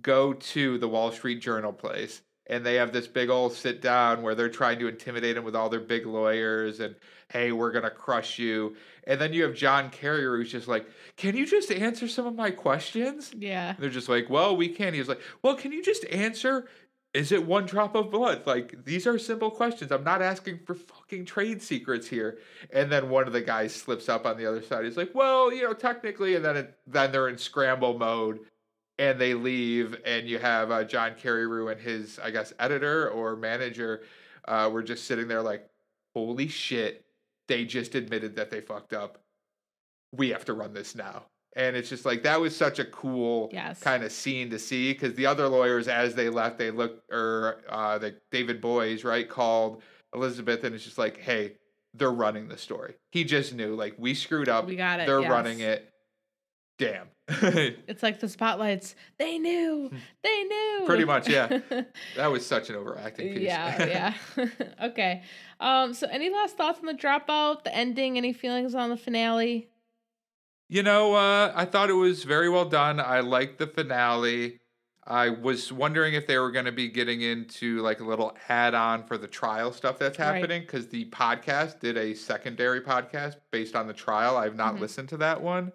go 0.01 0.33
to 0.33 0.77
the 0.77 0.87
Wall 0.87 1.11
Street 1.11 1.41
Journal 1.41 1.73
place 1.73 2.21
and 2.49 2.65
they 2.65 2.75
have 2.75 2.91
this 2.91 3.07
big 3.07 3.29
old 3.29 3.53
sit 3.53 3.81
down 3.81 4.21
where 4.21 4.33
they're 4.35 4.49
trying 4.49 4.79
to 4.79 4.87
intimidate 4.87 5.37
him 5.37 5.43
with 5.43 5.55
all 5.55 5.69
their 5.69 5.79
big 5.79 6.05
lawyers 6.05 6.79
and 6.79 6.95
hey, 7.31 7.51
we're 7.51 7.71
gonna 7.71 7.91
crush 7.91 8.39
you. 8.39 8.75
And 9.05 9.21
then 9.21 9.33
you 9.33 9.43
have 9.43 9.53
John 9.53 9.91
Carreyrou 9.91 10.37
who's 10.37 10.51
just 10.51 10.67
like, 10.67 10.87
Can 11.15 11.35
you 11.37 11.45
just 11.45 11.71
answer 11.71 12.07
some 12.07 12.25
of 12.25 12.35
my 12.35 12.49
questions? 12.49 13.31
yeah. 13.37 13.69
And 13.69 13.77
they're 13.79 13.89
just 13.89 14.09
like, 14.09 14.29
Well, 14.29 14.57
we 14.57 14.67
can't 14.67 14.95
He's 14.95 15.07
like, 15.07 15.21
Well, 15.43 15.55
can 15.55 15.71
you 15.71 15.83
just 15.83 16.05
answer? 16.05 16.67
Is 17.13 17.31
it 17.31 17.45
one 17.45 17.65
drop 17.65 17.95
of 17.95 18.11
blood? 18.11 18.45
Like, 18.45 18.85
these 18.85 19.07
are 19.07 19.17
simple 19.17 19.49
questions. 19.49 19.91
I'm 19.91 20.03
not 20.03 20.21
asking 20.21 20.59
for 20.65 20.75
fucking 21.09 21.25
trade 21.25 21.61
secrets 21.61 22.07
here. 22.07 22.37
And 22.71 22.91
then 22.91 23.09
one 23.09 23.27
of 23.27 23.33
the 23.33 23.41
guys 23.41 23.73
slips 23.73 24.09
up 24.09 24.25
on 24.25 24.37
the 24.37 24.45
other 24.45 24.61
side. 24.61 24.85
He's 24.85 24.97
like, 24.97 25.13
Well, 25.13 25.51
you 25.53 25.63
know, 25.63 25.73
technically, 25.73 26.35
and 26.35 26.45
then 26.45 26.57
it, 26.57 26.77
then 26.87 27.11
they're 27.11 27.29
in 27.29 27.37
scramble 27.37 27.97
mode 27.97 28.39
and 28.97 29.19
they 29.19 29.33
leave, 29.33 29.95
and 30.05 30.27
you 30.27 30.39
have 30.39 30.71
uh, 30.71 30.83
John 30.83 31.11
Carreyrou 31.11 31.71
and 31.71 31.79
his, 31.79 32.19
I 32.19 32.31
guess, 32.31 32.51
editor 32.59 33.09
or 33.09 33.37
manager 33.37 34.01
uh, 34.45 34.69
were 34.71 34.83
just 34.83 35.05
sitting 35.05 35.27
there 35.27 35.41
like, 35.41 35.67
Holy 36.13 36.47
shit, 36.47 37.05
they 37.47 37.65
just 37.65 37.95
admitted 37.95 38.35
that 38.35 38.49
they 38.51 38.61
fucked 38.61 38.93
up. 38.93 39.19
We 40.11 40.29
have 40.29 40.43
to 40.45 40.53
run 40.53 40.73
this 40.73 40.95
now. 40.95 41.23
And 41.55 41.75
it's 41.75 41.89
just 41.89 42.05
like 42.05 42.23
that 42.23 42.39
was 42.39 42.55
such 42.55 42.77
a 42.79 42.85
cool 42.85 43.49
Yes. 43.51 43.79
kind 43.79 44.03
of 44.03 44.11
scene 44.11 44.49
to 44.51 44.59
see 44.59 44.93
because 44.93 45.13
the 45.15 45.25
other 45.25 45.47
lawyers, 45.47 45.87
as 45.87 46.13
they 46.13 46.29
left, 46.29 46.57
they 46.57 46.71
looked 46.71 47.11
or 47.11 47.61
uh, 47.69 47.97
the 47.97 48.15
David 48.31 48.59
Boies 48.61 49.03
right 49.03 49.27
called 49.27 49.81
Elizabeth, 50.13 50.63
and 50.63 50.75
it's 50.75 50.83
just 50.83 50.97
like, 50.97 51.17
hey, 51.17 51.53
they're 51.93 52.11
running 52.11 52.47
the 52.47 52.57
story. 52.57 52.95
He 53.11 53.23
just 53.23 53.53
knew 53.53 53.75
like 53.75 53.95
we 53.97 54.13
screwed 54.13 54.49
up. 54.49 54.67
We 54.67 54.75
got 54.75 54.99
it. 54.99 55.07
They're 55.07 55.21
yes. 55.21 55.31
running 55.31 55.59
it. 55.59 55.91
Damn. 56.77 57.07
It's 57.87 58.01
like 58.01 58.19
the 58.19 58.29
spotlights. 58.29 58.95
They 59.17 59.37
knew. 59.37 59.91
They 60.23 60.43
knew. 60.43 60.83
Pretty 60.85 61.05
much, 61.05 61.29
yeah. 61.29 61.59
that 62.15 62.27
was 62.27 62.45
such 62.45 62.69
an 62.69 62.75
overacting 62.75 63.33
piece. 63.33 63.43
yeah, 63.43 64.13
yeah. 64.37 64.45
okay. 64.83 65.23
Um, 65.59 65.93
so 65.93 66.07
any 66.07 66.29
last 66.29 66.57
thoughts 66.57 66.79
on 66.79 66.85
the 66.85 66.93
dropout, 66.93 67.63
the 67.63 67.75
ending, 67.75 68.17
any 68.17 68.33
feelings 68.33 68.75
on 68.75 68.89
the 68.89 68.97
finale? 68.97 69.69
You 70.67 70.83
know, 70.83 71.15
uh, 71.15 71.51
I 71.55 71.65
thought 71.65 71.89
it 71.89 71.93
was 71.93 72.23
very 72.23 72.49
well 72.49 72.65
done. 72.65 72.99
I 72.99 73.21
liked 73.21 73.59
the 73.59 73.67
finale. 73.67 74.58
I 75.09 75.29
was 75.29 75.71
wondering 75.73 76.13
if 76.13 76.27
they 76.27 76.37
were 76.37 76.51
going 76.51 76.65
to 76.65 76.71
be 76.71 76.87
getting 76.87 77.21
into 77.21 77.79
like 77.81 77.99
a 77.99 78.03
little 78.03 78.37
add 78.47 78.75
on 78.75 79.03
for 79.03 79.17
the 79.17 79.27
trial 79.27 79.71
stuff 79.73 79.97
that's 79.97 80.17
happening 80.17 80.61
because 80.61 80.87
the 80.87 81.05
podcast 81.05 81.79
did 81.79 81.97
a 81.97 82.13
secondary 82.13 82.79
podcast 82.81 83.37
based 83.49 83.75
on 83.75 83.87
the 83.87 83.93
trial. 83.93 84.37
I've 84.37 84.55
not 84.55 84.75
Mhm. 84.75 84.79
listened 84.81 85.09
to 85.09 85.17
that 85.17 85.41
one. 85.41 85.71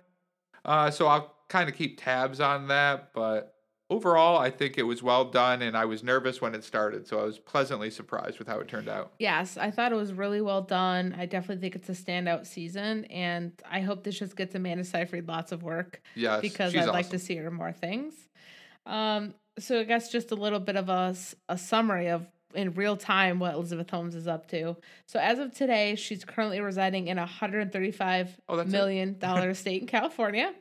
Uh, 0.65 0.91
so 0.91 1.09
I'll 1.09 1.35
kind 1.49 1.69
of 1.69 1.75
keep 1.75 2.01
tabs 2.01 2.39
on 2.41 2.69
that. 2.69 3.13
But 3.13 3.57
overall, 3.91 4.39
I 4.39 4.51
think 4.51 4.79
it 4.79 4.85
was 4.85 5.03
well 5.03 5.25
done 5.25 5.63
and 5.63 5.77
I 5.77 5.85
was 5.85 6.05
nervous 6.05 6.41
when 6.41 6.55
it 6.55 6.63
started. 6.63 7.07
So 7.07 7.19
I 7.21 7.25
was 7.25 7.39
pleasantly 7.41 7.91
surprised 7.91 8.39
with 8.39 8.47
how 8.47 8.61
it 8.61 8.69
turned 8.69 8.89
out. 8.89 9.13
Yes, 9.19 9.57
I 9.57 9.71
thought 9.73 9.91
it 9.93 9.97
was 9.97 10.13
really 10.13 10.41
well 10.43 10.63
done. 10.63 11.13
I 11.19 11.27
definitely 11.27 11.61
think 11.61 11.75
it's 11.75 11.89
a 11.89 11.93
standout 12.03 12.47
season, 12.47 13.05
and 13.07 13.53
I 13.69 13.81
hope 13.81 14.05
this 14.05 14.19
just 14.19 14.37
gets 14.37 14.55
Amanda 14.55 14.85
Seyfried 14.85 15.27
lots 15.29 15.51
of 15.53 15.63
work 15.65 16.01
Yes. 16.15 16.41
because 16.41 16.75
I'd 16.77 16.87
like 16.87 17.11
to 17.11 17.19
see 17.19 17.37
her 17.37 17.51
more 17.51 17.73
things. 17.73 18.15
Um, 18.87 19.35
so 19.59 19.81
I 19.81 19.85
guess 19.85 20.11
just 20.11 20.31
a 20.31 20.35
little 20.35 20.61
bit 20.61 20.77
of 20.77 20.89
a 20.89 21.15
summary 21.57 22.09
of 22.09 22.27
in 22.55 22.73
real 22.75 22.97
time 22.97 23.41
what 23.41 23.55
Elizabeth 23.55 23.91
Holmes 23.91 24.15
is 24.15 24.29
up 24.29 24.47
to. 24.49 24.77
So 25.07 25.19
as 25.19 25.39
of 25.39 25.53
today, 25.55 25.97
she's 25.97 26.25
currently 26.25 26.61
residing 26.61 27.09
in 27.09 27.19
a 27.19 27.27
hundred 27.27 27.63
and 27.63 27.73
thirty-five 27.73 28.41
Oh, 28.49 28.63
million 28.65 29.19
dollar 29.19 29.51
estate 29.51 29.83
in 29.83 29.87
California. 29.89 30.55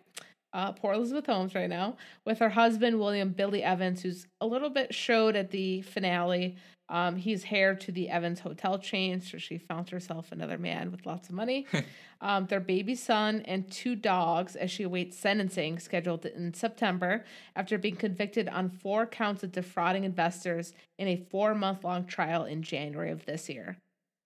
Uh, 0.54 0.72
poor 0.72 0.94
Elizabeth 0.94 1.26
Holmes 1.26 1.56
right 1.56 1.70
now 1.70 1.98
with 2.26 2.38
her 2.40 2.50
husband 2.50 3.00
William 3.00 3.30
Billy 3.30 3.64
Evans, 3.64 4.04
who's 4.04 4.28
a 4.40 4.46
little 4.46 4.70
bit 4.70 4.94
showed 4.94 5.36
at 5.36 5.50
the 5.50 5.82
finale. 5.82 6.56
Um, 6.94 7.16
he's 7.16 7.44
heir 7.50 7.74
to 7.74 7.92
the 7.92 8.08
Evans 8.08 8.42
hotel 8.42 8.78
chain, 8.78 9.20
so 9.20 9.40
she 9.40 9.58
found 9.58 9.90
herself 9.90 10.32
another 10.32 10.60
man 10.60 10.92
with 10.92 11.08
lots 11.08 11.28
of 11.28 11.34
money. 11.34 11.66
um, 12.22 12.46
their 12.46 12.60
baby 12.60 12.94
son 12.94 13.42
and 13.46 13.70
two 13.72 13.96
dogs 13.96 14.56
as 14.56 14.70
she 14.70 14.84
awaits 14.84 15.18
sentencing 15.18 15.80
scheduled 15.80 16.28
in 16.28 16.54
September 16.54 17.26
after 17.56 17.80
being 17.80 17.96
convicted 17.96 18.48
on 18.48 18.70
four 18.70 19.08
counts 19.08 19.42
of 19.42 19.52
defrauding 19.52 20.04
investors 20.04 20.74
in 21.00 21.08
a 21.08 21.26
four 21.32 21.56
month 21.56 21.84
long 21.84 22.06
trial 22.06 22.46
in 22.46 22.62
January 22.62 23.10
of 23.10 23.26
this 23.26 23.50
year. 23.50 23.76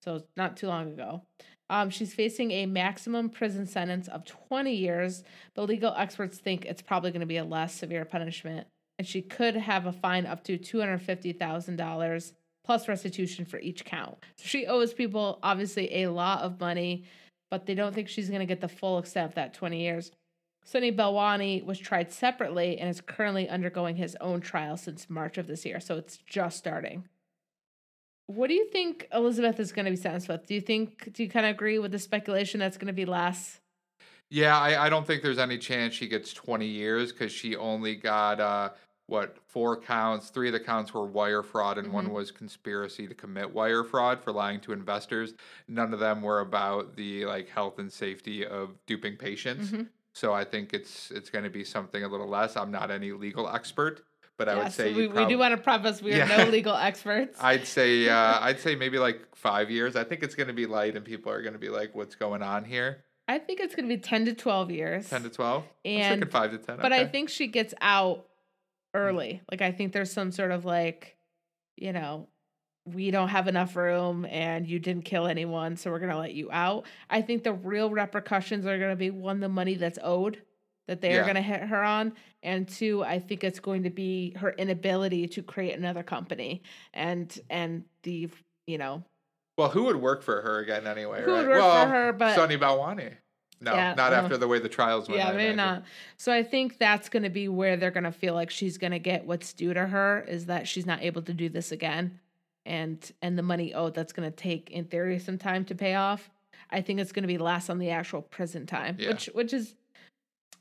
So 0.04 0.24
not 0.36 0.58
too 0.58 0.68
long 0.68 0.92
ago. 0.92 1.22
Um, 1.70 1.90
she's 1.90 2.14
facing 2.14 2.52
a 2.52 2.66
maximum 2.66 3.30
prison 3.30 3.66
sentence 3.66 4.10
of 4.10 4.26
20 4.26 4.74
years, 4.74 5.24
but 5.56 5.70
legal 5.70 5.94
experts 5.96 6.38
think 6.38 6.66
it's 6.66 6.82
probably 6.82 7.12
going 7.12 7.22
to 7.22 7.26
be 7.26 7.38
a 7.38 7.46
less 7.46 7.74
severe 7.74 8.04
punishment. 8.04 8.68
And 9.00 9.08
she 9.08 9.22
could 9.22 9.56
have 9.56 9.86
a 9.86 9.94
fine 9.94 10.26
up 10.26 10.44
to 10.46 10.58
$250,000 10.58 12.34
plus 12.68 12.90
restitution 12.90 13.46
for 13.46 13.60
each 13.60 13.86
count. 13.86 14.18
So 14.36 14.46
she 14.46 14.68
owes 14.68 14.94
people 14.94 15.40
obviously 15.42 16.04
a 16.04 16.12
lot 16.12 16.42
of 16.42 16.60
money, 16.60 17.06
but 17.50 17.66
they 17.66 17.74
don't 17.74 17.96
think 17.96 18.10
she's 18.10 18.28
going 18.28 18.42
to 18.42 18.46
get 18.46 18.60
the 18.60 18.68
full 18.68 19.00
extent 19.00 19.30
of 19.30 19.36
that 19.36 19.54
20 19.54 19.80
years. 19.80 20.12
Sunny 20.66 20.92
Balwani 20.92 21.64
was 21.64 21.80
tried 21.80 22.12
separately 22.12 22.78
and 22.78 22.90
is 22.90 23.00
currently 23.00 23.48
undergoing 23.48 23.96
his 23.96 24.18
own 24.20 24.42
trial 24.42 24.76
since 24.76 25.10
March 25.10 25.38
of 25.38 25.48
this 25.48 25.66
year. 25.66 25.80
So 25.80 25.96
it's 25.96 26.18
just 26.18 26.58
starting. 26.58 27.06
What 28.26 28.50
do 28.50 28.54
you 28.54 28.68
think 28.68 29.08
Elizabeth 29.14 29.62
is 29.62 29.72
going 29.72 29.86
to 29.86 29.92
be 29.92 29.96
sentenced 29.96 30.28
with? 30.28 30.46
Do 30.46 30.54
you 30.54 30.60
think, 30.60 31.14
do 31.14 31.24
you 31.24 31.30
kind 31.30 31.46
of 31.46 31.52
agree 31.52 31.80
with 31.80 31.94
the 31.94 32.00
speculation 32.00 32.60
that's 32.60 32.76
going 32.76 32.88
to 32.88 32.94
be 32.94 33.06
less? 33.06 33.62
Yeah, 34.30 34.60
I, 34.60 34.88
I 34.88 34.90
don't 34.90 35.08
think 35.08 35.24
there's 35.24 35.40
any 35.40 35.58
chance 35.58 35.94
she 35.94 36.10
gets 36.10 36.34
20 36.34 36.66
years 36.66 37.14
because 37.14 37.32
she 37.32 37.56
only 37.56 37.96
got 37.96 38.42
uh, 38.42 38.72
what 39.08 39.38
four 39.48 39.80
counts. 39.80 40.30
Three 40.30 40.48
of 40.48 40.54
the 40.54 40.60
counts 40.60 40.94
were 40.94 41.06
wire 41.06 41.42
fraud, 41.44 41.78
and 41.78 41.92
one 41.92 42.08
Mhm. 42.10 42.12
was 42.14 42.30
conspiracy 42.32 43.08
to 43.08 43.16
commit 43.16 43.54
wire 43.54 43.84
fraud 43.84 44.22
for 44.24 44.32
lying 44.32 44.60
to 44.62 44.74
investors. 44.74 45.34
None 45.68 45.94
of 45.94 46.00
them 46.00 46.22
were 46.22 46.42
about 46.42 46.96
the 46.96 47.26
like 47.26 47.50
health 47.50 47.80
and 47.80 47.92
safety 47.92 48.46
of 48.46 48.76
duping 48.86 49.16
patients. 49.18 49.72
Mhm. 49.72 49.88
So 50.14 50.34
I 50.34 50.44
think 50.44 50.74
it's 50.74 51.10
it's 51.12 51.30
going 51.30 51.44
to 51.46 51.50
be 51.50 51.64
something 51.64 52.04
a 52.04 52.08
little 52.08 52.28
less. 52.28 52.56
I'm 52.58 52.72
not 52.72 52.92
any 52.92 53.12
legal 53.14 53.48
expert, 53.48 54.04
but 54.38 54.50
I 54.50 54.56
would 54.56 54.72
say 54.74 54.92
we, 54.94 55.04
you 55.04 55.10
we 55.10 55.26
do 55.26 55.38
want 55.38 55.56
to 55.56 55.62
preface 55.62 56.02
we 56.02 56.14
are 56.14 56.18
Yeah. 56.18 56.38
no 56.38 56.50
legal 56.50 56.76
experts. 56.76 57.38
I'd 57.42 57.66
say 57.66 58.10
uh, 58.10 58.40
I'd 58.42 58.60
say 58.60 58.76
maybe 58.76 59.00
like 59.00 59.36
five 59.36 59.72
years. 59.72 59.96
I 59.96 60.04
think 60.04 60.22
it's 60.24 60.36
going 60.36 60.48
to 60.48 60.54
be 60.54 60.66
light, 60.66 60.96
and 60.98 61.06
people 61.06 61.32
are 61.32 61.42
going 61.42 61.54
to 61.54 61.60
be 61.60 61.70
like, 61.70 61.96
"What's 61.96 62.16
going 62.16 62.42
on 62.44 62.66
here?" 62.66 63.04
I 63.30 63.40
think 63.40 63.60
it's 63.60 63.76
going 63.76 63.90
to 63.90 63.94
be 63.94 64.00
10 64.02 64.24
to 64.26 64.34
12 64.34 64.72
years. 64.72 65.10
Ten 65.10 65.22
to 65.24 65.30
twelve. 65.30 65.66
And- 65.84 66.30
five 66.32 66.52
to 66.52 66.58
ten. 66.58 66.78
but 66.82 66.94
I 66.94 67.06
think 67.06 67.30
she 67.30 67.48
gets 67.48 67.74
out 67.82 68.27
Mm. 68.98 69.10
early. 69.10 69.42
Like 69.52 69.62
I 69.62 69.72
think 69.72 69.94
there's 69.94 70.12
some 70.12 70.32
sort 70.32 70.52
of 70.52 70.66
like, 70.66 71.16
you 71.76 71.94
know, 71.94 72.28
we 72.86 73.12
don't 73.12 73.28
have 73.30 73.48
enough 73.48 73.76
room 73.76 74.26
and 74.30 74.66
you 74.68 74.80
didn't 74.80 75.04
kill 75.04 75.28
anyone, 75.28 75.76
so 75.76 75.92
we're 75.92 76.00
gonna 76.00 76.18
let 76.20 76.34
you 76.34 76.50
out. 76.52 76.86
I 77.10 77.22
think 77.22 77.44
the 77.44 77.54
real 77.54 77.90
repercussions 77.90 78.66
are 78.66 78.78
gonna 78.80 78.96
be 78.96 79.10
one, 79.12 79.40
the 79.40 79.50
money 79.50 79.76
that's 79.76 80.00
owed 80.02 80.42
that 80.88 81.02
they 81.02 81.18
are 81.18 81.26
gonna 81.26 81.42
hit 81.42 81.62
her 81.64 81.84
on, 81.84 82.14
and 82.44 82.66
two, 82.66 83.04
I 83.04 83.20
think 83.20 83.44
it's 83.44 83.60
going 83.60 83.84
to 83.84 83.90
be 83.90 84.34
her 84.38 84.52
inability 84.52 85.28
to 85.28 85.44
create 85.44 85.78
another 85.78 86.02
company 86.04 86.64
and 86.94 87.38
and 87.50 87.84
the 88.04 88.30
you 88.68 88.78
know 88.78 89.04
Well, 89.58 89.70
who 89.70 89.84
would 89.86 89.98
work 89.98 90.24
for 90.24 90.42
her 90.42 90.60
again 90.60 90.88
anyway? 90.88 91.24
Who 91.24 91.32
would 91.32 91.38
right? 91.40 91.48
work 91.48 91.56
for 91.58 91.62
well, 91.62 91.88
her, 91.90 92.14
but- 92.14 92.36
Sunny 92.36 92.58
Balwani. 92.58 93.16
No, 93.60 93.74
Yeah, 93.74 93.94
not 93.96 94.14
uh, 94.14 94.18
after 94.18 94.38
the 94.38 94.48
way 94.48 94.60
the 94.60 94.70
trials 94.70 95.08
went. 95.10 95.20
yeah, 95.20 95.32
maybe 95.32 95.56
not. 95.56 95.84
So 96.18 96.32
I 96.32 96.44
think 96.44 96.78
that's 96.78 97.10
going 97.10 97.24
to 97.24 97.30
be 97.30 97.48
where 97.48 97.76
they're 97.78 97.92
going 97.92 98.04
to 98.04 98.12
feel 98.12 98.34
like 98.34 98.50
she's 98.52 98.78
going 98.78 98.92
to 98.92 99.00
get 99.00 99.26
what's 99.26 99.52
due 99.54 99.74
to 99.74 99.88
her 99.88 100.24
is 100.28 100.46
that 100.46 100.68
she's 100.68 100.86
not 100.86 101.02
able 101.02 101.22
to 101.24 101.34
do 101.34 101.50
this 101.50 101.72
again, 101.72 102.20
and 102.66 103.12
and 103.22 103.38
the 103.38 103.42
money 103.44 103.74
owed 103.74 103.94
that's 103.96 104.14
going 104.14 104.30
to 104.30 104.36
take 104.36 104.70
in 104.70 104.86
theory 104.86 105.18
some 105.20 105.38
time 105.38 105.66
to 105.66 105.76
pay 105.76 105.96
off. 105.96 106.30
I 106.70 106.82
think 106.82 107.00
it's 107.00 107.12
going 107.12 107.24
to 107.24 107.28
be 107.28 107.38
less 107.38 107.70
on 107.70 107.80
the 107.80 107.90
actual 107.92 108.22
prison 108.22 108.66
time, 108.66 108.98
Yeah. 109.00 109.10
which 109.10 109.28
which 109.34 109.54
is 109.54 109.76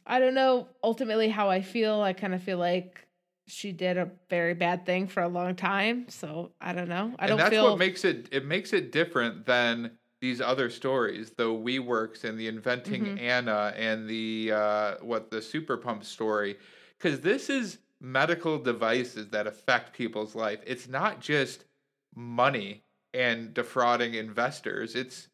I 0.07 0.19
don't 0.21 0.35
know 0.35 0.69
ultimately 0.83 1.29
how 1.29 1.51
I 1.51 1.61
feel. 1.63 2.01
I 2.01 2.13
kind 2.13 2.33
of 2.35 2.43
feel 2.43 2.59
like 2.59 3.07
she 3.49 3.73
did 3.73 3.97
a 3.99 4.11
very 4.31 4.55
bad 4.55 4.87
thing 4.87 5.07
for 5.07 5.23
a 5.23 5.29
long 5.29 5.55
time. 5.55 6.09
So 6.09 6.53
I 6.61 6.73
don't 6.73 6.89
know. 6.89 7.13
I 7.19 7.25
and 7.25 7.29
don't 7.29 7.39
that's 7.39 7.51
feel 7.51 7.71
what 7.71 7.79
makes 7.79 8.05
it 8.05 8.29
it 8.33 8.45
makes 8.45 8.73
it 8.73 8.91
different 8.93 9.47
than 9.47 9.93
these 10.21 10.41
other 10.41 10.71
stories 10.71 11.31
the 11.31 11.45
WeWorks 11.45 12.25
and 12.25 12.39
the 12.39 12.49
inventing 12.49 13.05
Mhm. 13.05 13.21
Anna 13.21 13.73
and 13.77 14.09
the 14.09 14.53
uh, 14.53 14.95
what 15.03 15.31
the 15.31 15.43
super 15.43 15.77
pump 15.77 16.05
story 16.05 16.59
because 16.99 17.21
this 17.21 17.51
is 17.51 17.79
medical 18.01 18.59
devices 18.59 19.29
that 19.31 19.47
affect 19.47 19.93
people's 19.97 20.35
life. 20.35 20.61
It's 20.67 20.89
not 20.89 21.21
just 21.21 21.64
money 22.14 22.83
and 23.14 23.53
defrauding 23.55 24.14
investors. 24.14 24.95
It's 24.95 25.29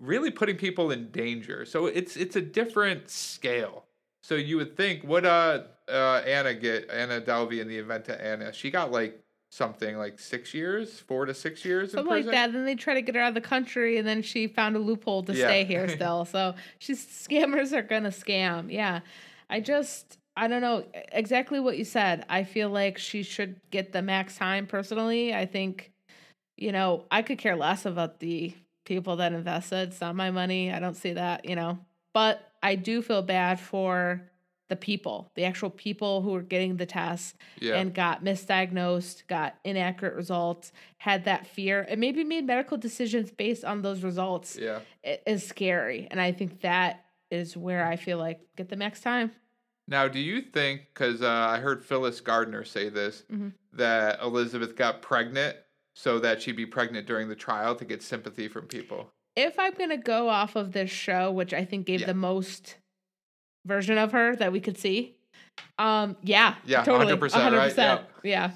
really 0.00 0.30
putting 0.30 0.56
people 0.56 0.90
in 0.90 1.10
danger. 1.10 1.64
So 1.64 1.86
it's 1.86 2.16
it's 2.16 2.36
a 2.36 2.40
different 2.40 3.08
scale. 3.10 3.86
So 4.22 4.34
you 4.34 4.56
would 4.58 4.76
think 4.76 5.02
what 5.02 5.24
uh 5.24 5.64
uh 5.88 6.22
Anna 6.26 6.54
get 6.54 6.90
Anna 6.90 7.20
Delvey 7.20 7.60
in 7.60 7.68
the 7.68 7.78
event 7.78 8.08
of 8.08 8.20
Anna 8.20 8.52
she 8.52 8.70
got 8.70 8.92
like 8.92 9.22
something 9.50 9.96
like 9.98 10.18
six 10.18 10.54
years 10.54 11.00
four 11.00 11.26
to 11.26 11.34
six 11.34 11.64
years 11.64 11.92
in 11.92 11.98
Something 11.98 12.14
like 12.24 12.26
that. 12.26 12.52
Then 12.52 12.64
they 12.64 12.76
try 12.76 12.94
to 12.94 13.02
get 13.02 13.14
her 13.16 13.20
out 13.20 13.28
of 13.28 13.34
the 13.34 13.40
country, 13.40 13.98
and 13.98 14.06
then 14.06 14.22
she 14.22 14.46
found 14.46 14.76
a 14.76 14.78
loophole 14.78 15.22
to 15.24 15.34
Yeah. 15.34 15.46
stay 15.46 15.64
here 15.64 15.88
still. 15.96 16.24
So 16.24 16.54
she's 16.78 17.04
scammers 17.04 17.72
are 17.72 17.82
gonna 17.82 18.10
scam. 18.10 18.72
Yeah, 18.72 19.00
I 19.48 19.60
just 19.60 20.18
I 20.36 20.46
don't 20.48 20.62
know 20.62 20.84
exactly 21.12 21.60
what 21.60 21.76
you 21.76 21.84
said. 21.84 22.24
I 22.28 22.44
feel 22.44 22.70
like 22.70 22.96
she 22.98 23.22
should 23.22 23.60
get 23.70 23.92
the 23.92 24.00
max 24.02 24.36
time. 24.36 24.66
Personally, 24.66 25.34
I 25.34 25.46
think 25.46 25.90
you 26.56 26.72
know 26.72 27.04
I 27.10 27.22
could 27.22 27.38
care 27.38 27.56
less 27.56 27.84
about 27.86 28.20
the 28.20 28.54
people 28.84 29.16
that 29.16 29.32
invested. 29.32 29.88
It's 29.90 30.00
not 30.00 30.14
my 30.16 30.30
money. 30.30 30.72
I 30.72 30.78
don't 30.78 30.96
see 30.96 31.12
that. 31.14 31.44
You 31.44 31.56
know, 31.56 31.78
but 32.14 32.40
I 32.62 32.76
do 32.76 33.02
feel 33.02 33.22
bad 33.22 33.58
for 33.58 34.22
the 34.70 34.76
people, 34.76 35.30
the 35.34 35.44
actual 35.44 35.68
people 35.68 36.22
who 36.22 36.34
are 36.34 36.40
getting 36.42 36.76
the 36.78 36.86
tests 36.86 37.34
yeah 37.60 37.74
and 37.76 37.92
got 37.92 38.24
misdiagnosed, 38.24 39.26
got 39.26 39.56
inaccurate 39.64 40.14
results, 40.14 40.72
had 40.96 41.24
that 41.24 41.46
fear, 41.46 41.84
and 41.88 42.00
maybe 42.00 42.24
made 42.24 42.46
medical 42.46 42.78
decisions 42.78 43.30
based 43.30 43.64
on 43.64 43.82
those 43.82 44.02
results 44.02 44.56
yeah 44.56 44.78
is 45.26 45.46
scary. 45.46 46.08
And 46.10 46.20
I 46.20 46.32
think 46.32 46.62
that 46.62 47.04
is 47.30 47.56
where 47.56 47.84
I 47.86 47.96
feel 47.96 48.16
like 48.18 48.40
get 48.56 48.68
the 48.70 48.76
next 48.76 49.02
time. 49.02 49.32
Now, 49.88 50.06
do 50.08 50.20
you 50.20 50.40
think, 50.40 50.82
because 50.94 51.20
uh, 51.20 51.28
I 51.28 51.58
heard 51.58 51.84
Phyllis 51.84 52.20
Gardner 52.20 52.64
say 52.64 52.88
this, 52.88 53.24
Mhm. 53.30 53.52
that 53.72 54.20
Elizabeth 54.22 54.76
got 54.76 55.02
pregnant 55.02 55.56
so 55.94 56.20
that 56.20 56.40
she'd 56.40 56.56
be 56.56 56.66
pregnant 56.66 57.06
during 57.08 57.28
the 57.28 57.34
trial 57.34 57.74
to 57.74 57.84
get 57.84 58.02
sympathy 58.02 58.46
from 58.46 58.66
people? 58.66 59.10
If 59.36 59.58
I'm 59.58 59.74
gonna 59.74 59.96
go 59.96 60.28
off 60.28 60.54
of 60.54 60.72
this 60.72 60.90
show, 60.90 61.30
which 61.32 61.52
I 61.52 61.64
think 61.64 61.86
gave 61.86 62.00
Yeah. 62.02 62.06
the 62.06 62.14
most 62.14 62.76
version 63.64 63.98
of 63.98 64.12
her 64.12 64.36
that 64.36 64.52
we 64.52 64.60
could 64.60 64.78
see, 64.78 65.16
um, 65.78 66.16
yeah, 66.22 66.54
Yeah, 66.64 66.82
totally, 66.82 67.12
100%, 67.14 67.56
right? 67.56 67.72
100%, 67.74 68.04
yeah. 68.22 68.52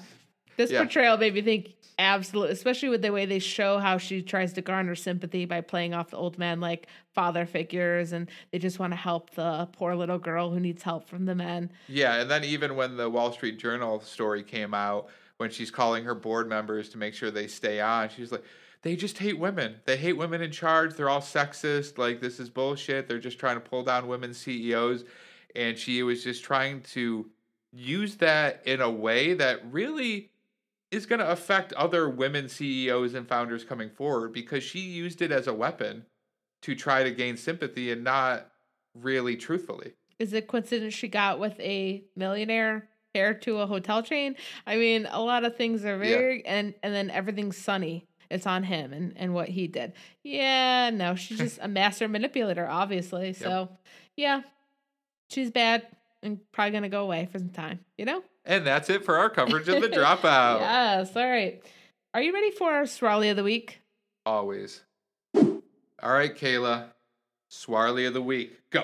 This 0.57 0.71
Yeah. 0.71 0.83
portrayal 0.83 1.17
made 1.17 1.33
me 1.33 1.41
think 1.41 1.73
absolutely, 1.99 2.53
especially 2.53 2.89
with 2.89 3.01
the 3.01 3.11
way 3.11 3.25
they 3.25 3.39
show 3.39 3.77
how 3.77 3.97
she 3.97 4.21
tries 4.21 4.53
to 4.53 4.61
garner 4.61 4.95
sympathy 4.95 5.45
by 5.45 5.61
playing 5.61 5.93
off 5.93 6.11
the 6.11 6.17
old 6.17 6.37
men 6.37 6.59
like 6.59 6.87
father 7.13 7.45
figures, 7.45 8.11
and 8.13 8.29
they 8.51 8.59
just 8.59 8.79
want 8.79 8.93
to 8.93 8.97
help 8.97 9.31
the 9.31 9.67
poor 9.73 9.95
little 9.95 10.19
girl 10.19 10.49
who 10.49 10.59
needs 10.59 10.83
help 10.83 11.07
from 11.07 11.25
the 11.25 11.35
men. 11.35 11.71
Yeah, 11.87 12.15
and 12.21 12.31
then 12.31 12.43
even 12.43 12.75
when 12.75 12.97
the 12.97 13.09
Wall 13.09 13.31
Street 13.31 13.59
Journal 13.59 13.99
story 14.01 14.43
came 14.43 14.73
out, 14.73 15.09
when 15.37 15.49
she's 15.49 15.69
calling 15.71 16.05
her 16.05 16.15
board 16.15 16.47
members 16.47 16.89
to 16.89 16.97
make 16.97 17.13
sure 17.13 17.29
they 17.31 17.47
stay 17.47 17.81
on, 17.81 18.09
she's 18.09 18.31
like, 18.31 18.43
they 18.85 18.95
just 18.95 19.17
hate 19.17 19.39
women. 19.39 19.77
They 19.85 19.97
hate 19.97 20.13
women 20.13 20.43
in 20.43 20.51
charge. 20.51 20.93
They're 20.93 21.09
all 21.09 21.19
sexist. 21.19 21.97
Like, 21.97 22.21
this 22.21 22.39
is 22.39 22.51
bullshit. 22.51 23.07
They're 23.07 23.17
just 23.17 23.39
trying 23.39 23.55
to 23.55 23.59
pull 23.59 23.81
down 23.81 24.07
women 24.07 24.31
CEOs. 24.31 25.05
And 25.55 25.75
she 25.75 26.03
was 26.03 26.23
just 26.23 26.43
trying 26.43 26.81
to 26.93 27.25
use 27.73 28.17
that 28.17 28.61
in 28.63 28.81
a 28.81 28.89
way 28.89 29.33
that 29.33 29.61
really 29.71 30.29
is 30.91 31.07
going 31.07 31.17
to 31.17 31.27
affect 31.27 31.73
other 31.73 32.07
women 32.07 32.47
CEOs 32.47 33.15
and 33.15 33.27
founders 33.27 33.63
coming 33.63 33.89
forward 33.89 34.33
because 34.33 34.63
she 34.63 34.81
used 34.81 35.19
it 35.23 35.31
as 35.31 35.47
a 35.47 35.53
weapon 35.53 36.05
to 36.61 36.75
try 36.75 37.03
to 37.03 37.09
gain 37.09 37.37
sympathy 37.37 37.91
and 37.91 38.03
not 38.03 38.51
really 38.93 39.35
truthfully. 39.35 39.93
Is 40.19 40.31
it 40.31 40.45
coincidence 40.45 40.93
she 40.93 41.07
got 41.07 41.39
with 41.39 41.59
a 41.59 42.03
millionaire 42.15 42.87
heir 43.15 43.33
to 43.33 43.57
a 43.61 43.65
hotel 43.65 44.03
chain? 44.03 44.35
I 44.67 44.75
mean, 44.77 45.07
a 45.09 45.21
lot 45.21 45.43
of 45.43 45.57
things 45.57 45.83
are 45.85 46.01
Yeah. 46.03 46.41
and 46.45 46.75
and 46.83 46.93
then 46.93 47.09
everything's 47.09 47.57
sunny. 47.57 48.05
It's 48.29 48.47
on 48.47 48.63
him 48.63 48.93
and 48.93 49.13
and 49.15 49.33
what 49.33 49.49
he 49.49 49.67
did. 49.67 49.93
Yeah, 50.23 50.89
no, 50.91 51.15
she's 51.15 51.37
just 51.45 51.59
a 51.61 51.67
master 51.67 52.07
manipulator, 52.07 52.67
obviously. 52.67 53.33
So, 53.33 53.69
yeah, 54.15 54.41
she's 55.29 55.51
bad 55.51 55.87
and 56.23 56.39
probably 56.51 56.71
gonna 56.71 56.89
go 56.89 57.03
away 57.03 57.27
for 57.31 57.39
some 57.39 57.49
time. 57.49 57.79
You 57.97 58.05
know? 58.05 58.23
And 58.45 58.65
that's 58.65 58.89
it 58.89 59.03
for 59.03 59.17
our 59.17 59.29
coverage 59.29 59.67
of 59.67 59.81
the 59.81 59.89
dropout. 59.95 60.59
Yes. 60.59 61.15
All 61.15 61.27
right. 61.27 61.63
Are 62.13 62.21
you 62.21 62.33
ready 62.33 62.51
for 62.51 62.71
our 62.71 62.85
Swarley 62.85 63.29
of 63.29 63.35
the 63.35 63.43
week? 63.43 63.81
Always. 64.25 64.81
All 65.35 66.13
right, 66.13 66.35
Kayla. 66.35 66.91
Swarley 67.49 68.05
of 68.05 68.13
the 68.13 68.21
week. 68.21 68.59
Go. 68.69 68.83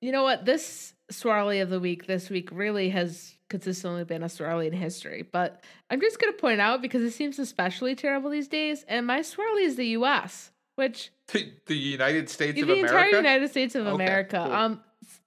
You 0.00 0.12
know 0.12 0.22
what? 0.22 0.44
This 0.44 0.94
Swarley 1.10 1.60
of 1.60 1.70
the 1.70 1.80
week 1.80 2.06
this 2.06 2.30
week 2.30 2.50
really 2.52 2.90
has 2.90 3.34
consistently 3.50 4.04
been 4.04 4.22
a 4.22 4.28
Swarley 4.30 4.66
in 4.68 4.72
history, 4.72 5.22
but 5.30 5.62
I'm 5.90 6.00
just 6.00 6.18
going 6.18 6.32
to 6.32 6.38
point 6.38 6.60
out 6.62 6.80
because 6.80 7.02
it 7.02 7.10
seems 7.10 7.38
especially 7.38 7.94
terrible 7.94 8.30
these 8.30 8.48
days, 8.48 8.84
and 8.88 9.06
my 9.06 9.20
Swarley 9.20 9.64
is 9.64 9.76
the 9.76 9.88
U.S., 9.88 10.52
which 10.76 11.10
The, 11.32 11.52
the 11.66 11.76
United 11.76 12.30
States 12.30 12.54
the 12.56 12.62
of 12.62 12.70
entire 12.70 12.88
America. 13.08 13.16
United 13.18 13.50
States 13.50 13.74
of 13.74 13.86
Okay, 13.86 13.94
America. 13.94 14.42
cool. 14.46 14.54
Um, 14.54 14.80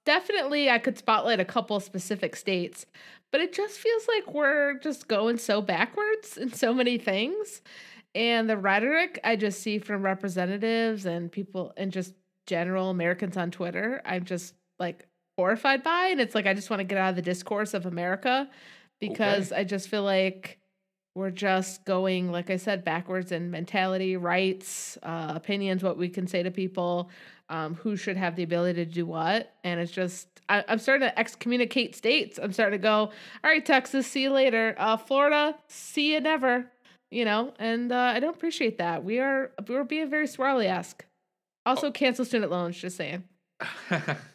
definitely, 0.04 0.68
I 0.70 0.78
could 0.78 0.98
spotlight 0.98 1.38
a 1.38 1.44
couple 1.44 1.78
specific 1.78 2.34
states, 2.34 2.86
but 3.30 3.40
it 3.40 3.52
just 3.52 3.78
feels 3.78 4.08
like 4.08 4.34
we're 4.34 4.78
just 4.80 5.06
going 5.06 5.38
so 5.38 5.60
backwards 5.62 6.36
in 6.36 6.52
so 6.52 6.74
many 6.74 6.98
things. 6.98 7.62
And 8.16 8.48
the 8.48 8.56
rhetoric 8.56 9.18
I 9.24 9.36
just 9.36 9.60
see 9.60 9.78
from 9.78 10.02
representatives 10.02 11.04
and 11.04 11.30
people 11.32 11.72
and 11.76 11.92
just 11.92 12.14
general 12.46 12.90
Americans 12.90 13.36
on 13.36 13.50
Twitter, 13.50 14.00
I'm 14.04 14.24
just 14.24 14.54
like 14.78 15.08
horrified 15.36 15.82
by. 15.82 16.06
And 16.06 16.20
it's 16.20 16.34
like 16.34 16.46
I 16.46 16.54
just 16.54 16.70
want 16.70 16.80
to 16.80 16.84
get 16.84 16.98
out 16.98 17.10
of 17.10 17.16
the 17.16 17.22
discourse 17.22 17.74
of 17.74 17.86
America 17.86 18.48
because 19.00 19.52
I 19.52 19.64
just 19.64 19.88
feel 19.88 20.02
like 20.02 20.58
we're 21.14 21.30
just 21.30 21.84
going, 21.84 22.32
like 22.32 22.50
I 22.50 22.56
said, 22.56 22.84
backwards 22.84 23.30
in 23.30 23.50
mentality, 23.50 24.16
rights, 24.16 24.98
uh, 25.02 25.32
opinions, 25.34 25.82
what 25.82 25.96
we 25.96 26.08
can 26.08 26.26
say 26.26 26.42
to 26.42 26.50
people, 26.50 27.10
um, 27.48 27.74
who 27.74 27.96
should 27.96 28.16
have 28.16 28.34
the 28.34 28.42
ability 28.42 28.84
to 28.84 28.90
do 28.90 29.06
what. 29.06 29.54
And 29.62 29.78
it's 29.78 29.92
just, 29.92 30.26
I, 30.48 30.64
I'm 30.66 30.78
starting 30.78 31.08
to 31.08 31.16
excommunicate 31.18 31.94
states. 31.94 32.38
I'm 32.42 32.52
starting 32.52 32.78
to 32.80 32.82
go, 32.82 32.96
all 32.96 33.10
right, 33.44 33.64
Texas, 33.64 34.08
see 34.08 34.22
you 34.22 34.30
later. 34.30 34.74
Uh, 34.76 34.96
Florida, 34.96 35.56
see 35.68 36.14
you 36.14 36.20
never. 36.20 36.66
You 37.10 37.24
know, 37.24 37.54
and 37.60 37.92
uh, 37.92 37.96
I 37.96 38.18
don't 38.18 38.34
appreciate 38.34 38.78
that. 38.78 39.04
We 39.04 39.20
are 39.20 39.52
we're 39.68 39.84
being 39.84 40.10
very 40.10 40.26
swirly 40.26 40.66
esque. 40.66 41.04
Also, 41.64 41.92
cancel 41.92 42.24
student 42.24 42.50
loans. 42.50 42.76
Just 42.76 42.96
saying. 42.96 43.22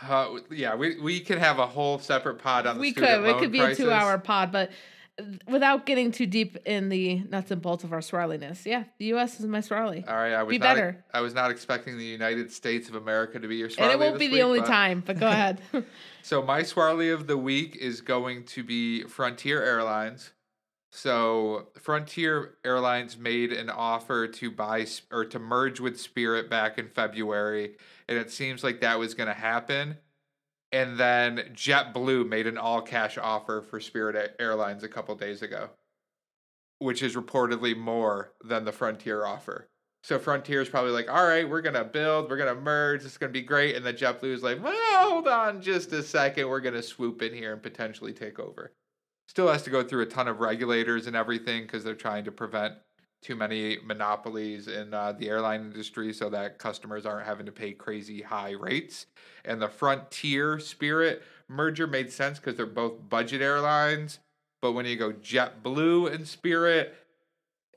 Uh, 0.00 0.38
yeah, 0.50 0.74
we, 0.74 0.98
we 1.00 1.20
can 1.20 1.38
have 1.38 1.58
a 1.58 1.66
whole 1.66 1.98
separate 1.98 2.38
pod 2.38 2.66
on 2.66 2.76
the 2.76 2.80
we 2.80 2.92
could. 2.92 3.04
It 3.04 3.38
could 3.38 3.52
be 3.52 3.60
a 3.60 3.74
two-hour 3.74 4.18
pod, 4.18 4.52
but 4.52 4.70
without 5.48 5.86
getting 5.86 6.12
too 6.12 6.26
deep 6.26 6.56
in 6.64 6.88
the 6.88 7.16
nuts 7.28 7.50
and 7.50 7.60
bolts 7.60 7.82
of 7.82 7.92
our 7.92 7.98
swirliness. 8.00 8.64
Yeah, 8.64 8.84
the 8.98 9.06
U.S. 9.06 9.40
is 9.40 9.46
my 9.46 9.60
Swarley, 9.60 10.04
All 10.06 10.14
right, 10.14 10.32
I 10.34 10.42
was 10.44 10.52
Be 10.54 10.58
not, 10.58 10.74
better. 10.76 11.04
I 11.12 11.20
was 11.20 11.34
not 11.34 11.50
expecting 11.50 11.98
the 11.98 12.04
United 12.04 12.52
States 12.52 12.88
of 12.88 12.94
America 12.94 13.40
to 13.40 13.48
be 13.48 13.56
your 13.56 13.70
Swarley. 13.70 13.92
and 13.94 14.00
it 14.00 14.04
won't 14.04 14.18
be 14.20 14.28
the 14.28 14.42
only 14.42 14.60
but- 14.60 14.68
time. 14.68 15.02
But 15.04 15.18
go 15.18 15.26
ahead. 15.28 15.60
So 16.22 16.42
my 16.42 16.62
Swarley 16.62 17.10
of 17.10 17.26
the 17.26 17.36
week 17.36 17.76
is 17.76 18.00
going 18.00 18.44
to 18.44 18.62
be 18.62 19.02
Frontier 19.04 19.62
Airlines. 19.62 20.32
So 20.90 21.68
Frontier 21.80 22.54
Airlines 22.64 23.18
made 23.18 23.52
an 23.52 23.68
offer 23.70 24.26
to 24.28 24.50
buy 24.50 24.86
or 25.12 25.24
to 25.26 25.38
merge 25.38 25.80
with 25.80 26.00
Spirit 26.00 26.48
back 26.48 26.78
in 26.78 26.88
February, 26.88 27.76
and 28.08 28.18
it 28.18 28.30
seems 28.30 28.64
like 28.64 28.80
that 28.80 28.98
was 28.98 29.14
going 29.14 29.28
to 29.28 29.34
happen. 29.34 29.98
And 30.72 30.98
then 30.98 31.50
JetBlue 31.54 32.28
made 32.28 32.46
an 32.46 32.58
all 32.58 32.82
cash 32.82 33.16
offer 33.16 33.62
for 33.62 33.80
Spirit 33.80 34.36
Airlines 34.38 34.82
a 34.82 34.88
couple 34.88 35.14
days 35.14 35.42
ago, 35.42 35.70
which 36.78 37.02
is 37.02 37.16
reportedly 37.16 37.76
more 37.76 38.32
than 38.44 38.64
the 38.64 38.72
Frontier 38.72 39.24
offer. 39.24 39.68
So 40.04 40.18
Frontier 40.18 40.60
is 40.60 40.68
probably 40.68 40.92
like, 40.92 41.10
all 41.10 41.26
right, 41.26 41.48
we're 41.48 41.62
gonna 41.62 41.84
build, 41.84 42.30
we're 42.30 42.36
gonna 42.36 42.54
merge, 42.54 43.04
it's 43.04 43.18
gonna 43.18 43.32
be 43.32 43.42
great. 43.42 43.76
And 43.76 43.84
then 43.84 43.96
JetBlue 43.96 44.32
is 44.32 44.42
like, 44.42 44.62
well, 44.62 45.10
hold 45.10 45.28
on 45.28 45.60
just 45.60 45.92
a 45.92 46.02
second, 46.02 46.48
we're 46.48 46.60
gonna 46.60 46.82
swoop 46.82 47.22
in 47.22 47.34
here 47.34 47.52
and 47.52 47.62
potentially 47.62 48.12
take 48.12 48.38
over. 48.38 48.72
Still 49.26 49.50
has 49.50 49.62
to 49.64 49.70
go 49.70 49.82
through 49.82 50.02
a 50.02 50.06
ton 50.06 50.28
of 50.28 50.40
regulators 50.40 51.06
and 51.06 51.16
everything 51.16 51.62
because 51.62 51.82
they're 51.82 51.94
trying 51.94 52.24
to 52.24 52.32
prevent 52.32 52.74
too 53.22 53.34
many 53.36 53.78
monopolies 53.84 54.68
in 54.68 54.94
uh, 54.94 55.12
the 55.12 55.28
airline 55.28 55.62
industry 55.62 56.12
so 56.12 56.30
that 56.30 56.58
customers 56.58 57.04
aren't 57.04 57.26
having 57.26 57.46
to 57.46 57.52
pay 57.52 57.72
crazy 57.72 58.22
high 58.22 58.52
rates. 58.52 59.06
And 59.44 59.60
the 59.60 59.68
Frontier 59.68 60.58
Spirit 60.58 61.22
merger 61.48 61.86
made 61.86 62.12
sense 62.12 62.38
because 62.38 62.56
they're 62.56 62.66
both 62.66 63.08
budget 63.08 63.42
airlines. 63.42 64.20
But 64.62 64.72
when 64.72 64.86
you 64.86 64.96
go 64.96 65.12
JetBlue 65.12 66.12
and 66.12 66.26
Spirit, 66.26 66.94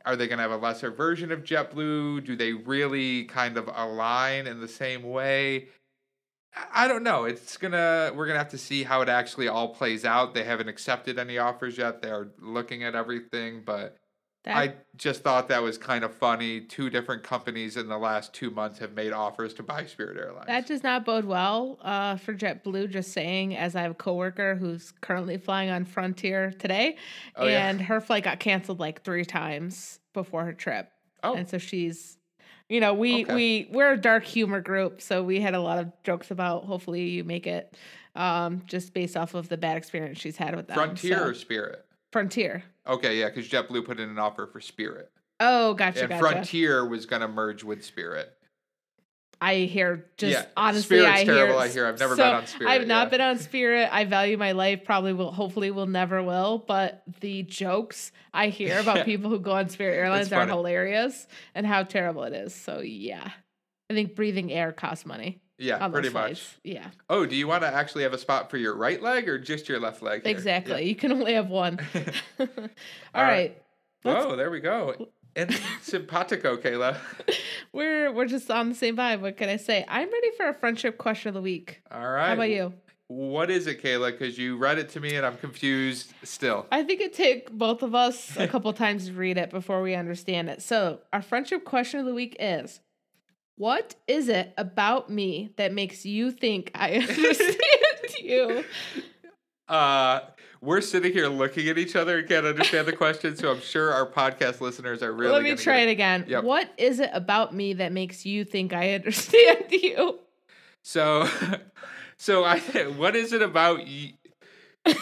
are 0.06 0.16
they 0.16 0.28
going 0.28 0.38
to 0.38 0.44
have 0.44 0.52
a 0.52 0.58
lesser 0.58 0.92
version 0.92 1.32
of 1.32 1.44
JetBlue? 1.44 2.26
Do 2.26 2.36
they 2.36 2.54
really 2.54 3.26
kind 3.26 3.58
of 3.58 3.70
align 3.74 4.48
in 4.48 4.60
the 4.60 4.68
same 4.68 5.04
way? 5.04 5.68
I- 6.74 6.88
don't 6.88 7.04
know. 7.04 7.26
It's 7.26 7.56
gonna 7.58 8.12
we're 8.14 8.28
gonna 8.28 8.40
have 8.40 8.50
to 8.50 8.58
see 8.58 8.84
how 8.84 9.02
it 9.02 9.08
actually 9.10 9.48
all 9.48 9.70
plays 9.70 10.04
out. 10.04 10.34
They 10.34 10.44
haven't 10.44 10.68
accepted 10.68 11.18
any 11.18 11.38
offers 11.38 11.78
yet. 11.78 12.02
They 12.02 12.10
are 12.10 12.28
looking 12.40 12.84
at 12.84 12.94
everything, 12.94 13.62
but 13.66 13.98
That, 14.44 14.58
I 14.58 14.74
just 14.98 15.22
thought 15.22 15.50
that 15.50 15.62
was 15.62 15.78
kind 15.78 16.04
of 16.04 16.16
funny. 16.16 16.62
Two 16.62 16.90
different 16.90 17.22
companies 17.22 17.78
in 17.78 17.88
the 17.88 17.98
last 18.00 18.34
two 18.34 18.50
months 18.50 18.80
have 18.80 18.94
made 18.94 19.14
offers 19.14 19.54
to 19.56 19.64
buy 19.64 19.86
Spirit 19.86 20.18
Airlines. 20.18 20.48
that 20.48 20.66
does 20.66 20.82
not 20.82 21.06
bode 21.06 21.26
well 21.26 21.78
uh, 21.84 22.16
for 22.18 22.34
JetBlue. 22.34 22.90
Just 22.90 23.12
saying, 23.14 23.56
as 23.56 23.76
I 23.76 23.82
have 23.84 23.92
a 23.92 23.96
coworker 23.96 24.56
who's 24.56 24.94
currently 25.02 25.38
flying 25.38 25.70
on 25.70 25.86
Frontier 25.86 26.54
today, 26.58 26.98
Oh, 27.36 27.46
yeah. 27.46 27.70
and 27.70 27.80
her 27.82 28.02
flight 28.02 28.24
got 28.24 28.40
canceled 28.40 28.80
like 28.80 29.04
three 29.04 29.26
times 29.26 30.00
before 30.14 30.44
her 30.46 30.54
trip. 30.54 30.90
oh, 31.24 31.36
and 31.36 31.48
so 31.48 31.60
she's 31.60 32.18
you 32.68 32.80
know 32.80 32.94
we 32.96 33.24
Okay. 33.26 33.36
we 33.36 33.70
we're 33.72 33.92
a 33.92 33.98
dark 33.98 34.24
humor 34.24 34.60
group 34.62 35.02
so 35.02 35.24
we 35.24 35.40
had 35.42 35.54
a 35.54 35.60
lot 35.60 35.78
of 35.78 35.92
jokes 36.04 36.32
about 36.32 36.64
hopefully 36.64 37.10
you 37.10 37.24
make 37.26 37.46
it 37.46 37.76
um 38.16 38.62
just 38.66 38.94
based 38.94 39.16
off 39.18 39.34
of 39.34 39.50
the 39.50 39.58
bad 39.58 39.76
experience 39.78 40.18
she's 40.20 40.38
had 40.38 40.56
with 40.56 40.68
them 40.68 40.76
Frontier 40.76 41.18
so- 41.18 41.24
or 41.26 41.34
Spirit? 41.34 41.86
Frontier. 42.12 42.64
Okay, 42.88 43.20
yeah, 43.20 43.30
because 43.30 43.48
JetBlue 43.48 43.86
put 43.86 44.00
in 44.00 44.10
an 44.10 44.20
offer 44.20 44.48
for 44.48 44.60
Spirit, 44.62 45.12
oh 45.40 45.74
gotcha 45.74 46.02
and 46.02 46.10
gotcha. 46.10 46.22
Frontier 46.22 46.86
was 46.86 47.06
going 47.06 47.22
to 47.22 47.28
merge 47.28 47.64
with 47.64 47.84
Spirit. 47.86 48.32
i 49.40 49.56
hear 49.56 50.06
just 50.18 50.34
Yeah, 50.34 50.46
honestly 50.56 50.98
Spirit's 51.00 51.22
i 51.22 51.24
terrible, 51.26 51.54
hear 51.54 51.62
I 51.62 51.68
hear. 51.68 51.86
I've 51.88 52.00
never 52.00 52.16
so 52.16 52.24
been 52.24 52.36
on 52.36 52.48
Spirit, 52.48 52.70
i've 52.72 52.88
not 52.88 53.08
yeah. 53.08 53.10
been 53.10 53.22
on 53.22 53.40
spirit. 53.40 53.90
I 53.92 54.06
value 54.06 54.38
my 54.38 54.52
life 54.52 54.84
probably 54.84 55.14
will 55.14 55.32
hopefully 55.32 55.72
will 55.72 55.88
never 55.88 56.22
will 56.22 56.60
but 56.68 57.04
the 57.22 57.44
jokes 57.44 58.12
i 58.34 58.48
hear 58.50 58.80
about 58.80 59.06
people 59.06 59.30
who 59.30 59.40
go 59.40 59.52
on 59.52 59.70
spirit 59.70 59.96
airlines 59.98 60.32
are 60.32 60.46
hilarious 60.46 61.28
and 61.56 61.66
how 61.66 61.84
terrible 61.84 62.24
it 62.24 62.34
is 62.34 62.54
so 62.54 62.82
yeah. 62.82 63.32
I 63.90 63.94
think 63.94 64.16
breathing 64.16 64.54
air 64.54 64.72
costs 64.72 65.06
money 65.06 65.41
Yeah, 65.62 65.88
pretty 65.90 66.10
much. 66.10 66.44
yeah 66.64 66.88
Oh, 67.10 67.26
do 67.26 67.36
you 67.36 67.48
want 67.48 67.62
to 67.64 67.68
actually 67.74 68.04
have 68.04 68.14
a 68.14 68.18
spot 68.18 68.50
for 68.50 68.58
your 68.58 68.76
right 68.76 69.02
leg 69.02 69.30
or 69.30 69.38
just 69.38 69.70
your 69.70 69.80
left 69.80 70.02
leg? 70.02 70.24
here? 70.26 70.32
Exactly. 70.36 70.86
You 70.88 70.96
can 70.96 71.12
only 71.12 71.34
have 71.34 71.50
one. 71.50 71.80
All 72.40 72.48
All 73.14 73.24
right. 73.24 73.28
right. 73.32 73.62
Let's- 74.04 74.26
oh, 74.26 74.36
there 74.36 74.50
we 74.50 74.60
go. 74.60 75.10
And 75.36 75.58
simpatico, 75.82 76.58
Kayla. 76.58 76.98
We're 77.74 78.12
we're 78.12 78.26
just 78.26 78.52
on 78.52 78.68
the 78.68 78.76
same 78.76 78.98
vibe. 78.98 79.22
What 79.22 79.38
can 79.38 79.48
I 79.48 79.56
say? 79.56 79.86
I'm 79.88 80.12
ready 80.12 80.32
for 80.36 80.48
a 80.50 80.54
friendship 80.54 80.98
question 80.98 81.30
of 81.30 81.36
the 81.36 81.42
week. 81.42 81.82
All 81.90 82.06
right. 82.06 82.28
How 82.28 82.34
about 82.34 82.50
you? 82.50 82.74
What 83.08 83.50
is 83.50 83.68
it, 83.68 83.82
Kayla? 83.82 84.12
Because 84.12 84.38
you 84.38 84.58
read 84.58 84.78
it 84.78 84.90
to 84.90 85.00
me 85.00 85.16
and 85.16 85.26
I'm 85.26 85.38
confused 85.38 86.14
still. 86.24 86.66
I 86.72 86.84
think 86.84 87.00
it 87.02 87.14
took 87.14 87.50
both 87.52 87.82
of 87.82 87.94
us 87.96 88.36
a 88.38 88.48
couple 88.48 88.72
times 88.74 89.08
to 89.08 89.14
read 89.14 89.38
it 89.38 89.52
before 89.52 89.82
we 89.82 89.96
understand 89.96 90.50
it. 90.50 90.62
So, 90.62 91.00
our 91.14 91.22
friendship 91.22 91.64
question 91.66 92.00
of 92.02 92.06
the 92.06 92.14
week 92.14 92.36
is 92.40 92.80
What 93.58 93.96
is 94.08 94.30
it 94.30 94.54
about 94.58 95.10
me 95.10 95.54
that 95.58 95.74
makes 95.74 96.06
you 96.06 96.32
think 96.32 96.72
I 96.76 96.94
understand 96.96 97.56
you? 98.22 98.64
Uh, 99.68 100.20
we're 100.60 100.82
sitting 100.82 101.14
here 101.14 101.30
looking 101.30 101.70
at 101.70 101.78
each 101.78 101.96
other 101.96 102.18
and 102.20 102.28
can't 102.28 102.46
understand 102.46 102.86
the 102.86 102.92
question, 102.92 103.38
so 103.38 103.50
I'm 103.52 103.62
sure 103.62 103.94
our 103.94 104.06
podcast 104.06 104.60
listeners 104.60 105.02
are 105.02 105.14
really. 105.14 105.32
Let 105.32 105.44
me 105.44 105.56
try 105.56 105.78
it 105.78 105.90
again. 105.90 106.26
Yep. 106.28 106.44
What 106.44 106.70
is 106.78 107.00
it 107.00 107.10
about 107.14 107.56
me 107.56 107.72
that 107.76 107.94
makes 107.94 108.26
you 108.26 108.44
think 108.44 108.74
I 108.74 108.94
understand 108.96 109.66
you? 109.72 110.20
So, 110.82 111.26
so 112.18 112.44
I. 112.44 112.60
What 112.98 113.16
is 113.16 113.32
it 113.32 113.42
about 113.42 113.88
you? 113.88 114.10
we 114.86 114.94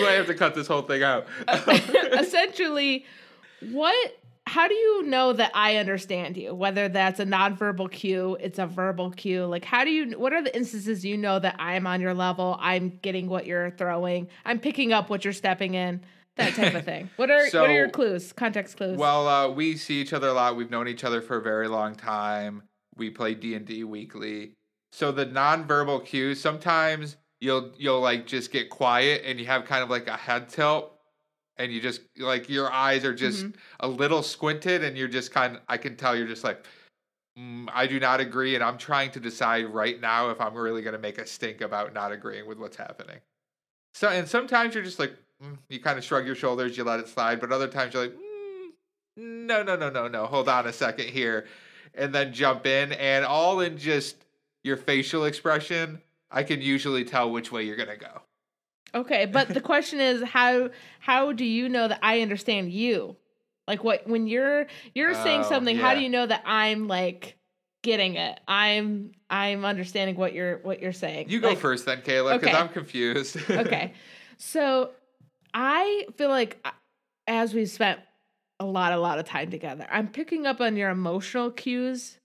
might 0.00 0.12
have 0.12 0.26
to 0.28 0.34
cut 0.34 0.54
this 0.54 0.68
whole 0.68 0.82
thing 0.82 1.02
out. 1.02 1.26
essentially 1.48 3.04
what 3.72 4.16
how 4.46 4.66
do 4.66 4.74
you 4.74 5.02
know 5.04 5.32
that 5.32 5.52
i 5.54 5.76
understand 5.76 6.36
you? 6.36 6.54
Whether 6.54 6.88
that's 6.88 7.20
a 7.20 7.24
nonverbal 7.24 7.90
cue 7.90 8.36
it's 8.40 8.58
a 8.58 8.66
verbal 8.66 9.10
cue. 9.10 9.46
Like 9.46 9.64
how 9.64 9.84
do 9.84 9.90
you 9.90 10.18
what 10.18 10.32
are 10.32 10.42
the 10.42 10.54
instances 10.56 11.04
you 11.04 11.16
know 11.16 11.38
that 11.38 11.56
i'm 11.58 11.86
on 11.86 12.00
your 12.00 12.14
level? 12.14 12.56
I'm 12.60 12.98
getting 13.02 13.28
what 13.28 13.46
you're 13.46 13.70
throwing. 13.70 14.28
I'm 14.44 14.58
picking 14.58 14.92
up 14.92 15.10
what 15.10 15.24
you're 15.24 15.32
stepping 15.32 15.74
in. 15.74 16.02
That 16.36 16.54
type 16.54 16.74
of 16.74 16.84
thing. 16.84 17.10
What 17.16 17.30
are 17.30 17.44
what 17.44 17.70
are 17.70 17.74
your 17.74 17.88
clues 17.90 18.32
context 18.32 18.76
clues? 18.76 18.96
Well, 18.96 19.28
uh, 19.28 19.48
we 19.50 19.76
see 19.76 20.00
each 20.00 20.12
other 20.12 20.28
a 20.28 20.32
lot. 20.32 20.56
We've 20.56 20.70
known 20.70 20.88
each 20.88 21.04
other 21.04 21.20
for 21.20 21.36
a 21.36 21.42
very 21.42 21.68
long 21.68 21.94
time. 21.94 22.62
We 22.96 23.10
play 23.10 23.34
D 23.34 23.54
and 23.54 23.66
D 23.66 23.84
weekly. 23.84 24.52
So 24.92 25.12
the 25.12 25.26
nonverbal 25.26 26.04
cues, 26.04 26.40
sometimes 26.40 27.16
you'll 27.40 27.72
you'll 27.76 28.00
like 28.00 28.26
just 28.26 28.52
get 28.52 28.70
quiet 28.70 29.22
and 29.24 29.38
you 29.38 29.46
have 29.46 29.64
kind 29.64 29.82
of 29.82 29.90
like 29.90 30.08
a 30.08 30.16
head 30.16 30.48
tilt, 30.48 30.92
and 31.60 31.70
you 31.72 31.80
just 31.80 32.00
like 32.18 32.48
your 32.48 32.72
eyes 32.72 33.04
are 33.04 33.14
just 33.14 33.44
Mhm. 33.44 33.54
a 33.80 33.88
little 33.88 34.22
squinted, 34.22 34.82
and 34.82 34.96
you're 34.96 35.08
just 35.08 35.30
kind. 35.32 35.56
of 35.56 35.62
I 35.68 35.76
can 35.76 35.96
tell 35.96 36.16
you're 36.16 36.26
just 36.26 36.44
like. 36.44 36.64
"Mm, 37.38 37.68
I 37.72 37.86
do 37.86 38.00
not 38.00 38.20
agree, 38.20 38.56
and 38.56 38.64
I'm 38.64 38.76
trying 38.76 39.12
to 39.12 39.20
decide 39.20 39.66
right 39.66 40.00
now 40.00 40.30
if 40.30 40.40
I'm 40.40 40.54
really 40.54 40.82
going 40.82 40.94
to 40.94 40.98
make 40.98 41.16
a 41.18 41.24
stink 41.26 41.60
about 41.60 41.94
not 41.94 42.10
agreeing 42.10 42.44
with 42.46 42.58
what's 42.58 42.76
happening. 42.76 43.20
So, 43.94 44.08
and 44.08 44.28
sometimes 44.28 44.74
you're 44.74 44.82
just 44.84 44.98
like, 44.98 45.14
mm, 45.42 45.56
you 45.68 45.78
kind 45.80 45.96
of 45.96 46.04
shrug 46.04 46.26
your 46.26 46.34
shoulders, 46.34 46.76
you 46.76 46.82
let 46.82 46.98
it 46.98 47.08
slide, 47.08 47.40
but 47.40 47.52
other 47.52 47.68
times 47.68 47.94
you're 47.94 48.02
like, 48.02 48.14
mm, 48.16 48.72
no, 49.16 49.62
no, 49.62 49.76
no, 49.76 49.90
no, 49.90 50.08
no, 50.08 50.26
hold 50.26 50.48
on 50.48 50.66
a 50.66 50.72
second 50.72 51.08
here, 51.08 51.46
and 51.94 52.12
then 52.12 52.32
jump 52.32 52.66
in, 52.66 52.92
and 52.94 53.24
all 53.24 53.60
in 53.60 53.78
just 53.78 54.16
your 54.64 54.76
facial 54.76 55.24
expression, 55.24 56.02
I 56.32 56.42
can 56.42 56.60
usually 56.60 57.04
tell 57.04 57.30
which 57.30 57.52
way 57.52 57.62
you're 57.62 57.76
gonna 57.76 57.96
go. 57.96 58.22
Okay 58.94 59.26
but 59.26 59.48
the 59.48 59.60
question 59.72 60.00
is 60.00 60.22
how 60.22 60.70
how 60.98 61.32
do 61.32 61.44
you 61.44 61.68
know 61.68 61.88
that 61.88 61.98
i 62.02 62.20
understand 62.20 62.72
you 62.72 63.16
like 63.68 63.84
what 63.84 64.06
when 64.06 64.26
you're 64.26 64.66
you're 64.94 65.14
saying 65.14 65.42
Oh, 65.44 65.48
something 65.48 65.76
how 65.76 65.94
do 65.94 66.00
you 66.00 66.08
know 66.08 66.26
that 66.26 66.42
i'm 66.44 66.88
like 66.88 67.36
getting 67.82 68.14
it 68.16 68.38
i'm 68.48 69.12
i'm 69.30 69.64
understanding 69.64 70.16
what 70.16 70.32
you're 70.34 70.58
what 70.58 70.80
you're 70.82 70.92
saying 70.92 71.28
You 71.30 71.40
go 71.40 71.48
Like, 71.48 71.58
first, 71.58 71.86
then, 71.86 72.02
Kayla, 72.02 72.34
because 72.38 72.48
okay. 72.48 72.56
I'm 72.56 72.68
confused. 72.68 73.36
okay. 73.50 73.94
So 74.36 74.90
I 75.54 76.06
feel 76.16 76.28
like 76.28 76.58
uh, 76.64 76.70
as 77.26 77.54
we've 77.54 77.70
spent 77.70 78.00
a 78.58 78.64
lot, 78.64 78.92
a 78.92 78.98
lot 78.98 79.18
of 79.18 79.24
time 79.26 79.50
together, 79.50 79.86
I'm 79.90 80.08
picking 80.08 80.46
up 80.46 80.60
on 80.60 80.76
your 80.76 80.90
emotional 80.90 81.50
cues 81.50 82.18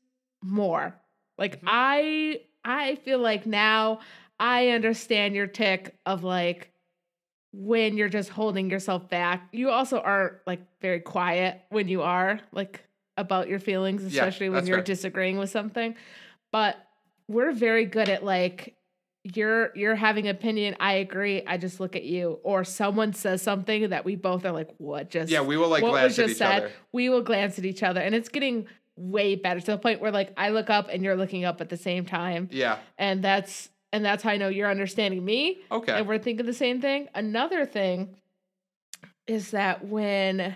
more. 0.43 0.95
Like 1.37 1.61
Mhm. 1.61 1.67
I 1.67 2.41
I 2.65 2.95
feel 2.95 3.19
like 3.19 3.45
now 3.45 3.99
I 4.39 4.69
understand 4.69 5.35
your 5.35 5.47
tick 5.47 5.97
of 6.05 6.23
like 6.23 6.71
when 7.53 7.95
you're 7.95 8.09
just 8.09 8.29
holding 8.29 8.69
yourself 8.69 9.09
back. 9.09 9.47
You 9.51 9.69
also 9.69 9.99
are 9.99 10.41
like 10.45 10.59
very 10.81 10.99
quiet 10.99 11.61
when 11.69 11.87
you 11.87 12.01
are 12.01 12.39
like 12.51 12.83
about 13.17 13.47
your 13.47 13.59
feelings, 13.59 14.03
Yeah, 14.03 14.23
especially 14.23 14.49
when 14.49 14.67
you're 14.67 14.77
fair. 14.77 14.83
disagreeing 14.83 15.37
with 15.37 15.49
something. 15.49 15.95
But 16.51 16.75
we're 17.27 17.53
very 17.53 17.85
good 17.85 18.09
at 18.09 18.23
like 18.23 18.75
you're 19.33 19.71
you're 19.75 19.95
having 19.95 20.27
an 20.27 20.35
opinion 20.35 20.75
i 20.79 20.93
agree 20.93 21.41
i 21.47 21.57
just 21.57 21.79
look 21.79 21.95
at 21.95 22.03
you 22.03 22.39
or 22.43 22.63
someone 22.63 23.11
says 23.11 23.41
something 23.41 23.89
that 23.89 24.05
we 24.05 24.15
both 24.15 24.45
are 24.45 24.51
like 24.51 24.69
what 24.77 25.09
just 25.09 25.31
yeah, 25.31 25.41
we 25.41 25.57
will 25.57 25.67
like 25.67 25.81
what 25.81 25.89
glance 25.89 26.09
was 26.11 26.19
at 26.19 26.21
just 26.25 26.31
each 26.33 26.37
said 26.37 26.57
other. 26.65 26.71
we 26.91 27.09
will 27.09 27.23
glance 27.23 27.57
at 27.57 27.65
each 27.65 27.81
other 27.81 27.99
and 27.99 28.13
it's 28.13 28.29
getting 28.29 28.67
way 28.95 29.33
better 29.33 29.59
to 29.59 29.71
the 29.71 29.77
point 29.79 29.99
where 29.99 30.11
like 30.11 30.31
I 30.37 30.49
look 30.51 30.69
up 30.69 30.89
and 30.91 31.03
you're 31.03 31.15
looking 31.15 31.43
up 31.43 31.59
at 31.59 31.69
the 31.69 31.77
same 31.77 32.05
time. 32.05 32.47
Yeah. 32.51 32.77
And 32.97 33.23
that's 33.23 33.69
and 33.95 34.03
that's 34.03 34.21
how 34.23 34.31
I 34.31 34.37
know 34.37 34.49
you're 34.49 34.69
understanding 34.69 35.23
me 35.23 35.59
Okay. 35.71 35.93
and 35.93 36.05
we're 36.05 36.19
thinking 36.19 36.45
the 36.45 36.53
same 36.53 36.81
thing. 36.81 37.07
Another 37.15 37.65
thing 37.65 38.15
is 39.25 39.51
that 39.51 39.85
when 39.85 40.55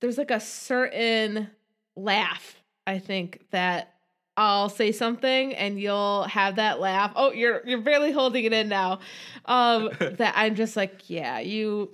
there's 0.00 0.18
like 0.18 0.30
a 0.30 0.38
certain 0.40 1.50
laugh, 1.96 2.62
I 2.86 2.98
think 3.00 3.42
that 3.50 3.92
I'll 4.36 4.68
say 4.68 4.92
something 4.92 5.54
and 5.54 5.80
you'll 5.80 6.24
have 6.24 6.56
that 6.56 6.78
laugh. 6.78 7.12
Oh, 7.16 7.32
you're 7.32 7.62
you're 7.66 7.80
barely 7.80 8.12
holding 8.12 8.44
it 8.44 8.52
in 8.52 8.68
now. 8.68 9.00
Um 9.46 9.90
that 10.00 10.34
I'm 10.36 10.54
just 10.54 10.76
like, 10.76 11.10
yeah, 11.10 11.40
you 11.40 11.90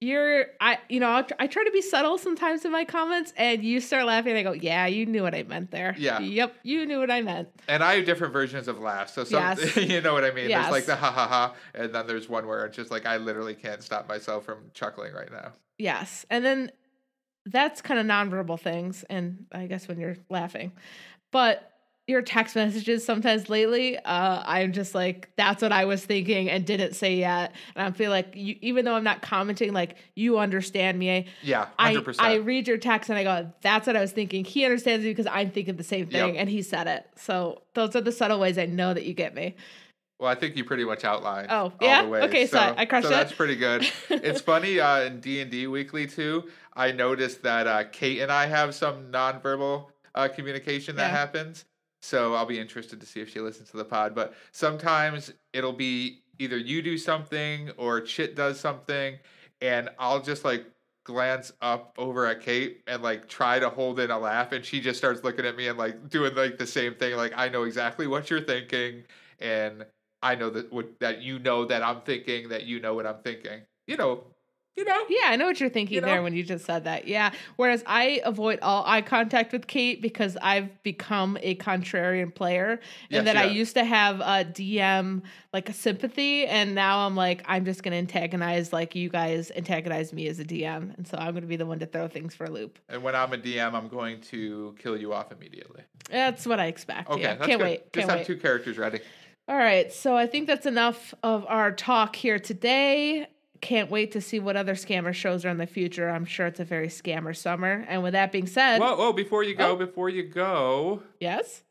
you're 0.00 0.46
I 0.60 0.78
you 0.88 0.98
know, 0.98 1.08
I'll, 1.08 1.26
I 1.38 1.46
try 1.46 1.62
to 1.62 1.70
be 1.70 1.82
subtle 1.82 2.16
sometimes 2.16 2.64
in 2.64 2.72
my 2.72 2.84
comments 2.84 3.34
and 3.36 3.62
you 3.62 3.80
start 3.80 4.06
laughing 4.06 4.30
and 4.30 4.38
I 4.38 4.42
go, 4.42 4.52
"Yeah, 4.52 4.86
you 4.86 5.04
knew 5.04 5.22
what 5.22 5.34
I 5.34 5.42
meant 5.42 5.70
there." 5.70 5.94
Yeah. 5.98 6.20
Yep, 6.20 6.54
you 6.62 6.86
knew 6.86 6.98
what 7.00 7.10
I 7.10 7.20
meant. 7.20 7.48
And 7.68 7.84
I 7.84 7.96
have 7.96 8.06
different 8.06 8.32
versions 8.32 8.66
of 8.66 8.78
laughs. 8.78 9.12
So 9.12 9.24
some, 9.24 9.42
Yes. 9.42 9.76
you 9.76 10.00
know 10.00 10.14
what 10.14 10.24
I 10.24 10.30
mean? 10.30 10.48
There's 10.48 10.70
like 10.70 10.86
the 10.86 10.96
ha 10.96 11.10
ha 11.10 11.28
ha, 11.28 11.54
and 11.74 11.94
then 11.94 12.06
there's 12.06 12.28
one 12.28 12.46
where 12.46 12.64
it's 12.64 12.76
just 12.76 12.90
like 12.90 13.04
I 13.04 13.18
literally 13.18 13.54
can't 13.54 13.82
stop 13.82 14.08
myself 14.08 14.44
from 14.44 14.70
chuckling 14.72 15.12
right 15.12 15.30
now. 15.30 15.52
Yes. 15.76 16.24
And 16.30 16.44
then 16.44 16.72
that's 17.46 17.82
kind 17.82 18.00
of 18.00 18.06
nonverbal 18.06 18.58
things. 18.58 19.04
And 19.10 19.46
I 19.52 19.66
guess 19.66 19.86
when 19.86 19.98
you're 20.00 20.16
laughing, 20.30 20.72
but 21.30 21.69
your 22.10 22.20
text 22.22 22.54
messages 22.56 23.04
sometimes 23.04 23.48
lately, 23.48 23.96
uh, 23.98 24.42
I'm 24.44 24.72
just 24.72 24.94
like, 24.94 25.30
that's 25.36 25.62
what 25.62 25.72
I 25.72 25.86
was 25.86 26.04
thinking 26.04 26.50
and 26.50 26.66
didn't 26.66 26.94
say 26.94 27.16
yet. 27.16 27.54
And 27.74 27.86
I 27.86 27.90
feel 27.96 28.10
like 28.10 28.32
you, 28.34 28.56
even 28.60 28.84
though 28.84 28.94
I'm 28.94 29.04
not 29.04 29.22
commenting, 29.22 29.72
like 29.72 29.96
you 30.14 30.38
understand 30.38 30.98
me. 30.98 31.26
Yeah, 31.42 31.68
I, 31.78 31.86
hundred 31.86 32.00
I 32.00 32.02
percent. 32.02 32.44
read 32.44 32.68
your 32.68 32.76
text 32.76 33.08
and 33.08 33.18
I 33.18 33.22
go, 33.24 33.50
that's 33.62 33.86
what 33.86 33.96
I 33.96 34.00
was 34.00 34.12
thinking. 34.12 34.44
He 34.44 34.64
understands 34.64 35.04
me 35.04 35.10
because 35.12 35.26
I'm 35.26 35.50
thinking 35.50 35.76
the 35.76 35.84
same 35.84 36.08
thing 36.08 36.34
Yep. 36.34 36.40
and 36.40 36.50
he 36.50 36.60
said 36.60 36.86
it. 36.86 37.06
So 37.16 37.62
those 37.74 37.96
are 37.96 38.00
the 38.02 38.12
subtle 38.12 38.38
ways 38.40 38.58
I 38.58 38.66
know 38.66 38.92
that 38.92 39.06
you 39.06 39.14
get 39.14 39.34
me. 39.34 39.54
Well, 40.18 40.28
I 40.28 40.34
think 40.34 40.54
you 40.54 40.64
pretty 40.64 40.84
much 40.84 41.02
outlined. 41.04 41.46
Oh, 41.50 41.54
all 41.54 41.72
yeah? 41.80 42.02
the 42.02 42.08
ways. 42.08 42.24
Okay, 42.24 42.46
so 42.46 42.74
I 42.76 42.84
crushed 42.84 43.08
so 43.08 43.14
it. 43.14 43.16
That's 43.16 43.32
pretty 43.32 43.56
good. 43.56 43.90
it's 44.10 44.42
funny 44.42 44.78
uh, 44.78 45.00
in 45.04 45.20
D 45.20 45.40
and 45.40 45.50
D 45.50 45.66
Weekly 45.66 46.06
too. 46.06 46.50
I 46.74 46.92
noticed 46.92 47.42
that 47.44 47.66
uh, 47.66 47.84
Kate 47.84 48.20
and 48.20 48.30
I 48.30 48.44
have 48.46 48.74
some 48.74 49.10
nonverbal 49.10 49.86
uh, 50.14 50.28
communication 50.28 50.96
that 50.96 51.04
Yeah. 51.10 51.16
happens. 51.16 51.64
So 52.02 52.34
I'll 52.34 52.46
be 52.46 52.58
interested 52.58 53.00
to 53.00 53.06
see 53.06 53.20
if 53.20 53.28
she 53.30 53.40
listens 53.40 53.70
to 53.70 53.76
the 53.76 53.84
pod. 53.84 54.14
But 54.14 54.34
sometimes 54.52 55.32
it'll 55.52 55.72
be 55.72 56.22
either 56.38 56.56
you 56.56 56.82
do 56.82 56.96
something 56.96 57.70
or 57.76 58.00
Chit 58.00 58.34
does 58.34 58.58
something, 58.58 59.18
and 59.60 59.90
I'll 59.98 60.22
just 60.22 60.44
like 60.44 60.66
glance 61.04 61.52
up 61.60 61.94
over 61.98 62.26
at 62.26 62.40
Kate 62.40 62.82
and 62.86 63.02
like 63.02 63.28
try 63.28 63.58
to 63.58 63.68
hold 63.68 64.00
in 64.00 64.10
a 64.10 64.18
laugh, 64.18 64.52
and 64.52 64.64
she 64.64 64.80
just 64.80 64.98
starts 64.98 65.22
looking 65.24 65.44
at 65.44 65.56
me 65.56 65.68
and 65.68 65.78
like 65.78 66.08
doing 66.08 66.34
like 66.34 66.58
the 66.58 66.66
same 66.66 66.94
thing. 66.94 67.16
Like 67.16 67.32
I 67.36 67.48
know 67.48 67.64
exactly 67.64 68.06
what 68.06 68.30
you're 68.30 68.40
thinking, 68.40 69.04
and 69.38 69.84
I 70.22 70.34
know 70.34 70.50
that 70.50 70.72
what 70.72 70.98
that 71.00 71.22
you 71.22 71.38
know 71.38 71.64
that 71.66 71.82
I'm 71.82 72.00
thinking 72.02 72.48
that 72.48 72.64
you 72.64 72.80
know 72.80 72.94
what 72.94 73.06
I'm 73.06 73.22
thinking. 73.22 73.60
You 73.86 73.96
know, 73.96 74.24
you 74.76 74.84
know. 74.84 75.04
Yeah, 75.08 75.26
I 75.26 75.36
know 75.36 75.46
what 75.46 75.60
you're 75.60 75.68
thinking 75.68 75.96
You 75.96 76.00
know? 76.00 76.06
there 76.06 76.22
when 76.22 76.34
you 76.34 76.42
just 76.42 76.64
said 76.64 76.84
that. 76.84 77.06
Yeah. 77.06 77.32
Whereas 77.56 77.82
I 77.86 78.20
avoid 78.24 78.60
all 78.62 78.84
eye 78.86 79.02
contact 79.02 79.52
with 79.52 79.66
Kate 79.66 80.00
because 80.00 80.36
I've 80.40 80.82
become 80.82 81.36
a 81.42 81.54
contrarian 81.56 82.34
player 82.34 82.80
Yes, 83.08 83.18
and 83.18 83.26
that 83.26 83.36
I 83.36 83.44
used 83.44 83.74
to 83.74 83.84
have 83.84 84.20
a 84.20 84.44
DM 84.50 85.22
like 85.52 85.68
a 85.68 85.72
sympathy 85.72 86.46
and 86.46 86.74
now 86.74 87.06
I'm 87.06 87.16
like 87.16 87.42
I'm 87.46 87.64
just 87.64 87.82
going 87.82 87.92
to 87.92 87.98
antagonize 87.98 88.72
like 88.72 88.94
you 88.94 89.08
guys 89.08 89.50
antagonize 89.54 90.12
me 90.12 90.28
as 90.28 90.38
a 90.38 90.44
DM 90.44 90.96
and 90.96 91.06
so 91.06 91.18
I'm 91.18 91.32
going 91.32 91.42
to 91.42 91.48
be 91.48 91.56
the 91.56 91.66
one 91.66 91.78
to 91.80 91.86
throw 91.86 92.08
things 92.08 92.34
for 92.34 92.44
a 92.44 92.50
loop. 92.50 92.78
And 92.88 93.02
when 93.02 93.14
I'm 93.14 93.32
a 93.32 93.38
DM, 93.38 93.74
I'm 93.74 93.88
going 93.88 94.20
to 94.22 94.74
kill 94.78 94.96
you 94.96 95.12
off 95.12 95.32
immediately. 95.32 95.82
That's 96.10 96.46
what 96.46 96.60
I 96.60 96.66
expect. 96.66 97.10
Okay, 97.10 97.22
yeah. 97.22 97.36
Can't 97.36 97.58
good. 97.58 97.60
wait. 97.60 97.92
Just 97.92 98.06
Can't 98.06 98.10
have 98.10 98.18
wait. 98.20 98.26
two 98.26 98.36
characters 98.36 98.78
ready. 98.78 99.00
All 99.48 99.56
right, 99.56 99.92
so 99.92 100.16
I 100.16 100.26
think 100.28 100.46
that's 100.46 100.66
enough 100.66 101.12
of 101.24 101.44
our 101.48 101.72
talk 101.72 102.14
here 102.14 102.38
today. 102.38 103.26
Can't 103.60 103.90
wait 103.90 104.12
to 104.12 104.20
see 104.20 104.40
what 104.40 104.56
other 104.56 104.74
scammer 104.74 105.12
shows 105.12 105.44
are 105.44 105.50
in 105.50 105.58
the 105.58 105.66
future. 105.66 106.08
I'm 106.08 106.24
sure 106.24 106.46
it's 106.46 106.60
a 106.60 106.64
very 106.64 106.88
scammer 106.88 107.36
summer. 107.36 107.84
And 107.88 108.02
with 108.02 108.12
that 108.14 108.32
being 108.32 108.46
said, 108.46 108.78
Whoa, 108.80 108.96
whoa! 108.96 109.12
Before 109.12 109.42
you 109.42 109.54
go, 109.54 109.72
Oh. 109.72 109.76
before 109.76 110.08
you 110.08 110.22
go, 110.22 111.02
yes, 111.20 111.62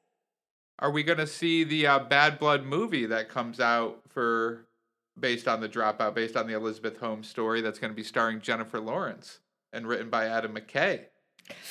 are 0.77 0.91
we 0.91 1.03
gonna 1.03 1.27
see 1.27 1.63
the 1.63 1.87
uh, 1.87 1.99
Bad 1.99 2.37
Blood 2.39 2.63
movie 2.63 3.05
that 3.07 3.27
comes 3.29 3.59
out 3.59 4.01
for 4.07 4.65
based 5.19 5.47
on 5.47 5.59
the 5.61 5.67
Dropout, 5.69 6.13
based 6.13 6.37
on 6.37 6.47
the 6.47 6.53
Elizabeth 6.53 6.97
Holmes 6.99 7.27
story 7.27 7.61
that's 7.61 7.79
gonna 7.79 7.93
be 7.93 8.03
starring 8.03 8.39
Jennifer 8.39 8.79
Lawrence 8.79 9.39
and 9.73 9.87
written 9.87 10.09
by 10.09 10.27
Adam 10.27 10.55
McKay? 10.55 11.05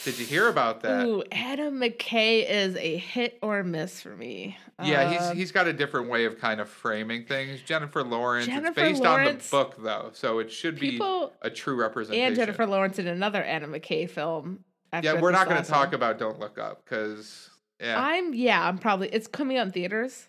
Did 0.05 0.19
you 0.19 0.27
hear 0.27 0.49
about 0.49 0.81
that? 0.83 1.07
Ooh, 1.07 1.23
Adam 1.33 1.81
McKay 1.81 2.49
is 2.49 2.77
a 2.77 2.97
hit 2.97 3.39
or 3.43 3.63
miss 3.63 4.01
for 4.01 4.17
me. 4.17 4.57
Yeah, 4.83 5.11
he's 5.11 5.21
Um, 5.23 5.37
he's 5.37 5.53
got 5.53 5.67
a 5.67 5.73
different 5.73 6.09
way 6.09 6.25
of 6.25 6.39
kind 6.39 6.61
of 6.61 6.69
framing 6.69 7.25
things. 7.25 7.61
Jennifer 7.63 8.03
Lawrence. 8.03 8.47
Jennifer 8.47 8.69
it's 8.69 8.75
based 8.77 9.03
Lawrence- 9.03 9.53
on 9.53 9.61
the 9.61 9.65
book 9.65 9.83
though, 9.83 10.11
so 10.13 10.39
it 10.39 10.51
should 10.53 10.79
be 10.79 11.01
a 11.43 11.51
true 11.51 11.75
representation. 11.75 12.27
and 12.27 12.37
Jennifer 12.37 12.67
Lawrence 12.67 12.99
in 12.99 13.07
another 13.07 13.45
Adam 13.45 13.73
McKay 13.73 14.09
film. 14.09 14.65
Yeah, 15.03 15.21
we're 15.21 15.33
not 15.33 15.49
going 15.49 15.63
to 15.63 15.69
talk 15.69 15.93
about 15.93 16.19
Don't 16.19 16.39
Look 16.39 16.59
Up 16.59 16.85
because 16.85 17.51
yeah, 17.81 18.01
I'm 18.01 18.33
yeah, 18.35 18.67
I'm 18.67 18.79
probably 18.79 19.09
it's 19.09 19.27
coming 19.27 19.59
out 19.59 19.67
in 19.67 19.73
theaters. 19.73 20.29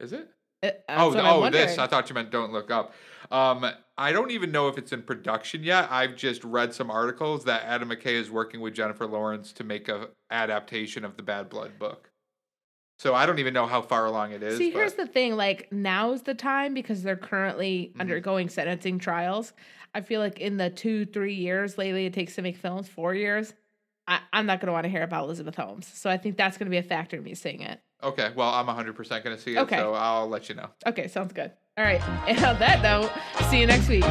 is 0.00 0.12
it? 0.12 0.28
It- 0.62 0.84
that's 0.88 1.00
oh, 1.00 1.44
oh, 1.44 1.50
this. 1.50 1.78
I 1.78 1.86
thought 1.86 2.08
you 2.10 2.14
meant 2.14 2.30
Don't 2.30 2.52
Look 2.52 2.70
Up. 2.70 2.92
Um, 3.30 3.66
I 3.98 4.12
don't 4.12 4.30
even 4.30 4.52
know 4.52 4.68
if 4.68 4.76
it's 4.76 4.92
in 4.92 5.02
production 5.02 5.62
yet. 5.62 5.88
I've 5.90 6.16
just 6.16 6.44
read 6.44 6.74
some 6.74 6.90
articles 6.90 7.44
that 7.44 7.62
Adam 7.64 7.88
McKay 7.88 8.12
is 8.14 8.30
working 8.30 8.60
with 8.60 8.74
Jennifer 8.74 9.06
Lawrence 9.06 9.52
to 9.54 9.64
make 9.64 9.88
a 9.88 10.08
adaptation 10.30 11.04
of 11.04 11.16
the 11.16 11.22
Bad 11.22 11.48
Blood 11.48 11.78
book. 11.78 12.10
So 12.98 13.14
I 13.14 13.26
don't 13.26 13.38
even 13.38 13.52
know 13.54 13.66
how 13.66 13.82
far 13.82 14.06
along 14.06 14.32
it 14.32 14.42
is. 14.42 14.58
See, 14.58 14.70
but- 14.70 14.78
here's 14.80 14.94
the 14.94 15.06
thing. 15.06 15.36
Like 15.36 15.70
now's 15.72 16.22
the 16.22 16.34
time 16.34 16.74
because 16.74 17.02
they're 17.02 17.16
currently 17.16 17.92
Mhm. 17.94 18.00
undergoing 18.00 18.48
sentencing 18.48 18.98
trials. 18.98 19.52
I 19.94 20.02
feel 20.02 20.20
like 20.20 20.40
in 20.40 20.56
the 20.58 20.68
two, 20.70 21.06
three 21.06 21.34
years 21.34 21.78
lately 21.78 22.04
it 22.06 22.12
takes 22.12 22.34
to 22.34 22.42
make 22.42 22.56
films, 22.56 22.88
four 22.88 23.14
years. 23.14 23.54
I, 24.06 24.20
I'm 24.32 24.46
not 24.46 24.60
going 24.60 24.66
to 24.68 24.72
want 24.72 24.84
to 24.84 24.90
hear 24.90 25.02
about 25.02 25.24
Elizabeth 25.24 25.56
Holmes. 25.56 25.86
So 25.86 26.08
I 26.10 26.16
think 26.18 26.36
that's 26.36 26.58
going 26.58 26.66
to 26.66 26.70
be 26.70 26.76
a 26.76 26.82
factor 26.82 27.16
in 27.16 27.22
me 27.22 27.34
seeing 27.34 27.60
it. 27.62 27.80
Okay. 28.02 28.32
Well, 28.34 28.50
I'm 28.50 28.66
100 28.66 28.94
percent 28.96 29.24
going 29.24 29.36
to 29.36 29.42
see 29.42 29.56
it, 29.56 29.58
Okay. 29.60 29.76
so 29.76 29.94
I'll 29.94 30.28
let 30.28 30.48
you 30.48 30.54
know. 30.54 30.68
Okay, 30.86 31.08
sounds 31.08 31.32
good. 31.32 31.52
All 31.76 31.84
right. 31.84 32.00
And 32.28 32.44
on 32.44 32.58
that 32.58 32.82
note, 32.82 33.10
see 33.50 33.60
you 33.60 33.66
next 33.66 33.88
week. 33.88 34.04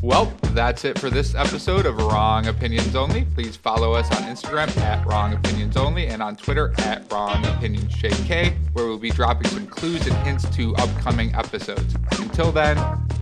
Well, 0.00 0.32
that's 0.54 0.84
it 0.86 0.98
for 0.98 1.10
this 1.10 1.34
episode 1.34 1.84
of 1.84 1.98
Wrong 1.98 2.46
Opinions 2.46 2.94
Only. 2.96 3.24
Please 3.34 3.56
follow 3.56 3.92
us 3.92 4.06
on 4.16 4.22
Instagram 4.22 4.74
at 4.78 5.04
Wrong 5.06 5.34
Opinions 5.34 5.76
Only 5.76 6.06
and 6.06 6.22
on 6.22 6.34
Twitter 6.36 6.72
at 6.78 7.10
Wrong 7.12 7.44
Opinions 7.44 7.92
JK, 7.96 8.54
where 8.72 8.86
we'll 8.86 8.96
be 8.96 9.10
dropping 9.10 9.48
some 9.50 9.66
clues 9.66 10.06
and 10.06 10.16
hints 10.26 10.48
to 10.56 10.74
upcoming 10.76 11.34
episodes. 11.34 11.94
Until 12.12 12.52
then, 12.52 12.76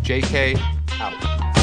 JK 0.05 0.61
out. 1.01 1.56